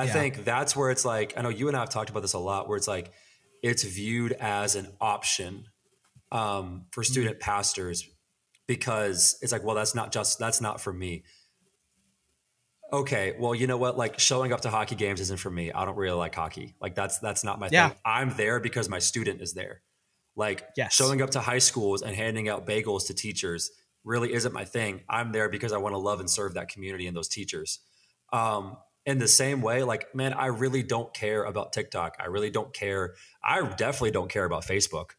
I 0.00 0.04
Yeah. 0.04 0.12
think 0.12 0.44
that's 0.44 0.74
where 0.74 0.90
it's 0.90 1.04
like, 1.04 1.34
I 1.36 1.42
know 1.42 1.48
you 1.48 1.68
and 1.68 1.76
I 1.76 1.80
have 1.80 1.90
talked 1.90 2.10
about 2.10 2.20
this 2.20 2.32
a 2.32 2.38
lot, 2.38 2.68
where 2.68 2.76
it's 2.76 2.88
like, 2.88 3.12
it's 3.62 3.82
viewed 3.84 4.32
as 4.32 4.74
an 4.76 4.88
option 5.00 5.66
um, 6.32 6.86
for 6.92 7.02
student 7.02 7.40
pastors 7.40 8.08
because 8.66 9.38
it's 9.42 9.52
like, 9.52 9.64
well, 9.64 9.74
that's 9.76 9.94
not 9.94 10.12
just, 10.12 10.38
that's 10.38 10.60
not 10.60 10.80
for 10.80 10.92
me. 10.92 11.24
Okay 12.92 13.36
well 13.38 13.54
you 13.54 13.66
know 13.68 13.76
what? 13.76 13.96
Like 13.96 14.18
showing 14.18 14.52
up 14.52 14.62
to 14.62 14.70
hockey 14.70 14.96
games 14.96 15.20
isn't 15.20 15.38
for 15.38 15.50
me. 15.50 15.70
I 15.70 15.84
don't 15.84 15.96
really 15.96 16.16
like 16.16 16.34
hockey. 16.34 16.74
Like 16.80 16.94
that's 16.96 17.18
that's 17.20 17.44
not 17.44 17.60
my 17.60 17.68
Yeah. 17.70 17.90
thing. 17.90 17.98
I'm 18.04 18.30
there 18.36 18.58
because 18.58 18.88
my 18.88 18.98
student 18.98 19.40
is 19.40 19.54
there. 19.54 19.82
Like 20.34 20.66
Yes. 20.76 20.92
showing 20.94 21.22
up 21.22 21.30
to 21.30 21.40
high 21.40 21.58
schools 21.60 22.02
and 22.02 22.16
handing 22.16 22.48
out 22.48 22.66
bagels 22.66 23.06
to 23.06 23.14
teachers 23.14 23.70
really 24.02 24.32
isn't 24.32 24.52
my 24.52 24.64
thing. 24.64 25.02
I'm 25.08 25.30
there 25.30 25.48
because 25.48 25.72
i 25.72 25.76
want 25.76 25.92
to 25.92 25.98
love 25.98 26.18
and 26.18 26.28
serve 26.28 26.54
that 26.54 26.68
community 26.68 27.06
and 27.06 27.16
those 27.16 27.28
teachers. 27.28 27.78
Um 28.32 28.76
in 29.06 29.18
the 29.18 29.28
same 29.28 29.62
way 29.62 29.82
like 29.82 30.14
man 30.14 30.32
i 30.34 30.46
really 30.46 30.82
don't 30.82 31.12
care 31.14 31.44
about 31.44 31.72
tiktok 31.72 32.16
i 32.20 32.26
really 32.26 32.50
don't 32.50 32.72
care 32.74 33.14
i 33.42 33.60
definitely 33.76 34.10
don't 34.10 34.30
care 34.30 34.44
about 34.44 34.62
facebook 34.62 35.10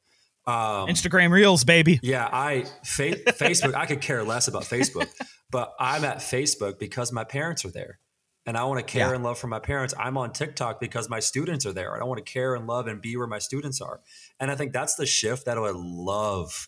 um 0.47 0.87
Instagram 0.87 1.29
Reels, 1.29 1.63
baby. 1.63 1.99
yeah, 2.01 2.27
I 2.31 2.63
fa- 2.83 3.11
Facebook. 3.27 3.75
I 3.75 3.85
could 3.85 4.01
care 4.01 4.23
less 4.23 4.47
about 4.47 4.63
Facebook, 4.63 5.07
but 5.51 5.71
I'm 5.79 6.03
at 6.03 6.17
Facebook 6.17 6.79
because 6.79 7.11
my 7.11 7.23
parents 7.23 7.63
are 7.63 7.69
there, 7.69 7.99
and 8.47 8.57
I 8.57 8.63
want 8.63 8.79
to 8.79 8.83
care 8.83 9.09
Yeah. 9.09 9.13
and 9.13 9.23
love 9.23 9.37
for 9.37 9.45
my 9.45 9.59
parents. 9.59 9.93
I'm 9.99 10.17
on 10.17 10.33
TikTok 10.33 10.79
because 10.79 11.09
my 11.11 11.19
students 11.19 11.67
are 11.67 11.73
there, 11.73 11.93
and 11.93 12.01
I 12.01 12.07
want 12.07 12.25
to 12.25 12.31
care 12.33 12.55
and 12.55 12.65
love 12.65 12.87
and 12.87 12.99
be 12.99 13.15
where 13.17 13.27
my 13.27 13.37
students 13.37 13.81
are. 13.81 13.99
And 14.39 14.49
I 14.49 14.55
think 14.55 14.73
that's 14.73 14.95
the 14.95 15.05
shift 15.05 15.45
that 15.45 15.59
I 15.59 15.61
would 15.61 15.75
love 15.75 16.67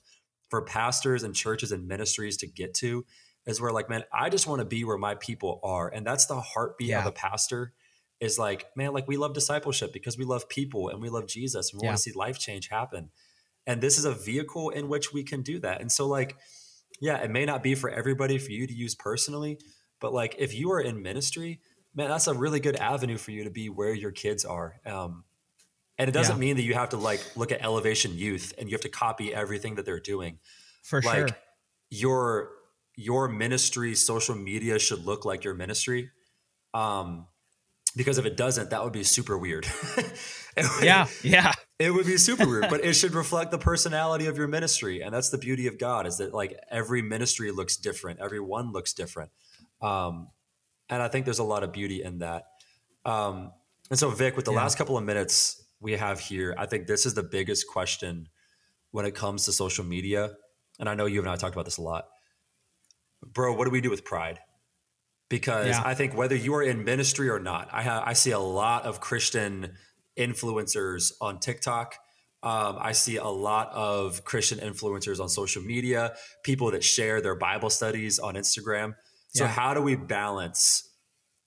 for 0.52 0.62
pastors 0.62 1.24
and 1.24 1.34
churches 1.34 1.72
and 1.72 1.88
ministries 1.88 2.38
to 2.38 2.48
get 2.48 2.76
to, 2.76 3.04
is 3.46 3.60
where 3.62 3.72
like, 3.72 3.90
man, 3.90 4.04
I 4.14 4.30
just 4.30 4.48
want 4.48 4.60
to 4.60 4.66
be 4.66 4.84
where 4.84 4.98
my 4.98 5.16
people 5.16 5.60
are, 5.64 5.90
and 5.90 6.06
that's 6.06 6.26
the 6.28 6.40
heartbeat 6.40 6.90
Yeah. 6.90 7.00
of 7.02 7.06
a 7.08 7.12
pastor. 7.12 7.74
Is 8.20 8.40
like, 8.40 8.68
man, 8.78 8.94
like 8.94 9.06
we 9.08 9.18
love 9.18 9.34
discipleship 9.34 9.92
because 9.92 10.18
we 10.18 10.24
love 10.24 10.48
people 10.48 10.88
and 10.88 11.02
we 11.02 11.10
love 11.10 11.28
Jesus 11.28 11.72
and 11.74 11.82
we 11.82 11.86
Yeah. 11.86 11.90
want 11.90 11.98
to 11.98 12.04
see 12.04 12.14
life 12.14 12.40
change 12.40 12.70
happen 12.70 13.10
and 13.68 13.82
this 13.82 13.98
is 13.98 14.06
a 14.06 14.14
vehicle 14.14 14.70
in 14.70 14.88
which 14.88 15.12
we 15.12 15.24
can 15.24 15.42
do 15.42 15.60
that 15.60 15.80
and 15.82 15.92
so 15.92 16.06
like 16.08 16.36
yeah 17.02 17.18
it 17.18 17.32
may 17.32 17.44
not 17.46 17.64
be 17.64 17.76
for 17.76 17.90
everybody 17.90 18.38
for 18.38 18.52
you 18.52 18.68
to 18.68 18.74
use 18.74 18.94
personally 18.96 19.58
but 20.00 20.14
like 20.14 20.36
if 20.38 20.54
you 20.54 20.72
are 20.72 20.80
in 20.82 21.02
ministry 21.02 21.60
man 21.96 22.10
that's 22.10 22.28
a 22.28 22.34
really 22.34 22.60
good 22.60 22.76
avenue 22.78 23.18
for 23.18 23.32
you 23.32 23.44
to 23.46 23.50
be 23.50 23.68
where 23.70 23.94
your 23.94 24.12
kids 24.12 24.44
are 24.46 24.80
um, 24.86 25.24
and 25.98 26.08
it 26.10 26.12
doesn't 26.14 26.36
Yeah. 26.38 26.40
mean 26.42 26.56
that 26.58 26.64
you 26.64 26.74
have 26.76 26.90
to 26.90 26.98
like 26.98 27.22
look 27.38 27.52
at 27.54 27.62
elevation 27.62 28.18
youth 28.18 28.54
and 28.58 28.70
you 28.70 28.74
have 28.74 28.82
to 28.82 28.90
copy 28.90 29.34
everything 29.34 29.76
that 29.76 29.86
they're 29.86 30.00
doing 30.00 30.40
For 30.84 31.02
like 31.02 31.28
sure. 31.30 31.38
your 31.90 32.50
your 32.96 33.28
ministry 33.28 33.96
social 33.96 34.36
media 34.36 34.80
should 34.80 35.06
look 35.06 35.26
like 35.26 35.44
your 35.44 35.54
ministry 35.56 36.10
um 36.74 37.28
because 37.96 38.18
if 38.18 38.26
it 38.26 38.38
doesn't 38.38 38.70
that 38.72 38.84
would 38.84 38.94
be 38.94 39.04
super 39.04 39.38
weird 39.38 39.66
would- 39.98 40.14
Yeah. 40.84 41.08
Yeah. 41.24 41.52
it 41.80 41.92
would 41.92 42.06
be 42.06 42.18
super 42.18 42.48
weird, 42.48 42.68
but 42.70 42.84
it 42.86 42.94
should 43.00 43.14
reflect 43.16 43.52
the 43.52 43.58
personality 43.58 44.28
of 44.28 44.38
your 44.38 44.48
ministry, 44.48 45.02
and 45.02 45.14
that's 45.14 45.30
the 45.30 45.38
beauty 45.40 45.66
of 45.68 45.78
God 45.80 46.06
is 46.06 46.18
that 46.18 46.34
like 46.34 46.58
every 46.70 47.02
ministry 47.02 47.52
looks 47.52 47.76
different, 47.78 48.20
every 48.20 48.40
one 48.40 48.72
looks 48.72 48.94
different, 48.94 49.32
um, 49.82 50.28
and 50.90 51.02
I 51.02 51.08
think 51.08 51.26
there's 51.26 51.40
a 51.40 51.44
lot 51.44 51.64
of 51.64 51.72
beauty 51.74 52.04
in 52.04 52.20
that. 52.20 52.44
Um, 53.06 53.52
and 53.90 53.98
so, 53.98 54.10
Vic, 54.12 54.36
with 54.36 54.46
the 54.46 54.52
Yeah. 54.52 54.58
last 54.60 54.78
couple 54.78 54.96
of 54.98 55.04
minutes 55.04 55.64
we 55.82 55.94
have 55.94 56.20
here, 56.20 56.54
I 56.58 56.68
think 56.68 56.86
this 56.88 57.06
is 57.08 57.16
the 57.16 57.24
biggest 57.24 57.68
question 57.68 58.30
when 58.92 59.06
it 59.08 59.16
comes 59.16 59.46
to 59.46 59.52
social 59.52 59.84
media, 59.84 60.32
and 60.80 60.88
I 60.88 60.94
know 60.94 61.08
you 61.08 61.20
and 61.20 61.30
I 61.30 61.36
talked 61.36 61.56
about 61.56 61.66
this 61.66 61.78
a 61.78 61.82
lot, 61.82 62.06
bro. 63.32 63.54
What 63.54 63.66
do 63.66 63.72
we 63.72 63.82
do 63.82 63.90
with 63.90 64.04
pride? 64.06 64.40
Because 65.30 65.68
Yeah. 65.68 65.82
I 65.84 65.94
think 65.96 66.16
whether 66.16 66.36
you 66.36 66.54
are 66.56 66.64
in 66.64 66.84
ministry 66.84 67.30
or 67.30 67.40
not, 67.40 67.70
I 67.72 67.82
have 67.84 68.04
I 68.06 68.14
see 68.14 68.32
a 68.32 68.40
lot 68.40 68.84
of 68.84 69.00
Christian 69.00 69.76
influencers 70.18 71.12
on 71.22 71.40
TikTok. 71.40 71.96
Um, 72.44 72.78
I 72.80 72.92
see 72.92 73.16
a 73.18 73.28
lot 73.28 73.72
of 73.72 74.26
Christian 74.26 74.60
influencers 74.60 75.20
on 75.20 75.30
social 75.30 75.62
media, 75.64 76.14
people 76.44 76.72
that 76.72 76.84
share 76.84 77.22
their 77.22 77.36
Bible 77.36 77.70
studies 77.70 78.20
on 78.20 78.36
Instagram. 78.36 78.96
So, 79.30 79.46
Yeah. 79.46 79.50
how 79.50 79.74
do 79.74 79.82
we 79.82 79.96
balance, 79.96 80.90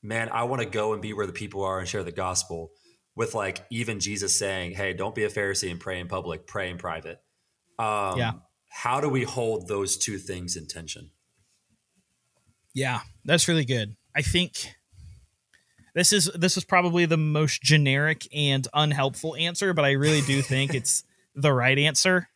man, 0.03 0.31
I 0.31 0.45
want 0.45 0.63
to 0.63 0.69
go 0.69 0.95
and 0.95 1.03
be 1.03 1.13
where 1.13 1.27
the 1.27 1.35
people 1.35 1.63
are 1.63 1.79
and 1.79 1.87
share 1.89 2.03
the 2.03 2.13
gospel 2.13 2.73
with 3.15 3.35
like 3.35 3.67
even 3.71 4.01
Jesus 4.01 4.37
saying, 4.39 4.73
hey, 4.73 4.95
don't 4.95 5.15
be 5.15 5.25
a 5.25 5.29
Pharisee 5.29 5.71
and 5.71 5.79
pray 5.79 6.01
in 6.01 6.09
public, 6.09 6.47
pray 6.47 6.71
in 6.71 6.79
private. 6.79 7.19
Um, 7.79 8.19
Yeah. 8.19 8.33
How 8.71 9.01
do 9.01 9.09
we 9.09 9.23
hold 9.25 9.69
those 9.69 9.97
two 9.97 10.19
things 10.19 10.57
in 10.57 10.67
tension? 10.67 11.11
Yeah, 12.77 13.01
that's 13.25 13.49
really 13.49 13.65
good. 13.65 13.97
I 14.15 14.21
think 14.21 14.75
this 15.95 16.13
is 16.13 16.31
this 16.35 16.59
is 16.59 16.65
probably 16.65 17.07
the 17.07 17.17
most 17.17 17.63
generic 17.63 18.29
and 18.35 18.69
unhelpful 18.75 19.35
answer, 19.35 19.73
but 19.73 19.87
I 19.87 19.93
really 19.93 20.21
do 20.21 20.43
think 20.43 20.75
it's 20.75 21.03
the 21.35 21.55
right 21.55 21.79
answer. 21.79 22.29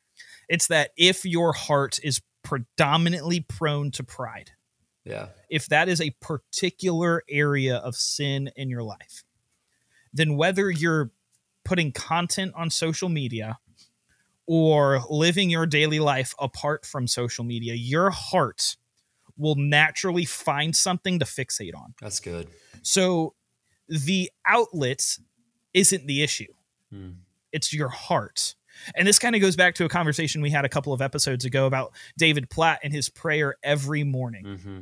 It's 0.48 0.68
that 0.68 0.92
if 0.96 1.26
your 1.26 1.52
heart 1.52 1.98
is 2.02 2.22
predominantly 2.42 3.40
prone 3.40 3.90
to 3.90 4.02
pride, 4.02 4.52
Yeah. 5.04 5.26
if 5.50 5.66
that 5.68 5.90
is 5.90 6.00
a 6.00 6.10
particular 6.22 7.22
area 7.28 7.76
of 7.76 7.94
sin 7.94 8.50
in 8.56 8.70
your 8.70 8.82
life, 8.82 9.24
then 10.10 10.38
whether 10.38 10.70
you're 10.70 11.10
putting 11.66 11.92
content 11.92 12.52
on 12.56 12.70
social 12.70 13.10
media 13.10 13.58
or 14.46 15.02
living 15.10 15.50
your 15.50 15.66
daily 15.66 16.00
life 16.00 16.34
apart 16.38 16.86
from 16.86 17.06
social 17.06 17.44
media, 17.44 17.74
your 17.74 18.08
heart 18.08 18.76
will 19.40 19.56
naturally 19.56 20.24
find 20.24 20.76
something 20.76 21.18
to 21.18 21.24
fixate 21.24 21.74
on. 21.74 21.94
That's 22.00 22.20
good. 22.20 22.48
So 22.82 23.34
the 23.88 24.30
outlet 24.46 25.18
isn't 25.74 26.06
the 26.06 26.22
issue. 26.22 26.52
Hmm. 26.92 27.10
It's 27.52 27.72
your 27.72 27.88
heart. 27.88 28.54
And 28.94 29.06
this 29.06 29.18
kind 29.18 29.34
of 29.34 29.40
goes 29.40 29.56
back 29.56 29.74
to 29.76 29.84
a 29.84 29.88
conversation 29.88 30.40
we 30.42 30.50
had 30.50 30.64
a 30.64 30.68
couple 30.68 30.92
of 30.92 31.02
episodes 31.02 31.44
ago 31.44 31.66
about 31.66 31.92
David 32.16 32.48
Platt 32.50 32.80
and 32.84 32.92
his 32.92 33.08
prayer 33.08 33.56
every 33.62 34.04
morning. 34.04 34.58
hmm 34.62 34.78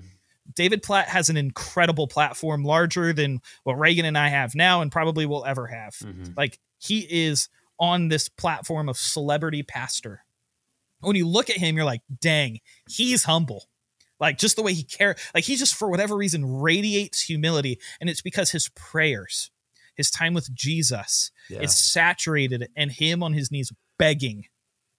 David 0.54 0.82
Platt 0.82 1.08
has 1.08 1.28
an 1.28 1.36
incredible 1.36 2.06
platform, 2.08 2.64
larger 2.64 3.12
than 3.12 3.42
what 3.64 3.78
Reagan 3.78 4.06
and 4.06 4.16
I 4.16 4.28
have 4.28 4.54
now, 4.54 4.80
and 4.80 4.90
probably 4.90 5.26
will 5.26 5.44
ever 5.44 5.66
have. 5.66 5.94
hmm 6.00 6.24
Like 6.36 6.58
he 6.78 7.00
is 7.00 7.48
on 7.78 8.08
this 8.08 8.28
platform 8.30 8.88
of 8.88 8.96
celebrity 8.96 9.62
pastor. 9.62 10.24
When 11.00 11.16
you 11.16 11.28
look 11.28 11.50
at 11.50 11.58
him, 11.58 11.76
you're 11.76 11.84
like, 11.84 12.00
dang, 12.20 12.60
he's 12.88 13.24
humble. 13.24 13.66
Like 14.20 14.38
just 14.38 14.56
the 14.56 14.62
way 14.62 14.72
he 14.74 14.82
care, 14.82 15.16
like 15.34 15.44
he 15.44 15.56
just 15.56 15.74
for 15.74 15.88
whatever 15.88 16.16
reason 16.16 16.60
radiates 16.60 17.20
humility, 17.22 17.78
and 18.00 18.10
it's 18.10 18.22
because 18.22 18.50
his 18.50 18.68
prayers, 18.70 19.50
his 19.94 20.10
time 20.10 20.34
with 20.34 20.52
Jesus, 20.54 21.30
Yeah. 21.48 21.60
is 21.60 21.76
saturated 21.76 22.68
and 22.76 22.90
him 22.92 23.22
on 23.22 23.32
his 23.32 23.50
knees 23.50 23.72
begging 23.98 24.46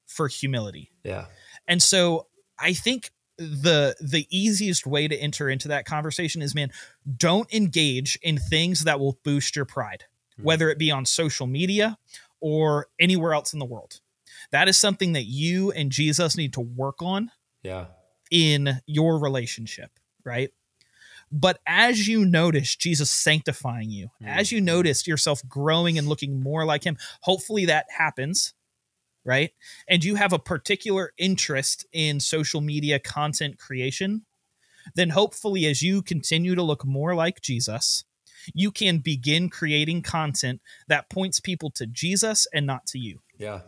for 0.08 0.28
humility. 0.28 0.92
yeah. 1.04 1.26
And 1.68 1.84
so 1.84 2.28
I 2.58 2.74
think 2.74 3.12
the 3.38 3.96
the 4.02 4.28
easiest 4.30 4.86
way 4.88 5.08
to 5.08 5.16
enter 5.16 5.50
into 5.50 5.68
that 5.70 5.86
conversation 5.86 6.42
is 6.42 6.54
man, 6.56 6.72
don't 7.18 7.52
engage 7.54 8.18
in 8.22 8.38
things 8.38 8.84
that 8.86 9.00
will 9.00 9.20
boost 9.24 9.56
your 9.56 9.66
pride, 9.66 10.06
Mhm. 10.40 10.44
whether 10.44 10.70
it 10.70 10.78
be 10.78 10.92
on 10.92 11.06
social 11.06 11.48
media 11.48 11.98
or 12.42 12.88
anywhere 13.00 13.34
else 13.34 13.54
in 13.54 13.60
the 13.60 13.66
world. 13.66 14.02
That 14.52 14.68
is 14.68 14.78
something 14.78 15.14
that 15.14 15.26
you 15.26 15.72
and 15.72 15.92
Jesus 15.92 16.36
need 16.36 16.52
to 16.54 16.62
work 16.62 17.02
on 17.02 17.32
Yeah. 17.64 17.88
In 18.30 18.82
your 18.86 19.20
relationship, 19.20 19.92
right? 20.24 20.52
But 21.32 21.60
as 21.68 22.08
you 22.08 22.26
notice 22.26 22.76
Jesus 22.76 23.12
sanctifying 23.12 23.90
you, 23.90 24.10
hmm. 24.20 24.28
as 24.28 24.52
you 24.52 24.62
notice 24.62 25.08
yourself 25.08 25.42
growing 25.48 25.98
and 25.98 26.08
looking 26.08 26.42
more 26.42 26.66
like 26.66 26.84
him, 26.84 26.98
hopefully 27.22 27.66
that 27.66 27.86
happens, 27.96 28.54
right? 29.24 29.52
And 29.88 30.04
you 30.04 30.16
have 30.16 30.34
a 30.34 30.40
particular 30.40 31.14
interest 31.18 31.86
in 31.92 32.20
social 32.20 32.62
media 32.62 33.00
content 33.00 33.60
creation, 33.60 34.26
then 34.96 35.10
hopefully 35.10 35.66
as 35.66 35.84
you 35.84 36.02
continue 36.02 36.56
to 36.56 36.64
look 36.64 36.86
more 36.86 37.14
like 37.14 37.42
Jesus, 37.42 38.06
you 38.54 38.72
can 38.72 39.00
begin 39.00 39.50
creating 39.50 40.02
content 40.02 40.62
that 40.88 41.10
points 41.10 41.40
people 41.40 41.70
to 41.72 41.86
Jesus 41.86 42.48
and 42.54 42.66
not 42.66 42.86
to 42.88 42.98
you 42.98 43.20
Yeah. 43.38 43.62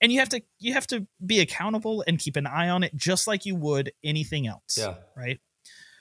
And 0.00 0.12
you 0.12 0.18
have 0.20 0.28
to 0.30 0.40
you 0.58 0.72
have 0.74 0.86
to 0.86 1.06
be 1.24 1.40
accountable 1.40 2.04
and 2.06 2.18
keep 2.18 2.36
an 2.36 2.46
eye 2.46 2.68
on 2.68 2.82
it 2.82 2.94
just 2.96 3.26
like 3.26 3.46
you 3.46 3.54
would 3.56 3.92
anything 4.04 4.46
else 4.46 4.76
Yeah. 4.78 4.94
right 5.16 5.40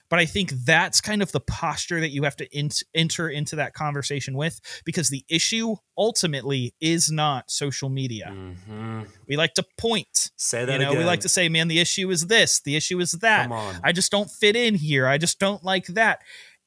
but 0.09 0.19
i 0.19 0.25
think 0.25 0.51
that's 0.51 1.01
kind 1.01 1.21
of 1.23 1.31
the 1.31 1.39
posture 1.39 1.99
that 1.99 2.09
you 2.09 2.23
have 2.23 2.35
to 2.37 2.55
ent- 2.55 2.83
enter 2.93 3.27
into 3.29 3.55
that 3.55 3.73
conversation 3.73 4.35
with 4.35 4.59
because 4.85 5.09
the 5.09 5.23
issue 5.29 5.75
ultimately 5.97 6.73
is 6.79 7.11
not 7.11 7.49
social 7.49 7.89
media 7.89 8.27
hmm 8.27 9.01
we 9.27 9.35
like 9.37 9.53
to 9.55 9.63
point 9.77 10.31
Say 10.35 10.65
that 10.65 10.71
you 10.73 10.79
know 10.79 10.89
again. 10.91 10.99
we 10.99 11.05
like 11.05 11.21
to 11.21 11.29
say 11.29 11.49
man 11.49 11.67
the 11.67 11.79
issue 11.79 12.09
is 12.11 12.27
this 12.27 12.61
the 12.61 12.75
issue 12.75 12.99
is 12.99 13.11
that 13.13 13.43
Come 13.43 13.53
on. 13.53 13.75
i 13.83 13.91
just 13.91 14.11
don't 14.11 14.29
fit 14.29 14.55
in 14.55 14.75
here 14.75 15.07
i 15.07 15.17
just 15.17 15.39
don't 15.39 15.63
like 15.63 15.87
that 15.87 16.19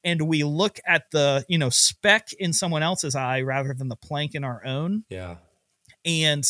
and 0.05 0.23
we 0.23 0.45
look 0.45 0.79
at 0.87 1.11
the 1.11 1.45
you 1.49 1.59
know 1.59 1.71
speck 1.71 2.33
in 2.39 2.53
someone 2.53 2.83
else's 2.83 3.15
eye 3.15 3.43
rather 3.43 3.75
than 3.75 3.89
the 3.89 3.97
plank 3.97 4.35
in 4.35 4.45
our 4.45 4.65
own 4.65 5.05
yeah. 5.11 5.37
and 6.05 6.45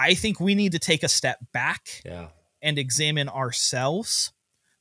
I 0.00 0.14
think 0.14 0.40
we 0.40 0.54
need 0.54 0.72
to 0.72 0.78
take 0.78 1.02
a 1.02 1.08
step 1.08 1.38
back 1.52 2.02
Yeah. 2.04 2.28
and 2.62 2.78
examine 2.78 3.28
ourselves 3.28 4.32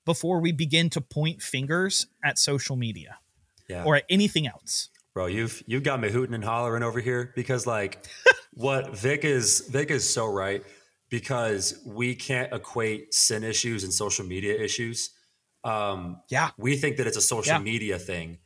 before 0.05 0.39
we 0.39 0.51
begin 0.51 0.89
to 0.91 1.01
point 1.01 1.41
fingers 1.41 2.07
at 2.23 2.39
social 2.39 2.75
media 2.75 3.19
Yeah. 3.67 3.83
or 3.83 3.97
at 3.97 4.05
anything 4.09 4.47
else. 4.47 4.89
Bro, 5.13 5.27
you've 5.27 5.61
you've 5.67 5.83
got 5.83 5.99
me 5.99 6.09
hooting 6.09 6.33
and 6.35 6.43
hollering 6.43 6.83
over 6.83 6.99
here 7.01 7.33
because 7.35 7.67
like 7.67 8.05
what 8.53 8.95
Vic 8.97 9.25
is 9.25 9.67
Vic 9.69 9.91
is 9.91 10.07
so 10.09 10.25
right 10.25 10.63
because 11.09 11.81
we 11.85 12.15
can't 12.15 12.53
equate 12.53 13.13
sin 13.13 13.43
issues 13.43 13.83
and 13.83 13.91
social 13.91 14.25
media 14.25 14.55
issues. 14.57 15.09
Um, 15.63 16.21
Yeah. 16.29 16.51
we 16.57 16.77
think 16.77 16.97
that 16.97 17.07
it's 17.07 17.17
a 17.17 17.21
social 17.21 17.55
Yeah. 17.55 17.59
media 17.73 17.99
thing, 17.99 18.37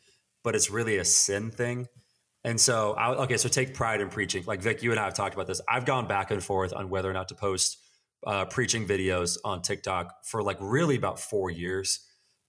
but 0.43 0.55
it's 0.55 0.69
really 0.71 0.97
a 0.97 1.05
sin 1.05 1.51
thing. 1.51 1.87
And 2.45 2.59
so, 2.59 2.93
I, 2.93 3.13
okay, 3.23 3.37
so 3.37 3.47
take 3.47 3.73
pride 3.73 4.01
in 4.01 4.09
preaching. 4.09 4.43
Like 4.45 4.61
Vic, 4.61 4.83
you 4.83 4.91
and 4.91 4.99
I 4.99 5.05
have 5.05 5.13
talked 5.13 5.33
about 5.33 5.47
this. 5.47 5.61
I've 5.67 5.85
gone 5.85 6.07
back 6.07 6.29
and 6.31 6.43
forth 6.43 6.73
on 6.73 6.89
whether 6.89 7.09
or 7.09 7.13
not 7.13 7.29
to 7.29 7.35
post 7.35 7.77
uh, 8.27 8.45
preaching 8.45 8.85
videos 8.87 9.37
on 9.45 9.61
TikTok 9.61 10.25
for 10.25 10.43
like 10.43 10.57
really 10.59 10.95
about 10.97 11.19
four 11.19 11.49
years. 11.49 11.99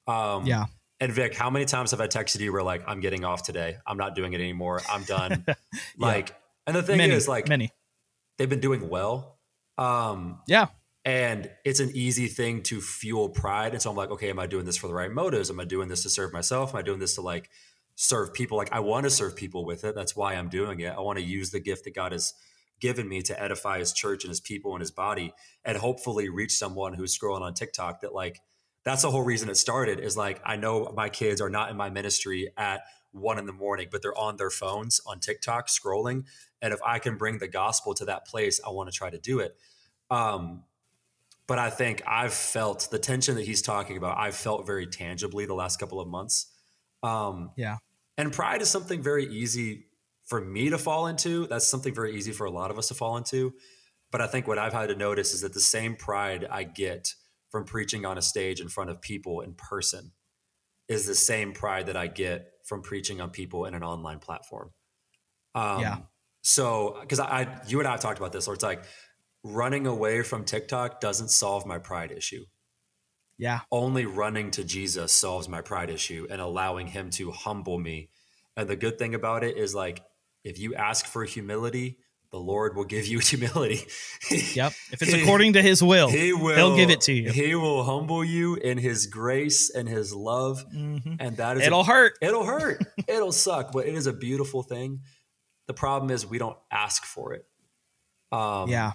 Um, 0.07 0.47
Yeah. 0.47 0.67
and 1.01 1.13
Vic, 1.13 1.35
how 1.35 1.49
many 1.51 1.65
times 1.65 1.93
have 1.93 2.01
I 2.01 2.09
texted 2.09 2.41
you 2.41 2.53
where 2.53 2.63
like 2.63 2.83
I'm 2.89 3.01
getting 3.01 3.25
off 3.25 3.45
today? 3.45 3.77
I'm 3.87 3.97
not 3.97 4.15
doing 4.15 4.33
it 4.33 4.41
anymore. 4.41 4.81
I'm 4.91 5.03
done. 5.05 5.45
Like, 5.99 6.35
and 6.67 6.75
the 6.75 6.83
thing 6.83 6.99
many, 6.99 7.13
is, 7.15 7.29
like, 7.29 7.49
many. 7.49 7.71
they've 8.39 8.49
been 8.49 8.61
doing 8.61 8.89
well. 8.89 9.39
Um, 9.79 10.41
Yeah. 10.47 10.67
and 11.05 11.51
it's 11.65 11.79
an 11.81 11.91
easy 11.95 12.27
thing 12.27 12.63
to 12.65 12.81
fuel 12.81 13.29
pride. 13.29 13.73
And 13.75 13.83
so 13.83 13.91
I'm 13.91 13.97
like, 13.97 14.11
okay, 14.11 14.31
am 14.31 14.39
I 14.39 14.47
doing 14.47 14.65
this 14.65 14.77
for 14.77 14.89
the 14.89 14.95
right 14.95 15.11
motives? 15.11 15.51
Am 15.51 15.61
I 15.61 15.65
doing 15.65 15.89
this 15.89 16.03
to 16.03 16.11
serve 16.11 16.33
myself? 16.33 16.71
Am 16.71 16.77
I 16.77 16.83
doing 16.83 16.99
this 17.01 17.15
to 17.17 17.21
like 17.21 17.49
serve 17.95 18.35
people? 18.35 18.57
Like, 18.57 18.73
I 18.73 18.81
want 18.81 19.05
to 19.05 19.11
serve 19.11 19.37
people 19.37 19.65
with 19.65 19.85
it. 19.85 19.95
That's 19.95 20.17
why 20.17 20.35
I'm 20.35 20.49
doing 20.49 20.81
it. 20.81 20.95
I 20.97 21.01
want 21.01 21.19
to 21.19 21.25
use 21.25 21.51
the 21.51 21.61
gift 21.61 21.85
that 21.85 21.95
God 21.95 22.13
has 22.13 22.35
given 22.81 23.09
me 23.09 23.23
to 23.23 23.41
edify 23.41 23.79
his 23.79 23.93
church 23.93 24.25
and 24.25 24.31
his 24.31 24.41
people 24.41 24.73
and 24.73 24.81
his 24.81 24.91
body 24.91 25.33
and 25.65 25.79
hopefully 25.79 26.29
reach 26.29 26.53
someone 26.53 26.93
who's 26.95 27.17
scrolling 27.17 27.41
on 27.41 27.55
TikTok 27.55 28.01
that 28.01 28.13
like 28.13 28.41
that's 28.85 29.03
the 29.03 29.11
whole 29.11 29.23
reason 29.23 29.49
it 29.49 29.57
started 29.57 30.01
is 30.01 30.17
like 30.17 30.41
I 30.45 30.57
know 30.57 30.93
my 30.95 31.09
kids 31.09 31.41
are 31.41 31.49
not 31.49 31.71
in 31.71 31.77
my 31.77 31.89
ministry 31.89 32.51
at 32.57 32.83
one 33.13 33.39
in 33.39 33.47
the 33.47 33.53
morning, 33.53 33.89
but 33.91 34.03
they're 34.03 34.19
on 34.19 34.37
their 34.37 34.51
phones 34.51 35.01
on 35.07 35.21
TikTok 35.21 35.69
scrolling. 35.69 36.25
And 36.61 36.75
if 36.75 36.81
I 36.85 36.99
can 36.99 37.17
bring 37.17 37.39
the 37.39 37.49
gospel 37.49 37.95
to 37.95 38.05
that 38.07 38.27
place, 38.27 38.61
I 38.67 38.71
want 38.71 38.91
to 38.91 38.97
try 38.97 39.09
to 39.09 39.19
do 39.19 39.39
it. 39.39 39.57
Um, 40.11 40.65
but 41.47 41.59
I 41.59 41.71
think 41.71 42.03
I've 42.07 42.35
felt 42.35 42.89
the 42.91 42.99
tension 42.99 43.37
that 43.37 43.47
he's 43.47 43.63
talking 43.63 43.97
about. 43.97 44.19
I've 44.19 44.35
felt 44.35 44.67
very 44.67 44.87
tangibly 44.87 45.47
the 45.47 45.55
last 45.55 45.79
couple 45.79 46.01
of 46.01 46.09
months. 46.09 46.47
Um, 47.05 47.53
Yeah. 47.57 47.79
and 48.17 48.33
pride 48.33 48.63
is 48.63 48.71
something 48.71 49.03
very 49.03 49.27
easy 49.27 49.87
for 50.25 50.41
me 50.41 50.71
to 50.71 50.79
fall 50.79 51.07
into. 51.07 51.47
That's 51.47 51.67
something 51.67 51.95
very 51.95 52.17
easy 52.17 52.33
for 52.33 52.47
a 52.47 52.51
lot 52.51 52.71
of 52.71 52.79
us 52.79 52.89
to 52.89 52.95
fall 52.95 53.17
into. 53.17 53.55
But 54.11 54.21
I 54.21 54.27
think 54.27 54.47
what 54.47 54.59
I've 54.59 54.73
had 54.73 54.89
to 54.89 54.97
notice 54.97 55.35
is 55.35 55.43
that 55.43 55.53
the 55.55 55.61
same 55.61 55.97
pride 55.97 56.47
I 56.51 56.65
get 56.65 57.15
from 57.51 57.65
preaching 57.65 58.07
on 58.07 58.17
a 58.19 58.23
stage 58.23 58.61
in 58.61 58.69
front 58.69 58.91
of 58.91 59.01
people 59.01 59.41
in 59.41 59.55
person 59.55 60.13
is 60.89 61.07
the 61.07 61.15
same 61.15 61.53
pride 61.53 61.87
that 61.87 61.97
I 61.97 62.07
get 62.07 62.53
from 62.65 62.83
preaching 62.83 63.21
on 63.21 63.31
people 63.31 63.67
in 63.67 63.75
an 63.75 63.83
online 63.83 64.19
platform. 64.19 64.73
Um, 65.55 65.81
Yeah. 65.81 65.99
So, 66.43 66.99
because 67.01 67.21
I, 67.21 67.43
I, 67.43 67.63
you 67.67 67.79
and 67.79 67.89
I 67.89 67.93
have 67.93 68.01
talked 68.01 68.19
about 68.19 68.33
this, 68.33 68.47
where 68.47 68.55
it's 68.55 68.63
like 68.63 68.85
running 69.43 69.87
away 69.87 70.23
from 70.23 70.45
TikTok 70.45 71.01
doesn't 71.01 71.29
solve 71.29 71.67
my 71.67 71.79
pride 71.79 72.13
issue 72.13 72.45
Yeah. 73.39 73.61
only 73.73 74.07
running 74.07 74.51
to 74.53 74.65
Jesus 74.65 75.13
solves 75.13 75.49
my 75.49 75.61
pride 75.61 75.91
issue 75.91 76.27
and 76.31 76.41
allowing 76.41 76.87
him 76.87 77.11
to 77.11 77.31
humble 77.33 77.79
me. 77.79 78.09
And 78.57 78.69
the 78.69 78.77
good 78.77 78.99
thing 78.99 79.15
about 79.15 79.43
it 79.43 79.57
is 79.57 79.75
like 79.75 80.03
if 80.45 80.59
you 80.59 80.75
ask 80.75 81.07
for 81.07 81.25
humility, 81.25 81.99
the 82.31 82.39
Lord 82.39 82.77
will 82.77 82.85
give 82.85 83.07
you 83.07 83.19
humility. 83.31 83.81
Yep. 84.31 84.73
If 84.93 85.03
it's 85.03 85.13
according 85.13 85.55
to 85.55 85.63
his 85.63 85.83
will, 85.83 86.09
he 86.09 86.33
will 86.33 86.55
he'll 86.57 86.77
give 86.77 86.91
it 86.91 87.01
to 87.03 87.13
you. 87.13 87.31
He 87.33 87.55
will 87.55 87.83
humble 87.85 88.25
you 88.25 88.55
in 88.57 88.79
his 88.79 89.07
grace 89.07 89.71
and 89.71 89.89
his 89.89 90.13
love. 90.15 90.65
Mhm. 90.75 91.17
And 91.21 91.37
that 91.39 91.57
is 91.57 91.67
it'll 91.67 91.85
hurt. 91.85 92.15
it'll 92.21 92.45
hurt. 92.55 92.85
it'll 93.09 93.33
suck, 93.33 93.73
but 93.73 93.87
it 93.87 93.95
is 93.95 94.07
a 94.07 94.13
beautiful 94.13 94.63
thing. 94.63 95.01
The 95.67 95.75
problem 95.75 96.11
is 96.11 96.27
we 96.27 96.39
don't 96.39 96.59
ask 96.71 97.05
for 97.05 97.33
it. 97.35 97.47
Um 98.33 98.69
yeah. 98.69 98.93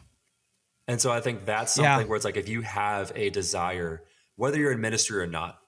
and 0.87 0.99
so 1.01 1.11
I 1.11 1.19
think 1.21 1.45
that's 1.45 1.77
Yeah. 1.77 1.95
something 1.95 2.07
where 2.09 2.15
it's 2.15 2.25
like 2.25 2.37
if 2.37 2.47
you 2.49 2.61
have 2.61 3.11
a 3.15 3.29
desire, 3.29 4.03
whether 4.39 4.57
you're 4.57 4.71
in 4.71 4.79
ministry 4.79 5.21
or 5.21 5.27
not, 5.27 5.59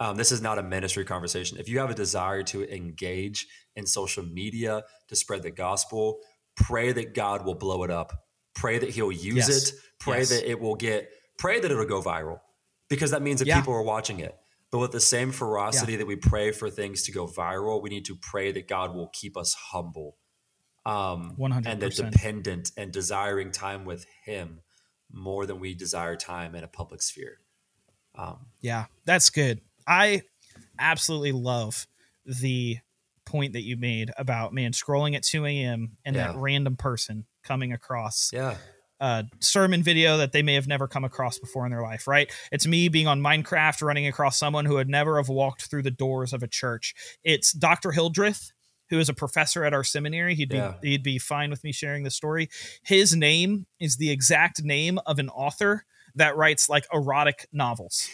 um, 0.00 0.16
this 0.16 0.32
is 0.32 0.42
not 0.42 0.58
a 0.58 0.62
ministry 0.62 1.04
conversation. 1.04 1.56
If 1.58 1.68
you 1.68 1.78
have 1.78 1.88
a 1.90 1.94
desire 1.94 2.42
to 2.44 2.64
engage 2.74 3.46
in 3.76 3.86
social 3.86 4.24
media 4.24 4.82
to 5.06 5.14
spread 5.16 5.44
the 5.44 5.52
gospel, 5.52 6.18
pray 6.56 6.90
that 6.92 7.14
God 7.14 7.44
will 7.46 7.54
blow 7.54 7.84
it 7.84 7.90
up. 7.92 8.24
Pray 8.56 8.78
that 8.78 8.90
He'll 8.90 9.12
use 9.12 9.48
Yes. 9.48 9.70
it. 9.70 9.74
Pray 10.00 10.18
Yes. 10.18 10.30
that 10.30 10.50
it 10.50 10.58
will 10.60 10.74
get. 10.74 11.10
Pray 11.38 11.60
that 11.60 11.70
it'll 11.70 11.84
go 11.86 12.02
viral, 12.02 12.40
because 12.88 13.12
that 13.12 13.22
means 13.22 13.38
that 13.38 13.46
Yeah. 13.46 13.60
people 13.60 13.72
are 13.72 13.82
watching 13.84 14.18
it. 14.18 14.36
But 14.72 14.78
with 14.80 14.90
the 14.90 15.00
same 15.00 15.30
ferocity 15.30 15.94
that 15.96 16.06
we 16.06 16.16
pray 16.16 16.50
for 16.50 16.68
things 16.70 17.04
to 17.04 17.12
go 17.12 17.26
viral, 17.28 17.80
we 17.80 17.88
need 17.88 18.04
to 18.06 18.16
pray 18.16 18.50
that 18.50 18.66
God 18.66 18.94
will 18.96 19.08
keep 19.12 19.36
us 19.36 19.54
humble 19.54 20.16
um, 20.84 21.36
100%. 21.38 21.66
and 21.72 21.82
that 21.82 21.94
dependent 21.94 22.72
and 22.76 22.92
desiring 22.92 23.52
time 23.52 23.84
with 23.84 24.06
Him 24.24 24.62
more 25.10 25.46
than 25.46 25.60
we 25.60 25.74
desire 25.74 26.16
time 26.16 26.54
in 26.56 26.64
a 26.64 26.68
public 26.68 27.00
sphere. 27.02 27.38
Um, 28.18 28.36
Yeah, 28.60 28.86
that's 29.04 29.30
good. 29.30 29.60
I 29.86 30.22
absolutely 30.78 31.32
love 31.32 31.86
the 32.26 32.78
point 33.24 33.52
that 33.52 33.62
you 33.62 33.76
made 33.76 34.10
about 34.18 34.52
man 34.52 34.72
scrolling 34.72 35.14
at 35.14 35.22
2 35.22 35.46
a.m. 35.46 35.96
and 36.04 36.16
that 36.16 36.36
random 36.36 36.76
person 36.76 37.26
coming 37.44 37.72
across 37.72 38.30
yeah, 38.32 38.56
a 39.00 39.24
sermon 39.40 39.82
video 39.82 40.16
that 40.16 40.32
they 40.32 40.42
may 40.42 40.54
have 40.54 40.66
never 40.66 40.88
come 40.88 41.04
across 41.04 41.38
before 41.38 41.64
in 41.64 41.70
their 41.70 41.82
life, 41.82 42.06
right? 42.06 42.30
It's 42.50 42.66
me 42.66 42.88
being 42.88 43.06
on 43.06 43.20
Minecraft 43.20 43.82
running 43.82 44.06
across 44.06 44.38
someone 44.38 44.64
who 44.64 44.74
would 44.74 44.88
never 44.88 45.16
have 45.18 45.28
walked 45.28 45.70
through 45.70 45.82
the 45.82 45.90
doors 45.90 46.32
of 46.32 46.42
a 46.42 46.48
church. 46.48 46.94
It's 47.22 47.52
Dr. 47.52 47.92
Hildreth, 47.92 48.52
who 48.90 48.98
is 48.98 49.08
a 49.08 49.14
professor 49.14 49.64
at 49.64 49.74
our 49.74 49.84
seminary. 49.84 50.34
He'd 50.34 50.48
be 50.48 50.56
Yeah. 50.56 50.74
he'd 50.82 51.02
be 51.02 51.18
fine 51.18 51.50
with 51.50 51.62
me 51.62 51.72
sharing 51.72 52.04
the 52.04 52.10
story. 52.10 52.48
His 52.82 53.14
name 53.14 53.66
is 53.78 53.96
the 53.96 54.10
exact 54.10 54.62
name 54.62 54.98
of 55.06 55.18
an 55.18 55.28
author 55.28 55.84
that 56.18 56.36
writes 56.36 56.68
like 56.68 56.86
erotic 56.92 57.48
novels. 57.52 58.08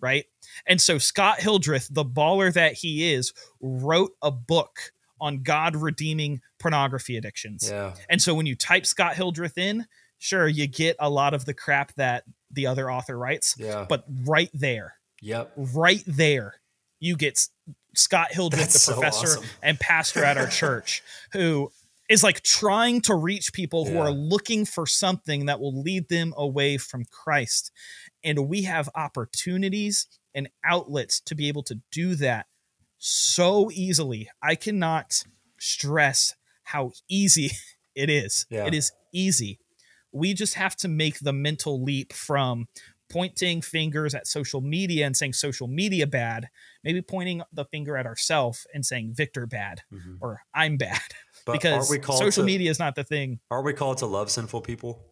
Right. 0.00 0.24
And 0.66 0.80
so 0.80 0.96
Scott 0.98 1.40
Hildreth, 1.40 1.88
the 1.90 2.04
baller 2.04 2.52
that 2.54 2.72
he 2.72 3.12
is, 3.12 3.32
wrote 3.60 4.12
a 4.22 4.30
book 4.30 4.92
on 5.20 5.42
God 5.42 5.76
redeeming 5.76 6.40
pornography 6.58 7.18
addictions. 7.18 7.68
yeah, 7.70 7.92
And 8.08 8.22
so 8.22 8.34
when 8.34 8.46
you 8.46 8.56
type 8.56 8.86
Scott 8.86 9.14
Hildreth 9.14 9.58
in, 9.58 9.86
sure, 10.18 10.48
you 10.48 10.66
get 10.66 10.96
a 10.98 11.10
lot 11.10 11.34
of 11.34 11.44
the 11.44 11.52
crap 11.52 11.92
that 11.96 12.24
the 12.50 12.66
other 12.66 12.90
author 12.90 13.18
writes. 13.18 13.54
yeah, 13.58 13.84
But 13.86 14.04
right 14.24 14.48
there, 14.54 14.94
yep, 15.20 15.52
right 15.56 16.02
there, 16.06 16.54
you 16.98 17.16
get 17.16 17.46
Scott 17.94 18.32
Hildreth, 18.32 18.60
That's 18.62 18.72
the 18.86 18.92
so 18.92 18.94
professor 18.94 19.26
awesome. 19.26 19.44
and 19.62 19.78
pastor 19.78 20.24
at 20.24 20.38
our 20.38 20.46
church, 20.46 21.02
who 21.32 21.70
is 22.10 22.22
like 22.22 22.42
trying 22.42 23.00
to 23.02 23.14
reach 23.14 23.52
people 23.54 23.86
who 23.86 23.98
are 23.98 24.10
looking 24.10 24.66
for 24.66 24.84
something 24.86 25.46
that 25.46 25.60
will 25.60 25.80
lead 25.80 26.08
them 26.08 26.34
away 26.36 26.76
from 26.76 27.04
Christ. 27.06 27.70
And 28.24 28.48
we 28.48 28.64
have 28.64 28.88
opportunities 28.94 30.06
and 30.34 30.48
outlets 30.64 31.20
to 31.20 31.34
be 31.34 31.48
able 31.48 31.62
to 31.64 31.80
do 31.92 32.14
that 32.16 32.46
so 32.98 33.70
easily. 33.72 34.28
I 34.42 34.56
cannot 34.56 35.22
stress 35.58 36.34
how 36.64 36.92
easy 37.08 37.50
It 37.96 38.08
is. 38.08 38.46
Yeah. 38.50 38.66
It 38.66 38.74
is 38.74 38.92
easy. 39.12 39.58
We 40.12 40.32
just 40.32 40.54
have 40.54 40.76
to 40.76 40.88
make 40.88 41.18
the 41.18 41.32
mental 41.32 41.82
leap 41.82 42.12
from 42.12 42.68
pointing 43.10 43.60
fingers 43.60 44.14
at 44.14 44.28
social 44.28 44.60
media 44.60 45.04
and 45.04 45.16
saying 45.16 45.32
social 45.32 45.66
media 45.66 46.06
bad, 46.06 46.48
maybe 46.84 47.02
pointing 47.02 47.42
the 47.52 47.64
finger 47.64 47.96
at 47.96 48.06
ourselves 48.06 48.64
and 48.72 48.86
saying 48.86 49.14
Victor 49.16 49.44
bad 49.44 49.82
Mhm. 49.92 50.18
or 50.20 50.42
I'm 50.54 50.76
bad. 50.76 51.00
But 51.50 51.60
because 51.60 51.90
aren't 51.90 51.90
we 51.90 51.98
called 51.98 52.18
social 52.18 52.42
to, 52.42 52.46
media 52.46 52.70
is 52.70 52.78
not 52.78 52.94
the 52.94 53.04
thing. 53.04 53.40
Aren't 53.50 53.64
we 53.64 53.72
called 53.72 53.98
to 53.98 54.06
love 54.06 54.30
sinful 54.30 54.62
people? 54.62 55.04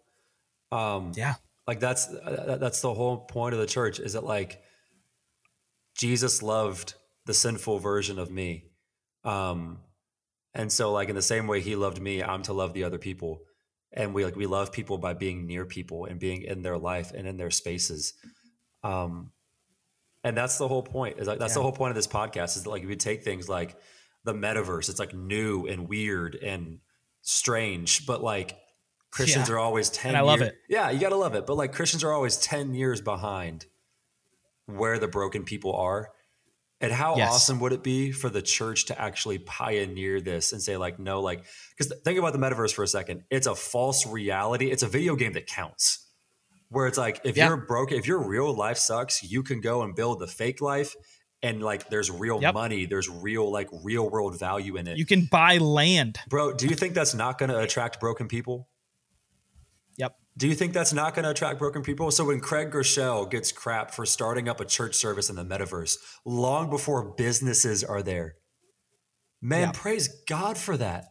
Um, 0.72 1.12
Yeah. 1.16 1.34
like 1.66 1.80
that's 1.80 2.08
uh, 2.08 2.58
that's 2.60 2.80
the 2.80 2.92
whole 2.94 3.18
point 3.18 3.54
of 3.54 3.60
the 3.60 3.66
church. 3.66 3.98
Is 4.00 4.12
that 4.14 4.24
like 4.24 4.60
Jesus 5.96 6.42
loved 6.42 6.94
the 7.26 7.34
sinful 7.34 7.78
version 7.78 8.18
of 8.18 8.30
me, 8.30 8.70
um, 9.24 9.80
and 10.54 10.72
so 10.72 10.92
like 10.92 11.08
in 11.08 11.14
the 11.14 11.22
same 11.22 11.46
way 11.46 11.60
He 11.60 11.76
loved 11.76 12.00
me, 12.00 12.22
I'm 12.22 12.42
to 12.44 12.52
love 12.52 12.72
the 12.72 12.84
other 12.84 12.98
people, 12.98 13.42
and 13.92 14.14
we 14.14 14.24
like 14.24 14.36
we 14.36 14.46
love 14.46 14.72
people 14.72 14.98
by 14.98 15.14
being 15.14 15.46
near 15.46 15.64
people 15.64 16.04
and 16.04 16.18
being 16.20 16.42
in 16.42 16.62
their 16.62 16.78
life 16.78 17.12
and 17.14 17.26
in 17.26 17.36
their 17.36 17.50
spaces. 17.50 18.14
Um, 18.82 19.32
and 20.24 20.36
that's 20.36 20.58
the 20.58 20.68
whole 20.68 20.82
point. 20.82 21.18
Is 21.18 21.26
like 21.26 21.38
that's 21.38 21.54
the 21.54 21.62
whole 21.62 21.72
point 21.72 21.90
of 21.90 21.96
this 21.96 22.06
podcast. 22.06 22.56
Is 22.56 22.64
that 22.64 22.70
like 22.70 22.86
we 22.86 22.96
take 22.96 23.24
things 23.24 23.48
like 23.48 23.76
the 24.28 24.34
metaverse. 24.34 24.88
It's 24.88 24.98
like 25.00 25.14
new 25.14 25.66
and 25.66 25.88
weird 25.88 26.34
and 26.36 26.78
strange, 27.22 28.06
but 28.06 28.22
like 28.22 28.56
Christians 29.10 29.48
Yeah. 29.48 29.56
are 29.56 29.58
always 29.58 29.90
ten. 29.90 30.10
And 30.10 30.18
I 30.18 30.20
love 30.20 30.40
year- 30.40 30.48
it. 30.50 30.54
Yeah, 30.68 30.90
you 30.90 31.00
gotta 31.00 31.16
love 31.16 31.34
it. 31.34 31.46
But 31.46 31.56
like 31.56 31.72
Christians 31.72 32.04
are 32.04 32.12
always 32.12 32.36
ten 32.36 32.74
years 32.74 33.00
behind 33.00 33.66
where 34.66 34.98
the 34.98 35.08
broken 35.08 35.44
people 35.44 35.74
are. 35.74 36.10
And 36.80 36.92
how 36.92 37.16
Yes. 37.16 37.32
awesome 37.32 37.58
would 37.60 37.72
it 37.72 37.82
be 37.82 38.12
for 38.12 38.28
the 38.30 38.40
church 38.42 38.84
to 38.86 39.00
actually 39.00 39.38
pioneer 39.40 40.20
this 40.20 40.52
and 40.52 40.62
say, 40.62 40.76
like, 40.76 41.00
no, 41.00 41.20
like, 41.20 41.44
because 41.76 41.92
think 42.04 42.20
about 42.20 42.32
the 42.34 42.38
metaverse 42.38 42.72
for 42.72 42.84
a 42.84 42.86
second. 42.86 43.24
It's 43.30 43.48
a 43.48 43.56
false 43.56 44.06
reality. 44.06 44.70
It's 44.70 44.84
a 44.84 44.86
video 44.86 45.16
game 45.16 45.32
that 45.32 45.48
counts. 45.48 46.06
Where 46.68 46.86
it's 46.86 46.98
like, 46.98 47.20
if 47.24 47.36
Yeah. 47.36 47.48
you're 47.48 47.56
broken, 47.56 47.98
if 47.98 48.06
your 48.06 48.20
real 48.20 48.54
life 48.54 48.78
sucks, 48.78 49.24
you 49.24 49.42
can 49.42 49.60
go 49.60 49.82
and 49.82 49.92
build 49.96 50.20
the 50.20 50.28
fake 50.28 50.60
life, 50.60 50.94
and 51.42 51.62
like, 51.62 51.88
there's 51.88 52.10
real 52.10 52.40
Yep. 52.42 52.54
money, 52.54 52.86
there's 52.86 53.08
real 53.08 53.50
like 53.50 53.68
real 53.84 54.08
world 54.10 54.38
value 54.38 54.76
in 54.76 54.86
it. 54.88 54.98
You 54.98 55.06
can 55.06 55.26
buy 55.26 55.58
land. 55.58 56.18
Bro, 56.28 56.54
do 56.54 56.66
you 56.66 56.74
think 56.74 56.94
that's 56.94 57.14
not 57.14 57.38
going 57.38 57.50
to 57.50 57.58
attract 57.60 58.00
broken 58.00 58.26
people? 58.28 58.68
Yep. 59.96 60.16
Do 60.36 60.46
you 60.48 60.54
think 60.54 60.72
that's 60.72 60.92
not 60.92 61.14
going 61.14 61.24
to 61.24 61.30
attract 61.30 61.58
broken 61.58 61.82
people? 61.82 62.10
So 62.10 62.24
when 62.24 62.40
Craig 62.40 62.70
Groeschel 62.70 63.28
gets 63.30 63.50
crap 63.52 63.90
for 63.92 64.06
starting 64.06 64.48
up 64.48 64.60
a 64.60 64.64
church 64.64 64.94
service 64.94 65.28
in 65.30 65.36
the 65.36 65.44
metaverse 65.44 65.96
long 66.24 66.70
before 66.70 67.14
businesses 67.16 67.82
are 67.84 68.02
there, 68.02 68.36
man, 69.42 69.68
Yeah. 69.68 69.72
praise 69.74 70.08
God 70.28 70.56
for 70.56 70.76
that. 70.76 71.06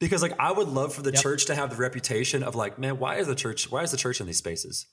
Because 0.00 0.22
like 0.22 0.34
I 0.40 0.50
would 0.50 0.68
love 0.68 0.92
for 0.94 1.02
the 1.02 1.12
Yep. 1.12 1.22
church 1.22 1.46
to 1.46 1.54
have 1.54 1.70
the 1.70 1.76
reputation 1.76 2.42
of 2.42 2.54
like, 2.56 2.78
man, 2.78 2.98
why 2.98 3.16
is 3.18 3.26
the 3.28 3.36
church 3.36 3.70
why 3.70 3.82
is 3.84 3.90
the 3.92 3.96
church 3.96 4.20
in 4.20 4.26
these 4.26 4.38
spaces? 4.38 4.86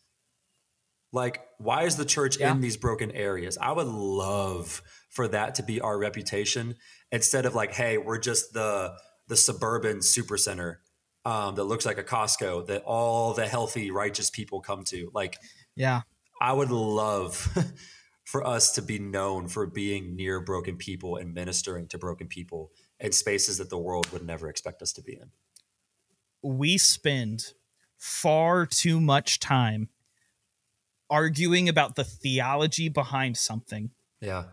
Like, 1.12 1.42
why 1.58 1.84
is 1.84 1.96
the 1.98 2.06
church 2.06 2.38
Yeah. 2.40 2.52
in 2.52 2.62
these 2.62 2.78
broken 2.78 3.12
areas? 3.12 3.58
I 3.60 3.72
would 3.72 3.88
love 3.88 4.82
for 5.10 5.28
that 5.30 5.56
to 5.56 5.64
be 5.64 5.82
our 5.82 5.98
reputation 5.98 6.76
instead 7.12 7.46
of 7.46 7.56
like, 7.56 7.74
hey, 7.74 7.98
we're 7.98 8.20
just 8.20 8.54
the 8.54 8.96
the 9.28 9.36
suburban 9.38 10.02
super 10.02 10.38
center 10.38 10.82
um, 11.26 11.54
that 11.56 11.66
looks 11.66 11.86
like 11.86 11.98
a 12.00 12.04
Costco 12.04 12.66
that 12.68 12.82
all 12.84 13.34
the 13.34 13.48
healthy, 13.48 13.92
righteous 13.92 14.30
people 14.32 14.60
come 14.62 14.84
to. 14.86 15.12
Like, 15.14 15.38
Yeah. 15.76 16.02
I 16.42 16.54
would 16.54 16.72
love 16.72 17.48
for 18.24 18.46
us 18.48 18.72
to 18.74 18.82
be 18.82 18.98
known 19.00 19.48
for 19.48 19.68
being 19.68 20.16
near 20.16 20.40
broken 20.40 20.78
people 20.78 21.16
and 21.18 21.34
ministering 21.34 21.88
to 21.90 21.98
broken 22.00 22.28
people 22.28 22.72
in 23.00 23.12
spaces 23.12 23.58
that 23.60 23.70
the 23.70 23.78
world 23.78 24.12
would 24.12 24.26
never 24.26 24.50
expect 24.50 24.82
us 24.82 24.94
to 24.94 25.02
be 25.04 25.14
in. 25.14 25.32
we 26.42 26.78
spend 26.78 27.54
far 27.98 28.66
too 28.66 29.00
much 29.02 29.40
time 29.40 29.90
arguing 31.10 31.68
about 31.70 31.96
the 31.96 32.04
theology 32.04 32.90
behind 32.90 33.38
something 33.38 33.92
Yeah. 34.22 34.46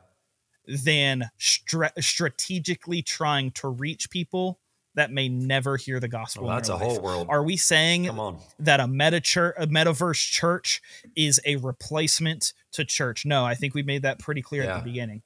than 0.66 1.30
stra- 1.38 1.92
strategically 2.00 3.02
trying 3.02 3.50
to 3.52 3.68
reach 3.68 4.10
people 4.10 4.58
that 4.94 5.12
may 5.12 5.28
never 5.28 5.76
hear 5.76 6.00
the 6.00 6.08
gospel. 6.08 6.44
Well, 6.46 6.56
that's 6.56 6.70
a 6.70 6.74
life. 6.74 6.82
whole 6.82 7.00
world. 7.00 7.26
Are 7.28 7.42
we 7.42 7.56
saying 7.58 8.06
Come 8.06 8.18
on. 8.18 8.40
that 8.58 8.80
a 8.80 8.86
meta 8.88 9.20
church, 9.20 9.54
a 9.58 9.66
metaverse 9.66 10.30
church, 10.30 10.80
is 11.14 11.38
a 11.44 11.56
replacement 11.56 12.54
to 12.72 12.84
church? 12.84 13.26
No, 13.26 13.44
I 13.44 13.54
think 13.54 13.74
we 13.74 13.82
made 13.82 14.02
that 14.02 14.18
pretty 14.18 14.40
clear 14.40 14.62
at 14.62 14.78
the 14.78 14.84
beginning. 14.90 15.22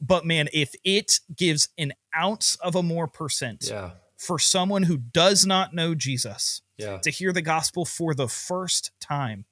But 0.00 0.24
man, 0.24 0.48
if 0.54 0.74
it 0.84 1.20
gives 1.36 1.68
an 1.76 1.92
ounce 2.16 2.54
of 2.56 2.74
a 2.74 2.82
more 2.82 3.06
percent 3.08 3.66
Yeah. 3.68 3.90
for 4.16 4.38
someone 4.38 4.84
who 4.84 4.96
does 4.96 5.44
not 5.44 5.74
know 5.74 5.94
Jesus 5.94 6.62
Yeah. 6.78 6.96
to 6.98 7.10
hear 7.10 7.32
the 7.32 7.42
gospel 7.42 7.84
for 7.84 8.14
the 8.14 8.28
first 8.28 8.92
time, 9.00 9.44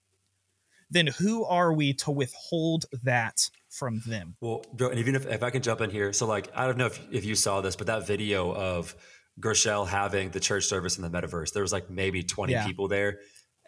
then 0.97 1.07
who 1.07 1.45
are 1.45 1.73
we 1.73 1.93
to 1.95 2.11
withhold 2.11 2.87
that 3.05 3.51
from 3.69 4.01
them? 4.07 4.37
Well, 4.41 4.65
Joe, 4.77 4.89
and 4.89 4.99
even 4.99 5.15
if, 5.15 5.27
if 5.27 5.43
I 5.43 5.51
can 5.51 5.63
jump 5.63 5.81
in 5.81 5.91
here, 5.91 6.13
so 6.13 6.27
like 6.27 6.51
I 6.55 6.67
don't 6.67 6.79
know 6.79 6.87
if, 6.87 7.01
if 7.11 7.25
you 7.25 7.35
saw 7.35 7.61
this, 7.61 7.77
but 7.77 7.87
that 7.89 8.07
video 8.07 8.53
of 8.55 8.95
Groeschel 9.39 9.87
having 9.87 10.31
the 10.31 10.41
church 10.41 10.65
service 10.65 10.97
in 10.97 11.03
the 11.03 11.11
metaverse, 11.11 11.53
there 11.53 11.63
was 11.63 11.73
like 11.73 11.91
maybe 11.91 12.23
20 12.23 12.53
Yeah. 12.53 12.67
people 12.67 12.89
there. 12.89 13.19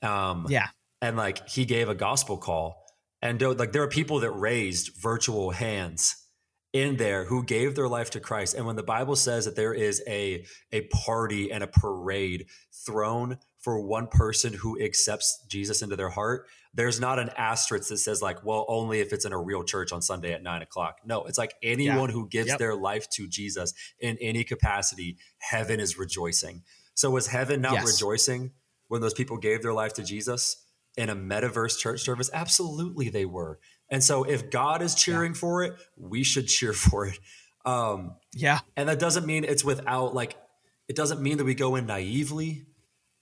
Um, 0.03 0.47
Yeah. 0.49 0.69
and 1.03 1.17
like 1.17 1.49
he 1.49 1.65
gave 1.65 1.89
a 1.89 1.95
gospel 1.95 2.39
call 2.39 2.85
and 3.21 3.41
like 3.59 3.73
there 3.73 3.83
are 3.83 3.89
people 3.89 4.21
that 4.21 4.31
raised 4.31 4.93
virtual 5.01 5.51
hands 5.51 6.15
in 6.73 6.97
there 6.97 7.25
who 7.25 7.43
gave 7.45 7.75
their 7.75 7.89
life 7.89 8.11
to 8.11 8.21
Christ 8.21 8.55
and 8.55 8.65
when 8.67 8.77
the 8.77 8.83
bible 8.83 9.17
says 9.17 9.45
that 9.47 9.57
there 9.57 9.73
is 9.75 10.03
a 10.07 10.45
a 10.73 10.83
party 10.89 11.51
and 11.51 11.65
a 11.65 11.67
parade 11.67 12.47
thrown 12.87 13.39
for 13.61 13.81
one 13.81 14.07
person 14.07 14.53
who 14.53 14.81
accepts 14.81 15.45
Jesus 15.49 15.83
into 15.83 15.97
their 15.97 16.11
heart 16.11 16.47
there's 16.79 16.99
not 17.01 17.19
an 17.19 17.29
asterisk 17.37 17.89
that 17.91 17.99
says 17.99 18.23
like 18.23 18.43
well 18.45 18.65
only 18.69 19.01
if 19.01 19.13
it's 19.13 19.25
in 19.27 19.33
a 19.33 19.39
real 19.41 19.63
church 19.65 19.93
on 19.93 20.01
Sunday 20.01 20.33
at 20.33 20.43
nine 20.43 20.63
o'clock 20.63 21.01
no 21.05 21.25
it's 21.25 21.37
like 21.39 21.55
anyone 21.63 22.09
who 22.09 22.27
gives 22.29 22.49
Yep. 22.49 22.59
their 22.59 22.75
life 22.75 23.09
to 23.11 23.27
Jesus 23.29 23.75
in 24.01 24.17
any 24.21 24.45
capacity 24.45 25.19
heaven 25.39 25.81
is 25.81 25.99
rejoicing 25.99 26.63
so 26.95 27.11
was 27.11 27.27
heaven 27.27 27.61
not 27.61 27.75
Yes. 27.75 27.87
rejoicing 27.93 28.53
when 28.89 29.01
those 29.03 29.15
people 29.15 29.37
gave 29.37 29.63
their 29.63 29.75
life 29.75 29.93
to 29.95 30.03
Jesus 30.03 30.65
in 30.97 31.09
a 31.11 31.15
metaverse 31.15 31.79
church 31.79 32.01
service? 32.01 32.29
Absolutely, 32.33 33.09
they 33.09 33.25
were. 33.25 33.61
And 33.91 34.03
so, 34.03 34.25
if 34.25 34.51
God 34.51 34.83
is 34.83 34.95
cheering 34.97 35.33
for 35.35 35.63
it, 35.63 35.75
we 35.97 36.25
should 36.25 36.49
cheer 36.57 36.73
for 36.73 37.07
it. 37.07 37.19
Um, 37.65 38.17
Yeah. 38.33 38.61
and 38.77 38.89
that 38.89 38.99
doesn't 38.99 39.27
mean 39.27 39.45
it's 39.45 39.65
without 39.65 40.15
like, 40.15 40.37
it 40.89 40.97
doesn't 40.97 41.21
mean 41.21 41.37
that 41.39 41.45
we 41.45 41.55
go 41.55 41.77
in 41.77 41.87
naively. 41.87 42.65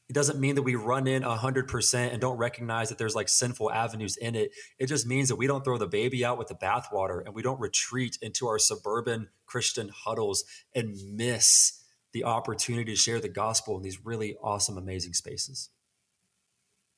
It 0.09 0.12
doesn't 0.12 0.38
mean 0.38 0.54
that 0.54 0.62
we 0.62 0.76
run 0.76 1.09
in 1.09 1.22
100% 1.22 2.12
and 2.12 2.20
don't 2.20 2.36
recognize 2.36 2.90
that 2.90 2.98
there's 2.98 3.16
like 3.16 3.28
sinful 3.28 3.72
avenues 3.72 4.16
in 4.16 4.36
it. 4.36 4.52
It 4.78 4.86
just 4.86 5.04
means 5.07 5.28
that 5.28 5.36
we 5.36 5.48
don't 5.48 5.64
throw 5.64 5.78
the 5.78 5.88
baby 5.88 6.24
out 6.24 6.38
with 6.38 6.46
the 6.46 6.54
bathwater 6.54 7.24
and 7.24 7.34
we 7.34 7.42
don't 7.42 7.61
retreat 7.61 8.16
into 8.22 8.46
our 8.46 8.59
suburban 8.59 9.28
Christian 9.46 9.88
huddles 9.88 10.44
and 10.74 10.96
miss 11.11 11.82
the 12.12 12.22
opportunity 12.22 12.92
to 12.92 12.96
share 12.96 13.20
the 13.20 13.28
gospel 13.28 13.76
in 13.76 13.82
these 13.82 14.04
really 14.04 14.36
awesome, 14.40 14.78
amazing 14.78 15.12
spaces. 15.12 15.70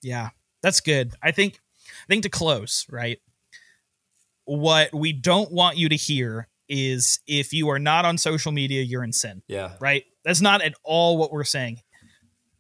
Yeah. 0.02 0.30
That's 0.62 0.80
good. 0.80 1.14
I 1.22 1.32
think 1.32 1.60
I 1.90 2.06
think 2.08 2.24
to 2.24 2.28
close, 2.28 2.86
right? 2.90 3.18
What 4.44 4.94
we 4.94 5.12
don't 5.12 5.50
want 5.50 5.78
you 5.78 5.88
to 5.88 5.96
hear 5.96 6.48
is 6.68 7.20
if 7.26 7.52
you 7.52 7.70
are 7.70 7.78
not 7.78 8.04
on 8.04 8.18
social 8.18 8.52
media, 8.52 8.82
you're 8.82 9.04
in 9.04 9.12
sin. 9.12 9.42
Yeah. 9.46 9.72
right? 9.80 10.04
That's 10.24 10.40
not 10.40 10.62
at 10.62 10.74
all 10.84 11.16
what 11.16 11.32
we're 11.32 11.44
saying. 11.44 11.80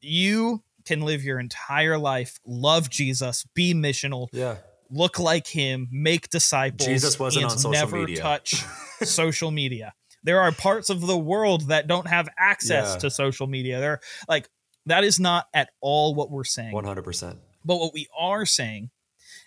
You 0.00 0.62
can 0.84 1.00
live 1.02 1.22
your 1.24 1.38
entire 1.38 1.98
life, 1.98 2.38
love 2.46 2.88
Jesus, 2.90 3.44
be 3.54 3.74
missional, 3.74 4.28
Yeah. 4.32 4.56
look 4.90 5.18
like 5.18 5.46
him, 5.46 5.88
make 5.90 6.30
disciples. 6.30 6.86
Jesus 6.86 7.18
wasn't 7.18 7.44
on 7.46 7.50
social 7.50 7.70
never 7.72 7.96
media. 7.98 8.20
touch 8.22 8.64
social 9.02 9.50
media. 9.50 9.92
There 10.24 10.40
are 10.40 10.50
parts 10.52 10.90
of 10.90 11.00
the 11.02 11.16
world 11.18 11.68
that 11.68 11.86
don't 11.86 12.08
have 12.08 12.28
access 12.38 12.94
Yeah. 12.94 12.98
to 13.00 13.10
social 13.10 13.46
media. 13.46 13.80
They're 13.80 14.00
like 14.28 14.48
that 14.86 15.04
is 15.04 15.20
not 15.20 15.48
at 15.52 15.70
all 15.82 16.14
what 16.14 16.30
we're 16.30 16.44
saying. 16.44 16.72
100%. 16.72 17.36
But 17.64 17.76
what 17.76 17.92
we 17.92 18.06
are 18.18 18.46
saying 18.46 18.90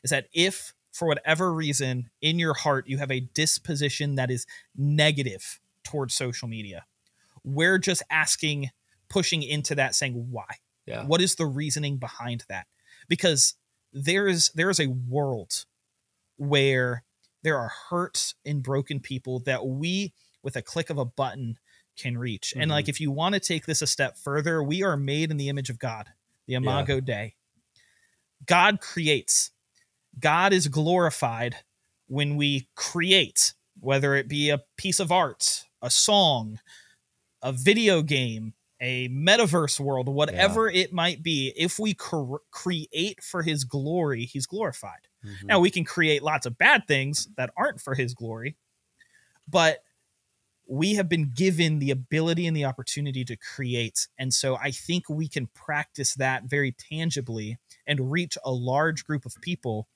is 0.03 0.11
that 0.11 0.27
if 0.33 0.73
for 0.91 1.07
whatever 1.07 1.51
reason 1.53 2.11
in 2.21 2.37
your 2.37 2.53
heart 2.53 2.87
you 2.87 2.97
have 2.99 3.09
a 3.11 3.21
disposition 3.21 4.15
that 4.15 4.29
is 4.29 4.45
negative 4.75 5.59
towards 5.83 6.13
social 6.13 6.47
media, 6.47 6.85
we're 7.43 7.79
just 7.79 8.03
asking, 8.11 8.69
pushing 9.11 9.43
into 9.43 9.75
that, 9.75 9.93
saying 9.93 10.13
why. 10.31 10.45
Yeah. 10.85 11.05
What 11.05 11.21
is 11.21 11.35
the 11.35 11.45
reasoning 11.45 11.97
behind 11.97 12.45
that? 12.49 12.65
Because 13.07 13.55
there 13.93 14.27
is 14.27 14.49
there 14.55 14.69
is 14.69 14.79
a 14.79 14.87
world 14.87 15.65
where 16.37 17.03
there 17.43 17.57
are 17.57 17.71
hurt 17.89 18.33
and 18.45 18.63
broken 18.63 18.99
people 18.99 19.39
that 19.41 19.65
we, 19.65 20.13
with 20.43 20.55
a 20.55 20.61
click 20.61 20.89
of 20.89 20.97
a 20.97 21.05
button, 21.05 21.57
can 21.97 22.17
reach. 22.17 22.53
And 22.55 22.69
Mhm. 22.69 22.73
like, 22.75 22.89
if 22.89 23.01
you 23.01 23.11
want 23.11 23.33
to 23.33 23.39
take 23.39 23.65
this 23.65 23.81
a 23.81 23.87
step 23.87 24.17
further, 24.17 24.63
we 24.63 24.81
are 24.81 24.95
made 24.97 25.29
in 25.29 25.37
the 25.37 25.49
image 25.49 25.69
of 25.69 25.77
God, 25.77 26.13
the 26.47 26.53
Imago 26.53 26.99
Dei. 26.99 27.35
God 28.45 28.79
creates. 28.79 29.51
God 30.19 30.53
is 30.53 30.67
glorified 30.67 31.57
when 32.07 32.35
we 32.37 32.69
create, 32.75 33.53
whether 33.79 34.15
it 34.15 34.27
be 34.27 34.49
a 34.49 34.63
piece 34.77 34.99
of 34.99 35.11
art, 35.11 35.65
a 35.81 35.89
song, 35.89 36.59
a 37.41 37.51
video 37.51 38.01
game, 38.01 38.53
a 38.81 39.07
metaverse 39.09 39.79
world, 39.79 40.09
whatever 40.09 40.69
yeah. 40.69 40.81
it 40.81 40.93
might 40.93 41.21
be, 41.21 41.53
if 41.55 41.77
we 41.77 41.93
cr- 41.93 42.37
create 42.49 43.23
for 43.23 43.43
his 43.43 43.63
glory, 43.63 44.25
he's 44.25 44.47
glorified. 44.47 45.07
Mm-hmm. 45.23 45.47
Now, 45.47 45.59
we 45.59 45.69
can 45.69 45.85
create 45.85 46.23
lots 46.23 46.47
of 46.47 46.57
bad 46.57 46.87
things 46.87 47.29
that 47.37 47.51
aren't 47.55 47.79
for 47.79 47.93
his 47.93 48.15
glory, 48.15 48.57
but 49.47 49.83
we 50.67 50.95
have 50.95 51.07
been 51.07 51.31
given 51.35 51.79
the 51.79 51.91
ability 51.91 52.47
and 52.47 52.57
the 52.57 52.65
opportunity 52.65 53.23
to 53.25 53.35
create. 53.35 54.07
And 54.17 54.33
so 54.33 54.55
I 54.55 54.71
think 54.71 55.09
we 55.09 55.27
can 55.27 55.47
practice 55.47 56.15
that 56.15 56.45
very 56.45 56.71
tangibly 56.71 57.59
and 57.85 58.11
reach 58.11 58.37
a 58.43 58.51
large 58.51 59.05
group 59.05 59.25
of 59.25 59.35
people 59.41 59.87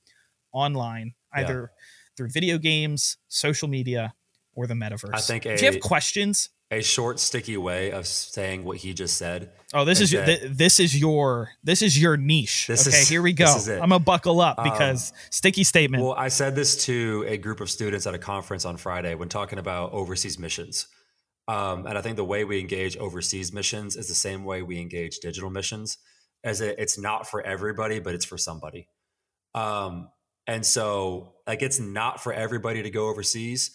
online, 0.52 1.16
either 1.34 1.72
yeah. 1.72 1.84
through 2.18 2.30
video 2.30 2.58
games, 2.58 3.18
social 3.30 3.68
media, 3.68 4.14
or 4.54 4.68
the 4.68 4.74
metaverse. 4.74 5.14
I 5.14 5.22
think. 5.22 5.46
A, 5.46 5.58
Do 5.58 5.66
you 5.66 5.72
have 5.72 5.82
questions? 5.82 6.50
A 6.72 6.82
short, 6.82 7.20
sticky 7.20 7.58
way 7.58 7.92
of 7.92 8.08
saying 8.08 8.64
what 8.64 8.78
he 8.78 8.94
just 8.94 9.18
said. 9.18 9.52
Oh, 9.74 9.86
this 9.86 10.02
is, 10.02 10.12
your, 10.12 10.26
th- 10.26 10.42
this 10.50 10.80
is 10.80 11.00
your 11.00 11.52
this 11.64 11.84
is 11.84 12.02
your 12.02 12.18
niche. 12.18 12.66
This 12.68 12.88
okay, 12.88 13.02
is, 13.02 13.08
here 13.08 13.22
we 13.22 13.34
go. 13.34 13.46
I'm 13.46 13.90
gonna 13.90 14.00
buckle 14.00 14.42
up 14.42 14.64
because 14.64 15.12
um, 15.12 15.18
sticky 15.30 15.64
statement. 15.64 16.04
Well, 16.04 16.14
I 16.14 16.30
said 16.30 16.56
this 16.56 16.86
to 16.86 17.24
a 17.28 17.38
group 17.38 17.62
of 17.62 17.70
students 17.70 18.08
at 18.08 18.16
a 18.16 18.18
conference 18.18 18.66
on 18.66 18.78
Friday 18.78 19.14
when 19.14 19.30
talking 19.30 19.60
about 19.60 19.94
overseas 19.94 20.40
missions. 20.40 20.88
Um, 21.48 21.86
and 21.86 21.98
I 21.98 22.02
think 22.02 22.16
the 22.16 22.26
way 22.26 22.44
we 22.44 22.60
engage 22.60 22.98
overseas 22.98 23.54
missions 23.54 23.96
is 23.96 24.08
the 24.08 24.16
same 24.16 24.44
way 24.44 24.64
we 24.64 24.80
engage 24.80 25.20
digital 25.20 25.52
missions, 25.52 26.00
as 26.44 26.62
it, 26.62 26.76
it's 26.80 26.98
not 26.98 27.28
for 27.30 27.42
everybody, 27.42 28.00
but 28.00 28.16
it's 28.16 28.26
for 28.26 28.38
somebody. 28.38 28.88
Um, 29.54 30.10
and 30.48 30.66
so, 30.66 31.36
like, 31.46 31.62
it's 31.62 31.80
not 31.80 32.22
for 32.22 32.34
everybody 32.34 32.82
to 32.82 32.90
go 32.90 33.08
overseas, 33.10 33.72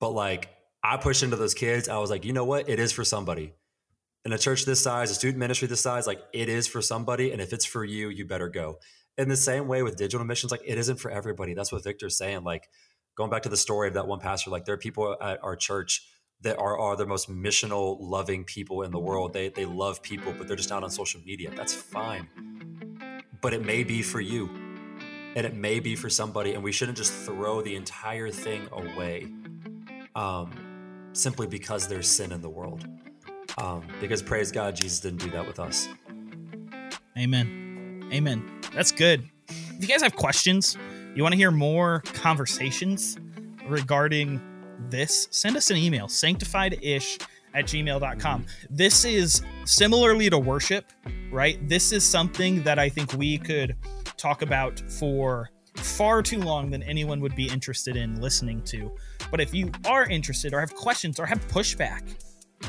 but 0.00 0.10
like, 0.10 0.50
I 0.84 0.96
pushed 0.96 1.22
into 1.22 1.36
those 1.36 1.54
kids. 1.54 1.88
I 1.88 1.98
was 1.98 2.10
like, 2.10 2.24
you 2.24 2.32
know 2.32 2.44
what? 2.44 2.68
It 2.68 2.80
is 2.80 2.92
for 2.92 3.04
somebody. 3.04 3.54
In 4.24 4.32
a 4.32 4.38
church 4.38 4.64
this 4.64 4.80
size, 4.80 5.10
a 5.10 5.14
student 5.14 5.38
ministry 5.38 5.68
this 5.68 5.80
size, 5.80 6.06
like, 6.06 6.20
it 6.32 6.48
is 6.48 6.66
for 6.66 6.80
somebody. 6.80 7.32
And 7.32 7.40
if 7.40 7.52
it's 7.52 7.64
for 7.64 7.84
you, 7.84 8.08
you 8.08 8.24
better 8.24 8.48
go. 8.48 8.78
In 9.18 9.28
the 9.28 9.36
same 9.36 9.68
way 9.68 9.82
with 9.82 9.96
digital 9.96 10.24
missions, 10.26 10.50
like, 10.50 10.62
it 10.64 10.78
isn't 10.78 10.96
for 10.96 11.10
everybody. 11.10 11.54
That's 11.54 11.72
what 11.72 11.84
Victor's 11.84 12.16
saying. 12.16 12.44
Like, 12.44 12.68
going 13.16 13.30
back 13.30 13.42
to 13.42 13.48
the 13.48 13.56
story 13.56 13.88
of 13.88 13.94
that 13.94 14.06
one 14.06 14.20
pastor, 14.20 14.50
like, 14.50 14.64
there 14.64 14.74
are 14.74 14.78
people 14.78 15.16
at 15.20 15.42
our 15.42 15.56
church 15.56 16.06
that 16.42 16.58
are, 16.58 16.78
are 16.78 16.96
the 16.96 17.06
most 17.06 17.30
missional, 17.30 17.96
loving 18.00 18.44
people 18.44 18.82
in 18.82 18.90
the 18.90 18.98
world. 18.98 19.32
They, 19.32 19.48
they 19.48 19.64
love 19.64 20.02
people, 20.02 20.34
but 20.36 20.48
they're 20.48 20.56
just 20.56 20.70
not 20.70 20.82
on 20.82 20.90
social 20.90 21.20
media. 21.24 21.52
That's 21.54 21.74
fine. 21.74 22.28
But 23.40 23.54
it 23.54 23.64
may 23.64 23.84
be 23.84 24.02
for 24.02 24.20
you 24.20 24.50
and 25.34 25.46
it 25.46 25.54
may 25.54 25.80
be 25.80 25.96
for 25.96 26.10
somebody 26.10 26.54
and 26.54 26.62
we 26.62 26.72
shouldn't 26.72 26.98
just 26.98 27.12
throw 27.12 27.62
the 27.62 27.74
entire 27.74 28.30
thing 28.30 28.68
away 28.72 29.28
um, 30.14 30.71
simply 31.12 31.46
because 31.46 31.86
there's 31.86 32.08
sin 32.08 32.32
in 32.32 32.40
the 32.40 32.48
world. 32.48 32.86
Um, 33.58 33.86
because 34.00 34.22
praise 34.22 34.50
god 34.50 34.76
jesus 34.76 35.00
didn't 35.00 35.20
do 35.20 35.30
that 35.30 35.46
with 35.46 35.58
us. 35.58 35.88
Amen. 37.18 38.08
Amen. 38.12 38.60
That's 38.74 38.92
good. 38.92 39.28
If 39.48 39.80
you 39.80 39.86
guys 39.86 40.02
have 40.02 40.16
questions 40.16 40.76
you 41.14 41.22
want 41.22 41.32
to 41.32 41.36
hear 41.36 41.50
more 41.50 42.02
conversations 42.14 43.18
regarding 43.66 44.40
this 44.88 45.28
send 45.30 45.56
us 45.56 45.70
an 45.70 45.76
email 45.76 46.08
sanctified-ish 46.08 47.18
at 47.54 47.66
gmail.com 47.66 48.46
this 48.70 49.04
is 49.04 49.42
similarly 49.64 50.30
to 50.30 50.38
worship 50.38 50.90
right? 51.30 51.66
This 51.68 51.92
is 51.92 52.04
something 52.04 52.62
that 52.62 52.78
i 52.78 52.88
think 52.88 53.12
we 53.14 53.38
could 53.38 53.76
talk 54.16 54.42
about 54.42 54.80
for 54.88 55.50
far 55.76 56.22
too 56.22 56.38
long 56.38 56.70
than 56.70 56.82
anyone 56.82 57.20
would 57.20 57.34
be 57.34 57.48
interested 57.48 57.96
in 57.96 58.20
listening 58.20 58.62
to. 58.62 58.90
But 59.30 59.40
if 59.40 59.54
you 59.54 59.70
are 59.86 60.08
interested 60.08 60.52
or 60.52 60.60
have 60.60 60.74
questions 60.74 61.18
or 61.18 61.26
have 61.26 61.46
pushback, 61.48 62.16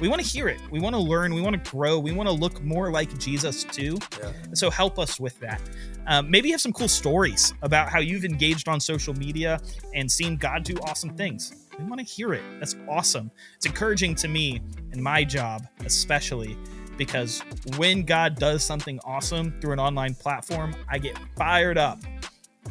we 0.01 0.07
want 0.07 0.21
to 0.21 0.27
hear 0.27 0.47
it. 0.47 0.59
We 0.71 0.79
want 0.79 0.95
to 0.95 1.01
learn. 1.01 1.33
We 1.33 1.41
want 1.41 1.63
to 1.63 1.71
grow. 1.71 1.99
We 1.99 2.11
want 2.11 2.27
to 2.27 2.33
look 2.33 2.61
more 2.63 2.91
like 2.91 3.17
Jesus 3.19 3.63
too. 3.63 3.97
Yeah. 4.19 4.31
So 4.53 4.69
help 4.69 4.97
us 4.97 5.19
with 5.19 5.39
that. 5.39 5.61
Um, 6.07 6.29
maybe 6.29 6.49
you 6.49 6.53
have 6.53 6.61
some 6.61 6.73
cool 6.73 6.87
stories 6.87 7.53
about 7.61 7.89
how 7.89 7.99
you've 7.99 8.25
engaged 8.25 8.67
on 8.67 8.79
social 8.79 9.13
media 9.13 9.59
and 9.93 10.11
seen 10.11 10.35
God 10.35 10.63
do 10.63 10.75
awesome 10.83 11.15
things. 11.15 11.67
We 11.77 11.85
want 11.85 11.99
to 11.99 12.05
hear 12.05 12.33
it. 12.33 12.43
That's 12.59 12.75
awesome. 12.89 13.31
It's 13.55 13.65
encouraging 13.65 14.15
to 14.15 14.27
me 14.27 14.61
and 14.91 15.01
my 15.01 15.23
job, 15.23 15.67
especially 15.85 16.57
because 16.97 17.41
when 17.77 18.03
God 18.03 18.35
does 18.35 18.63
something 18.63 18.99
awesome 19.03 19.59
through 19.59 19.73
an 19.73 19.79
online 19.79 20.15
platform, 20.15 20.75
I 20.89 20.99
get 20.99 21.17
fired 21.35 21.77
up. 21.77 21.99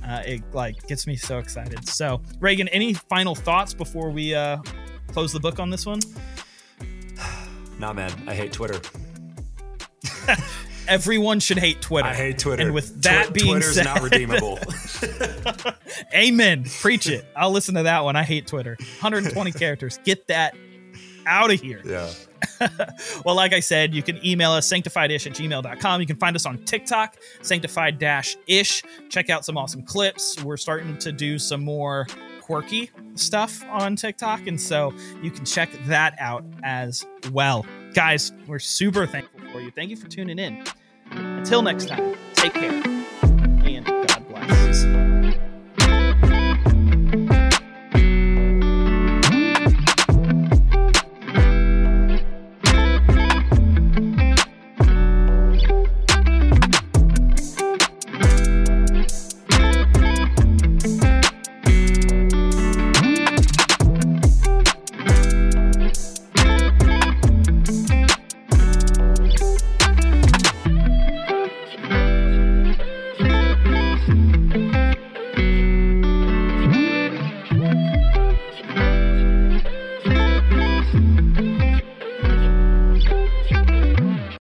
Uh, 0.04 0.22
it 0.26 0.42
like 0.52 0.86
gets 0.86 1.06
me 1.06 1.16
so 1.16 1.38
excited. 1.38 1.88
So, 1.88 2.20
Reagan, 2.40 2.68
any 2.68 2.94
final 2.94 3.34
thoughts 3.34 3.72
before 3.74 4.10
we 4.10 4.34
uh, 4.34 4.58
close 5.08 5.32
the 5.32 5.40
book 5.40 5.58
on 5.60 5.70
this 5.70 5.86
one? 5.86 6.00
nah, 7.78 7.92
man, 7.92 8.10
I 8.26 8.34
hate 8.34 8.52
Twitter. 8.52 8.80
Everyone 10.88 11.38
should 11.40 11.58
hate 11.58 11.80
Twitter. 11.80 12.08
I 12.08 12.14
hate 12.14 12.38
Twitter. 12.38 12.64
And 12.64 12.74
with 12.74 13.02
that 13.02 13.28
Tw- 13.28 13.34
being 13.34 13.46
Twitter's 13.52 13.74
said, 13.76 13.84
not 13.84 14.02
redeemable. 14.02 14.58
Amen. 16.14 16.64
Preach 16.80 17.08
it. 17.08 17.24
I'll 17.36 17.52
listen 17.52 17.76
to 17.76 17.84
that 17.84 18.02
one. 18.04 18.16
I 18.16 18.24
hate 18.24 18.46
Twitter. 18.48 18.76
120 19.00 19.52
characters. 19.58 19.98
Get 20.04 20.26
that 20.26 20.56
out 21.24 21.52
of 21.52 21.60
here. 21.60 21.80
Yeah. 21.84 22.10
well, 23.24 23.34
like 23.34 23.52
I 23.52 23.60
said, 23.60 23.94
you 23.94 24.02
can 24.02 24.24
email 24.24 24.52
us 24.52 24.70
sanctifiedish 24.70 25.26
at 25.26 25.32
gmail.com. 25.32 26.00
You 26.00 26.06
can 26.06 26.16
find 26.16 26.36
us 26.36 26.46
on 26.46 26.58
TikTok, 26.64 27.16
sanctified 27.42 28.02
ish. 28.46 28.82
Check 29.08 29.30
out 29.30 29.44
some 29.44 29.56
awesome 29.56 29.82
clips. 29.82 30.42
We're 30.42 30.56
starting 30.56 30.98
to 30.98 31.12
do 31.12 31.38
some 31.38 31.64
more 31.64 32.06
quirky 32.40 32.90
stuff 33.14 33.64
on 33.68 33.96
TikTok. 33.96 34.46
And 34.46 34.60
so 34.60 34.92
you 35.22 35.30
can 35.30 35.44
check 35.44 35.70
that 35.86 36.14
out 36.18 36.44
as 36.62 37.06
well. 37.30 37.64
Guys, 37.94 38.32
we're 38.46 38.58
super 38.58 39.06
thankful 39.06 39.40
for 39.52 39.60
you. 39.60 39.70
Thank 39.70 39.90
you 39.90 39.96
for 39.96 40.08
tuning 40.08 40.38
in. 40.38 40.64
Until 41.10 41.62
next 41.62 41.88
time, 41.88 42.16
take 42.34 42.54
care. 42.54 43.01